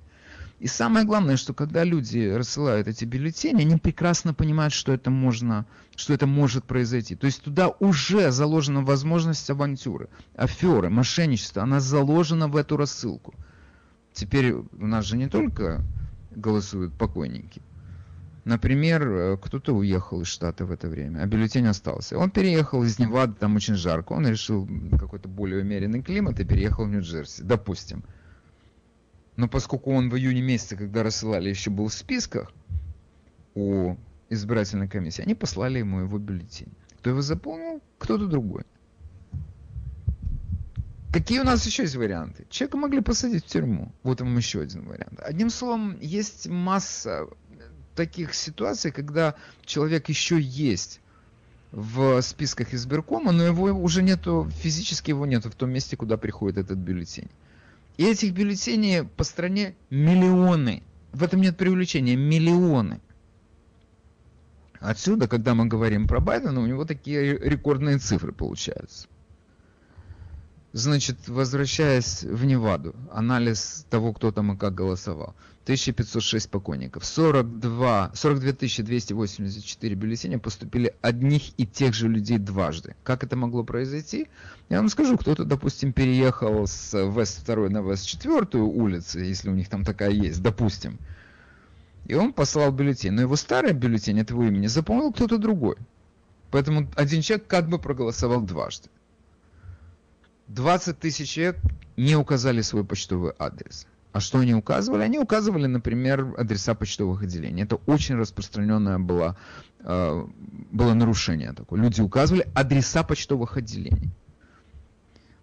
И 0.58 0.68
самое 0.68 1.04
главное, 1.04 1.36
что 1.36 1.52
когда 1.52 1.84
люди 1.84 2.30
рассылают 2.30 2.88
эти 2.88 3.04
бюллетени, 3.04 3.62
они 3.62 3.76
прекрасно 3.76 4.32
понимают, 4.32 4.72
что 4.72 4.92
это 4.92 5.10
можно, 5.10 5.66
что 5.94 6.14
это 6.14 6.26
может 6.26 6.64
произойти. 6.64 7.14
То 7.14 7.26
есть 7.26 7.42
туда 7.42 7.68
уже 7.68 8.30
заложена 8.30 8.82
возможность 8.82 9.50
авантюры, 9.50 10.08
аферы, 10.34 10.88
мошенничества. 10.88 11.62
Она 11.62 11.80
заложена 11.80 12.48
в 12.48 12.56
эту 12.56 12.78
рассылку. 12.78 13.34
Теперь 14.14 14.52
у 14.52 14.86
нас 14.86 15.04
же 15.04 15.18
не 15.18 15.28
только 15.28 15.84
голосуют 16.30 16.94
покойники, 16.94 17.60
Например, 18.46 19.08
э, 19.08 19.36
кто-то 19.38 19.74
уехал 19.74 20.20
из 20.20 20.28
штата 20.28 20.64
в 20.64 20.70
это 20.70 20.86
время, 20.86 21.18
а 21.20 21.26
бюллетень 21.26 21.66
остался. 21.66 22.16
Он 22.16 22.30
переехал 22.30 22.84
из 22.84 22.96
Невады, 22.96 23.34
там 23.34 23.56
очень 23.56 23.74
жарко, 23.74 24.12
он 24.12 24.24
решил 24.24 24.68
какой-то 25.00 25.28
более 25.28 25.62
умеренный 25.62 26.00
климат 26.00 26.38
и 26.38 26.44
переехал 26.44 26.84
в 26.84 26.88
Нью-Джерси, 26.88 27.42
допустим. 27.42 28.04
Но 29.36 29.48
поскольку 29.48 29.92
он 29.92 30.08
в 30.08 30.16
июне 30.16 30.42
месяце, 30.42 30.76
когда 30.76 31.02
рассылали, 31.02 31.50
еще 31.50 31.70
был 31.70 31.88
в 31.88 31.92
списках 31.94 32.52
у 33.54 33.96
избирательной 34.30 34.88
комиссии, 34.88 35.22
они 35.22 35.34
послали 35.34 35.78
ему 35.78 36.00
его 36.00 36.18
бюллетень. 36.18 36.72
Кто 36.98 37.10
его 37.10 37.20
заполнил? 37.20 37.80
Кто-то 37.98 38.26
другой. 38.26 38.64
Какие 41.12 41.40
у 41.40 41.44
нас 41.44 41.64
еще 41.64 41.84
есть 41.84 41.96
варианты? 41.96 42.46
Человека 42.50 42.76
могли 42.76 43.00
посадить 43.00 43.44
в 43.44 43.48
тюрьму. 43.48 43.92
Вот 44.02 44.20
вам 44.20 44.36
еще 44.36 44.60
один 44.60 44.84
вариант. 44.84 45.18
Одним 45.20 45.50
словом, 45.50 45.96
есть 46.00 46.46
масса 46.48 47.26
таких 47.94 48.34
ситуаций, 48.34 48.90
когда 48.90 49.34
человек 49.64 50.08
еще 50.08 50.38
есть 50.38 51.00
в 51.72 52.20
списках 52.22 52.74
избиркома, 52.74 53.32
но 53.32 53.44
его 53.44 53.64
уже 53.64 54.02
нету, 54.02 54.50
физически 54.60 55.10
его 55.10 55.26
нету 55.26 55.50
в 55.50 55.54
том 55.54 55.70
месте, 55.70 55.96
куда 55.96 56.16
приходит 56.16 56.58
этот 56.58 56.78
бюллетень. 56.78 57.30
И 57.96 58.04
этих 58.04 58.32
бюллетеней 58.32 59.04
по 59.04 59.24
стране 59.24 59.74
миллионы. 59.90 60.82
В 61.12 61.22
этом 61.22 61.40
нет 61.40 61.56
привлечения, 61.56 62.16
миллионы. 62.16 63.00
Отсюда, 64.80 65.28
когда 65.28 65.54
мы 65.54 65.66
говорим 65.66 66.06
про 66.06 66.20
Байдена, 66.20 66.60
у 66.60 66.66
него 66.66 66.84
такие 66.84 67.38
рекордные 67.38 67.98
цифры 67.98 68.32
получаются. 68.32 69.08
Значит, 70.76 71.28
возвращаясь 71.28 72.22
в 72.22 72.44
Неваду, 72.44 72.94
анализ 73.10 73.86
того, 73.88 74.12
кто 74.12 74.30
там 74.30 74.52
и 74.52 74.58
как 74.58 74.74
голосовал. 74.74 75.34
1506 75.62 76.50
покойников. 76.50 77.06
42, 77.06 78.10
42 78.14 78.52
284 78.84 79.94
бюллетеня 79.94 80.38
поступили 80.38 80.94
одних 81.00 81.58
и 81.58 81.66
тех 81.66 81.94
же 81.94 82.08
людей 82.08 82.36
дважды. 82.36 82.94
Как 83.04 83.24
это 83.24 83.36
могло 83.36 83.64
произойти? 83.64 84.28
Я 84.68 84.76
вам 84.76 84.90
скажу, 84.90 85.16
кто-то, 85.16 85.46
допустим, 85.46 85.94
переехал 85.94 86.66
с 86.66 86.92
Вест 86.92 87.46
2 87.46 87.70
на 87.70 87.80
Вест 87.80 88.06
4 88.06 88.58
улицы, 88.60 89.20
если 89.20 89.48
у 89.48 89.54
них 89.54 89.70
там 89.70 89.82
такая 89.82 90.10
есть, 90.10 90.42
допустим. 90.42 90.98
И 92.04 92.14
он 92.14 92.34
послал 92.34 92.70
бюллетень. 92.70 93.12
Но 93.12 93.22
его 93.22 93.36
старый 93.36 93.72
бюллетень 93.72 94.20
этого 94.20 94.42
имени 94.42 94.66
заполнил 94.66 95.10
кто-то 95.10 95.38
другой. 95.38 95.76
Поэтому 96.50 96.86
один 96.96 97.22
человек 97.22 97.46
как 97.46 97.66
бы 97.66 97.78
проголосовал 97.78 98.42
дважды. 98.42 98.90
20 100.48 100.98
тысяч 100.98 101.30
человек 101.30 101.58
не 101.96 102.16
указали 102.16 102.60
свой 102.60 102.84
почтовый 102.84 103.32
адрес. 103.38 103.86
А 104.12 104.20
что 104.20 104.38
они 104.38 104.54
указывали? 104.54 105.02
Они 105.02 105.18
указывали, 105.18 105.66
например, 105.66 106.34
адреса 106.38 106.74
почтовых 106.74 107.22
отделений. 107.22 107.64
Это 107.64 107.76
очень 107.86 108.14
распространенное 108.14 108.98
было, 108.98 109.36
э, 109.80 110.26
было 110.70 110.94
нарушение 110.94 111.52
такое. 111.52 111.82
Люди 111.82 112.00
указывали 112.00 112.46
адреса 112.54 113.02
почтовых 113.02 113.58
отделений. 113.58 114.10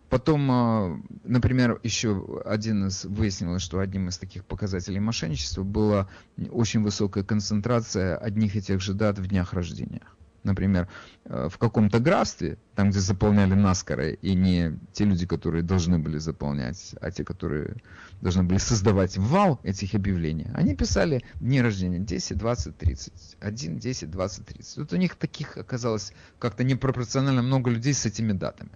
Потом, 0.10 0.50
э, 0.52 1.02
например, 1.24 1.80
еще 1.84 2.42
один 2.46 2.88
из 2.88 3.06
выяснилось, 3.06 3.62
что 3.62 3.80
одним 3.80 4.10
из 4.10 4.18
таких 4.18 4.44
показателей 4.46 5.00
мошенничества 5.00 5.64
была 5.64 6.08
очень 6.50 6.82
высокая 6.82 7.24
концентрация 7.24 8.18
одних 8.18 8.56
и 8.56 8.62
тех 8.62 8.82
же 8.82 8.94
дат 8.94 9.20
в 9.20 9.28
днях 9.28 9.54
рождения 9.54 10.02
например, 10.44 10.88
э, 11.26 11.48
в 11.50 11.58
каком-то 11.58 12.00
графстве, 12.00 12.58
там, 12.76 12.90
где 12.90 13.00
заполняли 13.00 13.54
наскоро, 13.54 14.10
и 14.10 14.34
не 14.36 14.78
те 14.92 15.06
люди, 15.06 15.26
которые 15.26 15.64
должны 15.64 16.00
были 16.00 16.18
заполнять, 16.18 16.96
а 17.02 17.12
те, 17.12 17.24
которые 17.24 17.78
должны 18.22 18.44
были 18.44 18.58
создавать 18.58 19.18
вал 19.18 19.60
этих 19.64 19.96
объявлений, 19.96 20.48
они 20.54 20.76
писали 20.76 21.24
дни 21.36 21.62
рождения 21.62 22.00
10, 22.00 22.38
20, 22.38 22.78
30, 22.78 23.38
1, 23.40 23.80
10, 23.80 24.12
20, 24.12 24.46
30. 24.46 24.78
Вот 24.78 24.94
у 24.94 24.98
них 24.98 25.16
таких 25.16 25.58
оказалось 25.58 26.14
как-то 26.40 26.64
непропорционально 26.64 27.42
много 27.42 27.70
людей 27.70 27.94
с 27.94 28.06
этими 28.06 28.34
датами. 28.34 28.72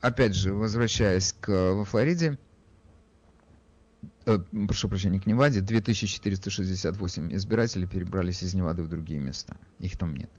Опять 0.00 0.34
же, 0.34 0.52
возвращаясь 0.52 1.32
к, 1.40 1.48
во 1.48 1.84
Флориде, 1.86 2.38
э, 4.26 4.38
прошу 4.66 4.88
прощения, 4.88 5.20
к 5.20 5.26
Неваде, 5.26 5.60
2468 5.60 7.34
избирателей 7.34 7.86
перебрались 7.86 8.42
из 8.42 8.54
Невады 8.54 8.82
в 8.82 8.88
другие 8.88 9.20
места. 9.20 9.56
Их 9.78 9.96
там 9.96 10.16
нет. 10.16 10.30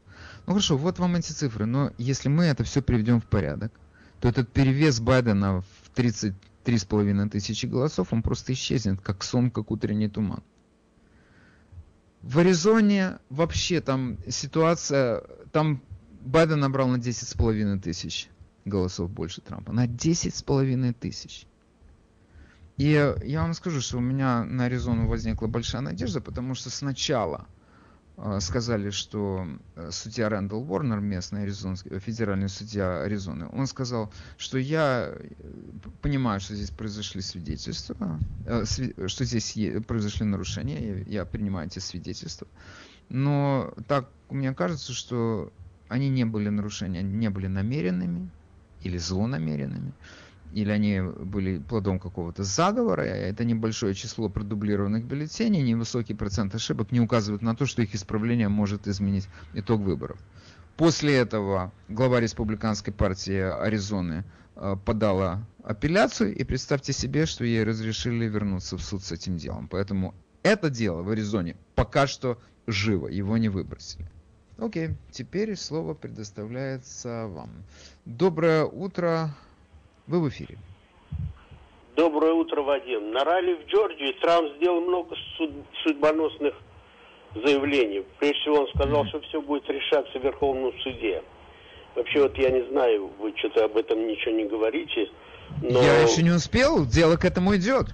Ну 0.45 0.53
хорошо, 0.53 0.77
вот 0.77 0.99
вам 0.99 1.15
эти 1.15 1.31
цифры, 1.31 1.65
но 1.65 1.91
если 1.97 2.29
мы 2.29 2.45
это 2.45 2.63
все 2.63 2.81
приведем 2.81 3.21
в 3.21 3.25
порядок, 3.25 3.71
то 4.19 4.29
этот 4.29 4.51
перевес 4.51 4.99
Байдена 4.99 5.61
в 5.61 5.91
33,5 5.95 7.29
тысячи 7.29 7.65
голосов, 7.65 8.13
он 8.13 8.21
просто 8.21 8.53
исчезнет, 8.53 9.01
как 9.01 9.23
сон, 9.23 9.51
как 9.51 9.71
утренний 9.71 10.09
туман. 10.09 10.43
В 12.21 12.39
Аризоне 12.39 13.19
вообще 13.29 13.81
там 13.81 14.17
ситуация, 14.27 15.21
там 15.51 15.81
Байден 16.21 16.59
набрал 16.59 16.87
на 16.87 16.97
10,5 16.97 17.79
тысяч 17.79 18.29
голосов 18.65 19.11
больше 19.11 19.41
Трампа. 19.41 19.71
На 19.71 19.85
10,5 19.85 20.93
тысяч. 20.93 21.45
И 22.77 23.15
я 23.23 23.41
вам 23.41 23.53
скажу, 23.53 23.79
что 23.79 23.97
у 23.97 24.01
меня 24.01 24.43
на 24.43 24.65
Аризону 24.65 25.07
возникла 25.07 25.47
большая 25.47 25.81
надежда, 25.81 26.19
потому 26.19 26.55
что 26.55 26.69
сначала 26.69 27.47
э, 28.17 28.39
сказали, 28.41 28.89
что 28.89 29.47
э, 29.75 29.89
судья 29.91 30.27
Рэндалл 30.27 30.69
Уорнер, 30.69 30.99
местный 30.99 31.43
аризонский, 31.43 31.89
э, 31.91 31.99
федеральный 31.99 32.49
судья 32.49 33.03
Аризоны, 33.03 33.47
он 33.53 33.67
сказал, 33.67 34.11
что 34.37 34.57
я 34.57 35.15
понимаю, 36.01 36.41
что 36.41 36.53
здесь 36.53 36.69
произошли 36.69 37.21
свидетельства, 37.21 38.19
что 39.07 39.23
здесь 39.23 39.57
произошли 39.87 40.25
нарушения, 40.25 41.05
я 41.07 41.23
принимаю 41.23 41.67
эти 41.67 41.79
свидетельства, 41.79 42.47
но 43.07 43.73
так 43.87 44.09
мне 44.29 44.53
кажется, 44.53 44.91
что 44.91 45.53
они 45.87 46.09
не 46.09 46.25
были 46.25 46.49
нарушения, 46.49 46.99
они 46.99 47.13
не 47.13 47.29
были 47.29 47.47
намеренными 47.47 48.29
или 48.81 48.97
злонамеренными 48.97 49.93
или 50.55 50.71
они 50.71 51.01
были 51.01 51.59
плодом 51.59 51.99
какого-то 51.99 52.43
заговора, 52.43 53.01
это 53.01 53.43
небольшое 53.43 53.93
число 53.93 54.29
продублированных 54.29 55.03
бюллетеней, 55.03 55.61
невысокий 55.61 56.13
процент 56.13 56.55
ошибок 56.55 56.93
не 56.93 57.01
указывает 57.01 57.41
на 57.41 57.57
то, 57.57 57.65
что 57.65 57.81
их 57.81 57.93
исправление 57.93 58.47
может 58.47 58.87
изменить 58.87 59.27
итог 59.53 59.81
выборов. 59.81 60.17
После 60.77 61.13
этого 61.17 61.73
глава 61.89 62.21
республиканской 62.21 62.93
партии 62.93 63.37
Аризоны 63.37 64.23
э, 64.55 64.77
подала 64.85 65.45
апелляцию, 65.61 66.33
и 66.33 66.43
представьте 66.45 66.93
себе, 66.93 67.25
что 67.25 67.43
ей 67.43 67.65
разрешили 67.65 68.23
вернуться 68.23 68.77
в 68.77 68.81
суд 68.81 69.03
с 69.03 69.11
этим 69.11 69.35
делом. 69.35 69.67
Поэтому 69.67 70.15
это 70.41 70.69
дело 70.69 71.01
в 71.01 71.09
Аризоне 71.09 71.57
пока 71.75 72.07
что 72.07 72.39
живо, 72.65 73.07
его 73.07 73.37
не 73.37 73.49
выбросили. 73.49 74.09
Окей, 74.57 74.95
теперь 75.11 75.57
слово 75.57 75.95
предоставляется 75.95 77.27
вам. 77.27 77.49
Доброе 78.05 78.63
утро, 78.63 79.35
вы 80.07 80.21
в 80.21 80.29
эфире. 80.29 80.57
Доброе 81.95 82.33
утро, 82.33 82.61
Вадим. 82.61 83.11
На 83.11 83.23
ралли 83.23 83.55
в 83.55 83.67
Джорджии 83.67 84.11
Трамп 84.21 84.51
сделал 84.57 84.81
много 84.81 85.15
суд, 85.37 85.51
судьбоносных 85.83 86.53
заявлений. 87.35 88.03
Прежде 88.19 88.39
всего 88.39 88.61
он 88.61 88.67
сказал, 88.75 89.05
что 89.05 89.21
все 89.21 89.41
будет 89.41 89.69
решаться 89.69 90.19
в 90.19 90.23
Верховном 90.23 90.73
суде. 90.79 91.23
Вообще 91.95 92.23
вот 92.23 92.37
я 92.37 92.49
не 92.49 92.67
знаю, 92.69 93.09
вы 93.19 93.33
что-то 93.37 93.65
об 93.65 93.77
этом 93.77 94.05
ничего 94.07 94.35
не 94.35 94.45
говорите. 94.45 95.09
Но... 95.61 95.81
Я 95.81 96.01
еще 96.01 96.21
не 96.23 96.31
успел, 96.31 96.85
дело 96.85 97.15
к 97.15 97.23
этому 97.23 97.55
идет. 97.55 97.87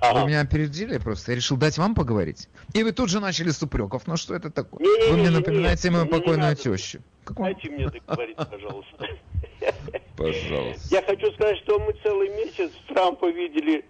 Ага. 0.00 0.20
Вы 0.20 0.28
меня 0.28 0.40
опередили 0.40 0.96
просто. 0.98 1.32
Я 1.32 1.36
решил 1.36 1.56
дать 1.56 1.76
вам 1.76 1.94
поговорить. 1.94 2.48
И 2.72 2.82
вы 2.82 2.92
тут 2.92 3.10
же 3.10 3.20
начали 3.20 3.50
с 3.50 3.62
упреков. 3.62 4.06
Ну 4.06 4.16
что 4.16 4.34
это 4.34 4.50
такое? 4.50 4.80
Не, 4.80 5.06
не, 5.06 5.10
вы 5.10 5.16
мне 5.18 5.30
напоминаете 5.30 5.88
не, 5.88 5.96
мою 5.96 6.06
покойную 6.06 6.56
тещу. 6.56 7.00
Дайте 7.36 7.68
мне 7.68 7.88
договорить, 7.88 8.36
пожалуйста. 8.36 9.08
Пожалуйста. 10.18 10.94
Я 10.94 11.02
хочу 11.02 11.32
сказать, 11.32 11.58
что 11.58 11.78
мы 11.78 11.94
целый 12.02 12.28
месяц 12.30 12.72
Трампа 12.88 13.30
видели, 13.30 13.84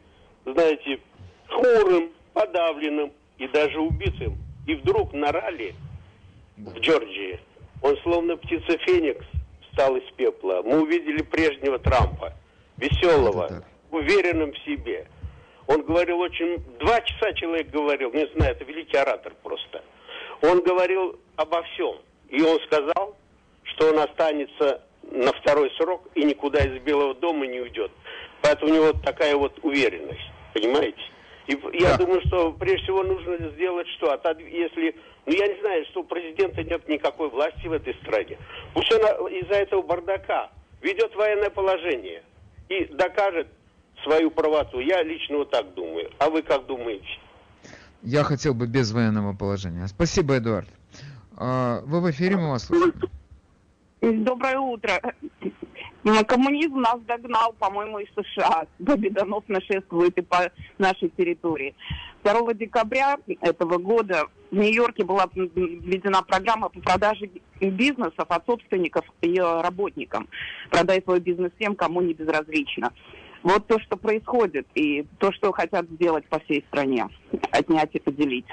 знаете, 0.44 1.00
хмурым, 1.48 2.12
подавленным 2.34 3.12
и 3.38 3.48
даже 3.48 3.80
убитым. 3.80 4.36
И 4.66 4.74
вдруг 4.74 5.14
на 5.14 5.32
ралли 5.32 5.74
в 6.58 6.78
Джорджии 6.80 7.40
он 7.82 7.96
словно 8.02 8.36
птица 8.36 8.76
Феникс 8.78 9.24
встал 9.70 9.96
из 9.96 10.04
пепла. 10.16 10.60
Мы 10.64 10.82
увидели 10.82 11.22
прежнего 11.22 11.78
Трампа, 11.78 12.34
веселого, 12.76 13.64
уверенным 13.90 14.52
в 14.52 14.58
себе. 14.58 15.08
Он 15.66 15.82
говорил 15.82 16.20
очень... 16.20 16.58
Два 16.78 17.00
часа 17.00 17.32
человек 17.34 17.70
говорил, 17.70 18.12
не 18.12 18.26
знаю, 18.34 18.52
это 18.52 18.64
великий 18.64 18.96
оратор 18.96 19.34
просто. 19.42 19.82
Он 20.42 20.62
говорил 20.62 21.18
обо 21.36 21.62
всем. 21.62 21.96
И 22.28 22.42
он 22.42 22.60
сказал, 22.66 23.16
что 23.62 23.90
он 23.90 23.98
останется 24.00 24.82
на 25.10 25.32
второй 25.32 25.70
срок 25.76 26.02
и 26.14 26.24
никуда 26.24 26.60
из 26.60 26.80
Белого 26.82 27.14
дома 27.14 27.46
не 27.46 27.60
уйдет. 27.60 27.90
Поэтому 28.42 28.70
у 28.70 28.74
него 28.74 28.92
такая 28.92 29.36
вот 29.36 29.58
уверенность, 29.62 30.20
понимаете? 30.54 31.00
И 31.46 31.58
я 31.74 31.96
да. 31.96 32.04
думаю, 32.04 32.20
что 32.26 32.52
прежде 32.52 32.84
всего 32.84 33.02
нужно 33.02 33.50
сделать 33.50 33.88
что? 33.96 34.12
Если, 34.38 34.94
ну 35.24 35.32
я 35.32 35.48
не 35.48 35.60
знаю, 35.60 35.84
что 35.86 36.00
у 36.00 36.04
президента 36.04 36.62
нет 36.62 36.86
никакой 36.88 37.30
власти 37.30 37.66
в 37.66 37.72
этой 37.72 37.94
стране. 38.02 38.38
Пусть 38.74 38.92
он 38.92 39.00
из-за 39.28 39.54
этого 39.54 39.82
бардака 39.82 40.50
ведет 40.82 41.14
военное 41.16 41.50
положение 41.50 42.22
и 42.68 42.84
докажет 42.84 43.48
свою 44.04 44.30
правоту. 44.30 44.80
Я 44.80 45.02
лично 45.02 45.38
вот 45.38 45.50
так 45.50 45.72
думаю. 45.74 46.10
А 46.18 46.28
вы 46.28 46.42
как 46.42 46.66
думаете? 46.66 47.06
Я 48.02 48.24
хотел 48.24 48.54
бы 48.54 48.66
без 48.66 48.92
военного 48.92 49.34
положения. 49.34 49.86
Спасибо, 49.88 50.36
Эдуард. 50.36 50.68
А, 51.36 51.80
вы 51.86 52.00
в 52.00 52.10
эфире, 52.10 52.36
мы 52.36 52.50
вас 52.50 52.66
слушаем. 52.66 52.94
Доброе 54.00 54.58
утро. 54.58 55.00
Коммунизм 56.26 56.80
нас 56.80 57.00
догнал, 57.00 57.52
по-моему, 57.58 57.98
из 57.98 58.08
США. 58.14 58.66
Победоносно 58.84 59.60
шествует 59.60 60.16
и 60.16 60.22
по 60.22 60.50
нашей 60.78 61.08
территории. 61.10 61.74
2 62.22 62.54
декабря 62.54 63.18
этого 63.40 63.78
года 63.78 64.26
в 64.50 64.56
Нью-Йорке 64.56 65.04
была 65.04 65.28
введена 65.34 66.22
программа 66.22 66.68
по 66.68 66.80
продаже 66.80 67.28
бизнесов 67.60 68.26
от 68.28 68.46
собственников 68.46 69.04
и 69.20 69.38
работникам. 69.38 70.28
Продай 70.70 71.02
свой 71.02 71.20
бизнес 71.20 71.50
тем, 71.58 71.74
кому 71.74 72.00
не 72.00 72.14
безразлично. 72.14 72.92
Вот 73.42 73.66
то, 73.66 73.80
что 73.80 73.96
происходит, 73.96 74.66
и 74.74 75.06
то, 75.18 75.32
что 75.32 75.52
хотят 75.52 75.86
сделать 75.90 76.26
по 76.26 76.38
всей 76.40 76.64
стране. 76.68 77.08
Отнять 77.50 77.90
и 77.94 78.00
поделить. 78.00 78.46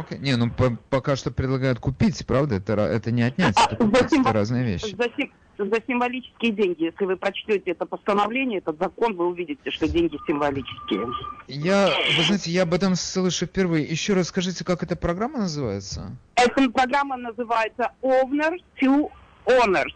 Окей. 0.00 0.18
Okay. 0.18 0.20
Не, 0.20 0.36
ну 0.36 0.50
по 0.50 0.76
пока 0.90 1.16
что 1.16 1.30
предлагают 1.30 1.78
купить, 1.78 2.26
правда? 2.26 2.56
Это, 2.56 2.72
это 2.74 3.10
не 3.10 3.22
отнять, 3.22 3.54
а, 3.56 3.66
это, 3.66 3.76
купить, 3.76 4.10
сим... 4.10 4.22
это 4.22 4.32
разные 4.32 4.64
вещи. 4.64 4.94
За, 4.96 5.08
сим... 5.16 5.32
за 5.58 5.82
символические 5.86 6.52
деньги. 6.52 6.84
Если 6.84 7.04
вы 7.04 7.16
прочтете 7.16 7.70
это 7.70 7.86
постановление, 7.86 8.58
этот 8.58 8.78
закон, 8.78 9.14
вы 9.14 9.28
увидите, 9.28 9.70
что 9.70 9.88
деньги 9.88 10.18
символические. 10.26 11.06
Я, 11.46 11.90
вы 12.16 12.22
знаете, 12.24 12.50
я 12.50 12.62
об 12.62 12.74
этом 12.74 12.96
слышу 12.96 13.46
впервые. 13.46 13.84
Еще 13.84 14.14
раз 14.14 14.28
скажите, 14.28 14.64
как 14.64 14.82
эта 14.82 14.96
программа 14.96 15.40
называется? 15.40 16.16
Эта 16.34 16.68
программа 16.70 17.16
называется 17.16 17.92
Owner 18.02 18.56
to 18.80 19.10
Owners. 19.46 19.94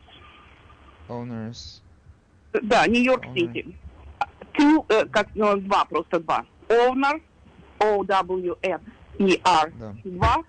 Owners. 1.09 1.80
Да, 2.62 2.86
Нью-Йорк-Сити. 2.86 3.74
Two, 4.55 4.84
э, 4.88 5.07
как, 5.07 5.28
ну, 5.34 5.57
два, 5.57 5.84
просто 5.84 6.20
два. 6.20 6.44
Owner, 6.68 7.20
O-W-N-E-R, 9.19 9.73
да. 9.79 9.97
два, 10.05 10.45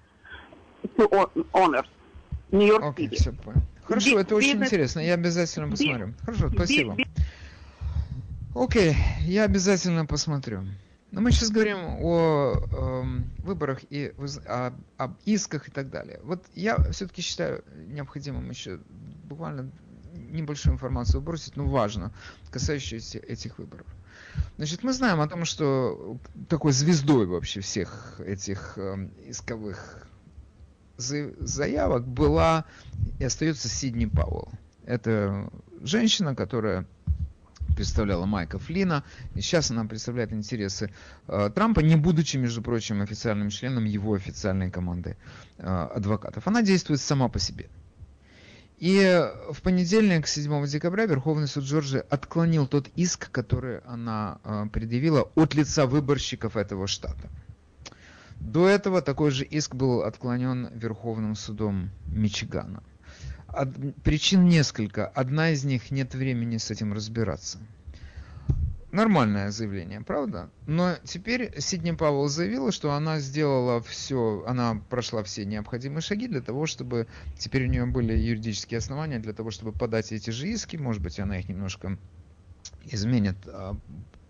to 0.97 1.31
Owners. 1.53 1.87
Нью-Йорк-Сити. 2.51 3.05
Окей, 3.05 3.17
все 3.17 3.31
понял. 3.31 3.61
Хорошо, 3.83 4.19
это 4.19 4.35
очень 4.35 4.51
бизнес... 4.51 4.67
интересно, 4.67 4.99
я 4.99 5.15
обязательно 5.15 5.69
посмотрю. 5.69 6.13
Хорошо, 6.21 6.49
спасибо. 6.51 6.97
Окей, 8.55 8.95
я 9.21 9.43
обязательно 9.43 10.05
посмотрю. 10.05 10.63
Но 11.11 11.21
мы 11.21 11.31
сейчас 11.31 11.49
говорим 11.49 11.77
о 12.01 12.53
э, 12.53 13.03
выборах 13.43 13.79
и 13.89 14.13
о, 14.47 14.73
об 14.97 15.15
исках 15.25 15.67
и 15.67 15.71
так 15.71 15.89
далее. 15.89 16.19
Вот 16.23 16.45
я 16.53 16.77
все-таки 16.91 17.23
считаю 17.23 17.63
необходимым 17.87 18.47
еще 18.49 18.79
буквально 19.23 19.71
небольшую 20.13 20.73
информацию 20.73 21.21
бросить, 21.21 21.55
но 21.55 21.65
важно, 21.65 22.11
касающуюся 22.51 23.17
этих 23.19 23.57
выборов. 23.57 23.87
Значит, 24.57 24.83
мы 24.83 24.93
знаем 24.93 25.21
о 25.21 25.27
том, 25.27 25.45
что 25.45 26.17
такой 26.47 26.71
звездой 26.71 27.25
вообще 27.25 27.61
всех 27.61 28.19
этих 28.19 28.73
э, 28.77 29.09
исковых 29.27 30.07
заявок 30.97 32.05
была 32.05 32.65
и 33.19 33.23
остается 33.23 33.69
Сидни 33.69 34.05
Пауэлл. 34.05 34.49
Это 34.85 35.49
женщина, 35.81 36.35
которая 36.35 36.85
представляла 37.75 38.25
Майка 38.25 38.59
Флина, 38.59 39.03
и 39.35 39.41
сейчас 39.41 39.71
она 39.71 39.85
представляет 39.85 40.33
интересы 40.33 40.91
э, 41.27 41.49
Трампа, 41.53 41.79
не 41.79 41.95
будучи, 41.95 42.35
между 42.35 42.61
прочим, 42.61 43.01
официальным 43.01 43.49
членом 43.49 43.85
его 43.85 44.15
официальной 44.15 44.69
команды 44.69 45.15
э, 45.57 45.65
адвокатов. 45.65 46.45
Она 46.47 46.61
действует 46.61 46.99
сама 46.99 47.29
по 47.29 47.39
себе. 47.39 47.69
И 48.79 49.29
в 49.51 49.61
понедельник, 49.61 50.25
7 50.25 50.65
декабря, 50.67 51.05
Верховный 51.05 51.47
суд 51.47 51.65
Джорджии 51.65 52.01
отклонил 52.09 52.65
тот 52.65 52.87
иск, 52.95 53.29
который 53.29 53.79
она 53.79 54.39
э, 54.45 54.67
предъявила 54.71 55.29
от 55.35 55.53
лица 55.53 55.85
выборщиков 55.85 56.55
этого 56.55 56.87
штата. 56.87 57.29
До 58.39 58.69
этого 58.69 59.01
такой 59.01 59.31
же 59.31 59.43
иск 59.43 59.75
был 59.75 60.03
отклонен 60.03 60.69
Верховным 60.73 61.35
судом 61.35 61.89
Мичигана. 62.07 62.81
Причин 64.03 64.47
несколько. 64.47 65.07
Одна 65.07 65.49
из 65.49 65.65
них 65.65 65.91
нет 65.91 66.15
времени 66.15 66.55
с 66.55 66.71
этим 66.71 66.93
разбираться 66.93 67.59
нормальное 68.91 69.51
заявление, 69.51 70.01
правда? 70.01 70.49
Но 70.67 70.95
теперь 71.03 71.53
Сидни 71.59 71.91
Пауэлл 71.91 72.27
заявила, 72.27 72.71
что 72.71 72.93
она 72.93 73.19
сделала 73.19 73.81
все, 73.81 74.43
она 74.47 74.81
прошла 74.89 75.23
все 75.23 75.45
необходимые 75.45 76.01
шаги 76.01 76.27
для 76.27 76.41
того, 76.41 76.65
чтобы 76.65 77.07
теперь 77.37 77.65
у 77.65 77.69
нее 77.69 77.85
были 77.85 78.13
юридические 78.13 78.79
основания 78.79 79.19
для 79.19 79.33
того, 79.33 79.51
чтобы 79.51 79.71
подать 79.71 80.11
эти 80.11 80.29
же 80.29 80.47
иски. 80.47 80.77
Может 80.77 81.01
быть, 81.01 81.19
она 81.19 81.39
их 81.39 81.49
немножко 81.49 81.97
изменит 82.85 83.37
а, 83.47 83.75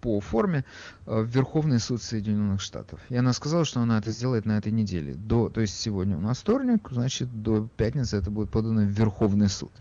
по 0.02 0.20
форме 0.20 0.66
а, 1.06 1.22
в 1.22 1.28
Верховный 1.28 1.80
суд 1.80 2.02
Соединенных 2.02 2.62
Штатов. 2.62 3.00
И 3.10 3.16
она 3.16 3.34
сказала, 3.34 3.66
что 3.66 3.82
она 3.82 3.98
это 4.00 4.12
сделает 4.12 4.46
на 4.46 4.58
этой 4.58 4.72
неделе. 4.72 5.14
До, 5.14 5.50
то 5.50 5.62
есть 5.62 5.80
сегодня 5.80 6.18
у 6.18 6.22
нас 6.22 6.40
вторник, 6.40 6.88
значит, 6.92 7.42
до 7.42 7.68
пятницы 7.78 8.18
это 8.18 8.32
будет 8.32 8.50
подано 8.50 8.82
в 8.82 8.90
Верховный 8.90 9.50
суд. 9.50 9.72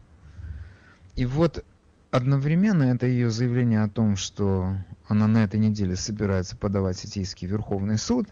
И 1.17 1.27
вот 1.27 1.65
Одновременно 2.11 2.85
это 2.85 3.07
ее 3.07 3.31
заявление 3.31 3.83
о 3.83 3.89
том, 3.89 4.17
что 4.17 4.77
она 5.09 5.27
на 5.27 5.45
этой 5.45 5.61
неделе 5.61 5.95
собирается 5.95 6.57
подавать 6.57 6.99
в 6.99 7.43
Верховный 7.43 7.99
суд, 7.99 8.29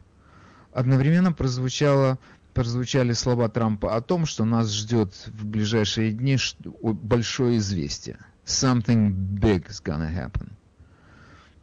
одновременно 0.72 1.32
прозвучало, 1.32 2.18
прозвучали 2.54 3.12
слова 3.12 3.50
Трампа 3.50 3.94
о 3.94 4.00
том, 4.00 4.24
что 4.24 4.46
нас 4.46 4.72
ждет 4.72 5.12
в 5.26 5.44
ближайшие 5.44 6.12
дни 6.12 6.38
большое 6.82 7.58
известие. 7.58 8.18
Something 8.46 9.10
big 9.10 9.66
is 9.68 9.82
gonna 9.84 10.10
happen. 10.10 10.52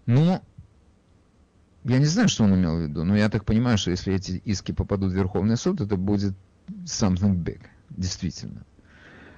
Ну, 0.06 0.40
я 1.84 1.98
не 1.98 2.06
знаю, 2.06 2.30
что 2.30 2.44
он 2.44 2.54
имел 2.54 2.78
в 2.78 2.82
виду, 2.82 3.04
но 3.04 3.16
я 3.16 3.28
так 3.30 3.44
понимаю, 3.44 3.80
что 3.80 3.90
если 3.90 4.14
эти 4.14 4.34
иски 4.46 4.72
попадут 4.72 5.14
в 5.14 5.16
Верховный 5.16 5.58
суд, 5.58 5.82
это 5.82 5.96
будет 5.96 6.36
something 6.86 7.44
big, 7.44 7.62
действительно. 7.90 8.66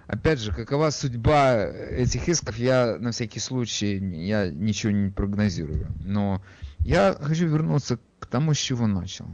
Опять 0.07 0.39
же, 0.39 0.51
какова 0.51 0.91
судьба 0.91 1.65
этих 1.65 2.27
исков, 2.29 2.57
я 2.57 2.97
на 2.99 3.11
всякий 3.11 3.39
случай 3.39 3.97
я 3.97 4.49
ничего 4.49 4.91
не 4.91 5.09
прогнозирую. 5.09 5.87
Но 6.03 6.41
я 6.79 7.17
хочу 7.19 7.47
вернуться 7.47 7.97
к 8.19 8.27
тому, 8.27 8.53
с 8.53 8.57
чего 8.57 8.85
начал. 8.85 9.27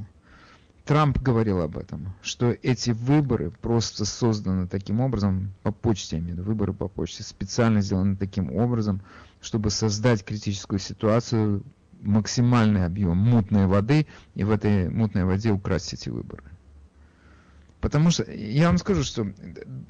Трамп 0.85 1.19
говорил 1.19 1.61
об 1.61 1.77
этом, 1.77 2.13
что 2.21 2.55
эти 2.63 2.91
выборы 2.91 3.51
просто 3.51 4.05
созданы 4.05 4.67
таким 4.67 4.99
образом, 4.99 5.53
по 5.61 5.71
почте, 5.71 6.15
я 6.15 6.21
имею 6.21 6.35
в 6.35 6.39
виду, 6.39 6.49
выборы 6.49 6.73
по 6.73 6.87
почте, 6.87 7.23
специально 7.23 7.81
сделаны 7.81 8.15
таким 8.15 8.51
образом, 8.51 9.01
чтобы 9.41 9.69
создать 9.69 10.25
критическую 10.25 10.79
ситуацию, 10.79 11.63
максимальный 12.01 12.85
объем 12.85 13.17
мутной 13.17 13.67
воды, 13.67 14.07
и 14.33 14.43
в 14.43 14.51
этой 14.51 14.89
мутной 14.89 15.23
воде 15.23 15.51
украсть 15.51 15.93
эти 15.93 16.09
выборы. 16.09 16.43
Потому 17.81 18.11
что 18.11 18.31
я 18.31 18.67
вам 18.67 18.77
скажу, 18.77 19.03
что 19.03 19.27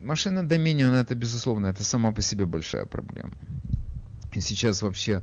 машина 0.02 0.40
Dominion 0.40 0.94
это 0.94 1.14
безусловно, 1.14 1.68
это 1.68 1.84
сама 1.84 2.14
по 2.14 2.22
себе 2.22 2.46
большая 2.46 2.86
проблема. 2.86 3.34
И 4.34 4.40
сейчас 4.40 4.82
вообще 4.82 5.22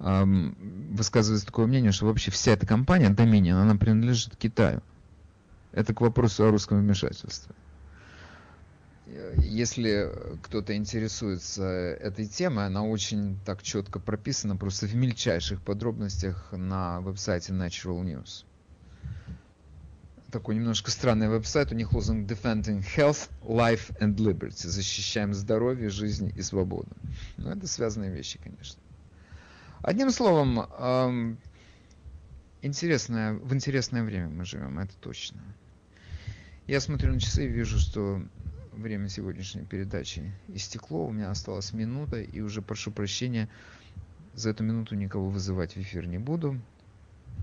эм, 0.00 0.56
высказывается 0.90 1.46
такое 1.46 1.66
мнение, 1.66 1.92
что 1.92 2.06
вообще 2.06 2.32
вся 2.32 2.52
эта 2.52 2.66
компания 2.66 3.10
Dominion, 3.10 3.62
она 3.62 3.76
принадлежит 3.76 4.36
Китаю. 4.36 4.82
Это 5.70 5.94
к 5.94 6.00
вопросу 6.00 6.44
о 6.44 6.50
русском 6.50 6.80
вмешательстве. 6.80 7.54
Если 9.36 10.10
кто-то 10.42 10.76
интересуется 10.76 11.64
этой 11.64 12.26
темой, 12.26 12.66
она 12.66 12.82
очень 12.82 13.38
так 13.46 13.62
четко 13.62 14.00
прописана, 14.00 14.56
просто 14.56 14.86
в 14.86 14.94
мельчайших 14.94 15.62
подробностях 15.62 16.48
на 16.50 17.00
веб-сайте 17.00 17.52
Natural 17.52 18.02
News 18.02 18.44
такой 20.30 20.56
немножко 20.56 20.90
странный 20.90 21.28
веб-сайт, 21.28 21.72
у 21.72 21.74
них 21.74 21.92
лозунг 21.92 22.30
Defending 22.30 22.84
Health, 22.96 23.30
Life 23.42 23.96
and 24.00 24.16
Liberty. 24.16 24.66
Защищаем 24.66 25.32
здоровье, 25.32 25.88
жизнь 25.88 26.32
и 26.34 26.42
свободу. 26.42 26.90
Ну, 27.36 27.50
это 27.50 27.66
связанные 27.66 28.12
вещи, 28.12 28.38
конечно. 28.42 28.80
Одним 29.82 30.10
словом, 30.10 30.60
эм, 30.60 31.38
интересное, 32.62 33.34
в 33.34 33.54
интересное 33.54 34.02
время 34.02 34.28
мы 34.28 34.44
живем, 34.44 34.78
это 34.78 34.94
точно. 35.00 35.40
Я 36.66 36.80
смотрю 36.80 37.14
на 37.14 37.20
часы 37.20 37.46
и 37.46 37.48
вижу, 37.48 37.78
что 37.78 38.22
время 38.72 39.08
сегодняшней 39.08 39.64
передачи 39.64 40.32
истекло, 40.48 41.06
у 41.06 41.10
меня 41.10 41.30
осталась 41.30 41.72
минута, 41.72 42.20
и 42.20 42.40
уже 42.40 42.60
прошу 42.60 42.90
прощения, 42.90 43.48
за 44.34 44.50
эту 44.50 44.62
минуту 44.62 44.94
никого 44.94 45.30
вызывать 45.30 45.74
в 45.74 45.80
эфир 45.80 46.06
не 46.06 46.18
буду. 46.18 46.60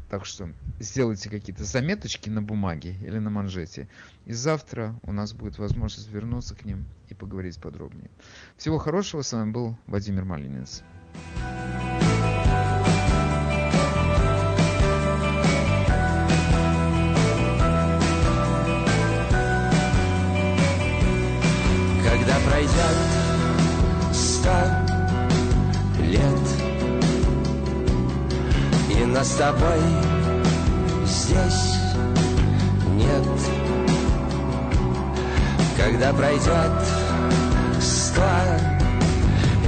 Так 0.10 0.26
что 0.26 0.50
сделайте 0.80 1.30
какие-то 1.30 1.64
заметочки 1.64 2.30
на 2.30 2.42
бумаге 2.42 2.96
или 3.02 3.18
на 3.18 3.30
манжете. 3.30 3.88
И 4.26 4.34
завтра 4.34 5.00
у 5.04 5.12
нас 5.12 5.34
будет 5.34 5.58
возможность 5.58 6.10
вернуться 6.12 6.56
к 6.56 6.66
ним 6.66 6.86
и 7.10 7.14
поговорить 7.14 7.60
подробнее. 7.60 8.10
Всего 8.58 8.78
хорошего. 8.78 9.22
С 9.22 9.34
вами 9.34 9.52
был 9.52 9.78
Владимир 9.88 10.26
Малинец. 10.26 10.84
Когда 11.36 12.15
нас 29.16 29.30
с 29.30 29.36
тобой 29.36 29.80
здесь 31.06 31.76
нет. 32.96 33.24
Когда 35.78 36.12
пройдет 36.12 36.74
сто 37.80 38.22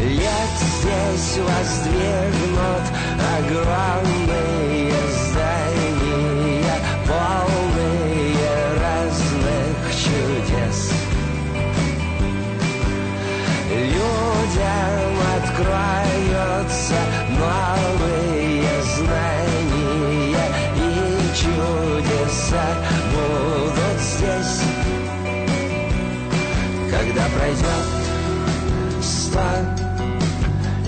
лет, 0.01 0.51
здесь 0.81 1.37
воздвигнут 1.37 2.85
огромные 3.37 4.91
здания, 5.29 6.73
полные 7.07 8.35
разных 8.81 9.77
чудес. 9.95 10.91
Людям 13.71 15.13
откроются 15.37 15.96
когда 27.17 27.29
пройдет 27.39 29.01
сто 29.01 29.41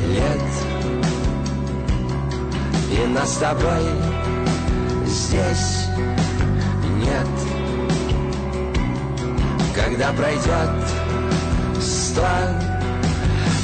лет. 0.07 0.41
И 2.91 3.07
нас 3.07 3.33
с 3.33 3.37
тобой 3.37 3.83
здесь 5.07 5.87
нет. 6.97 7.27
Когда 9.73 10.11
пройдет 10.13 10.69
сто 11.81 12.27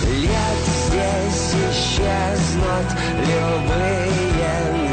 лет, 0.08 0.60
здесь 0.88 1.54
исчезнут 1.70 2.88
любые 3.20 4.85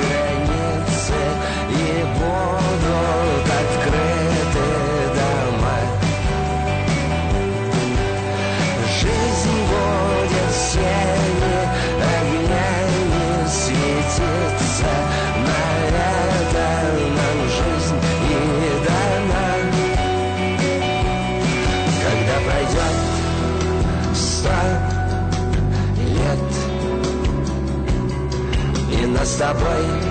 и 29.43 30.02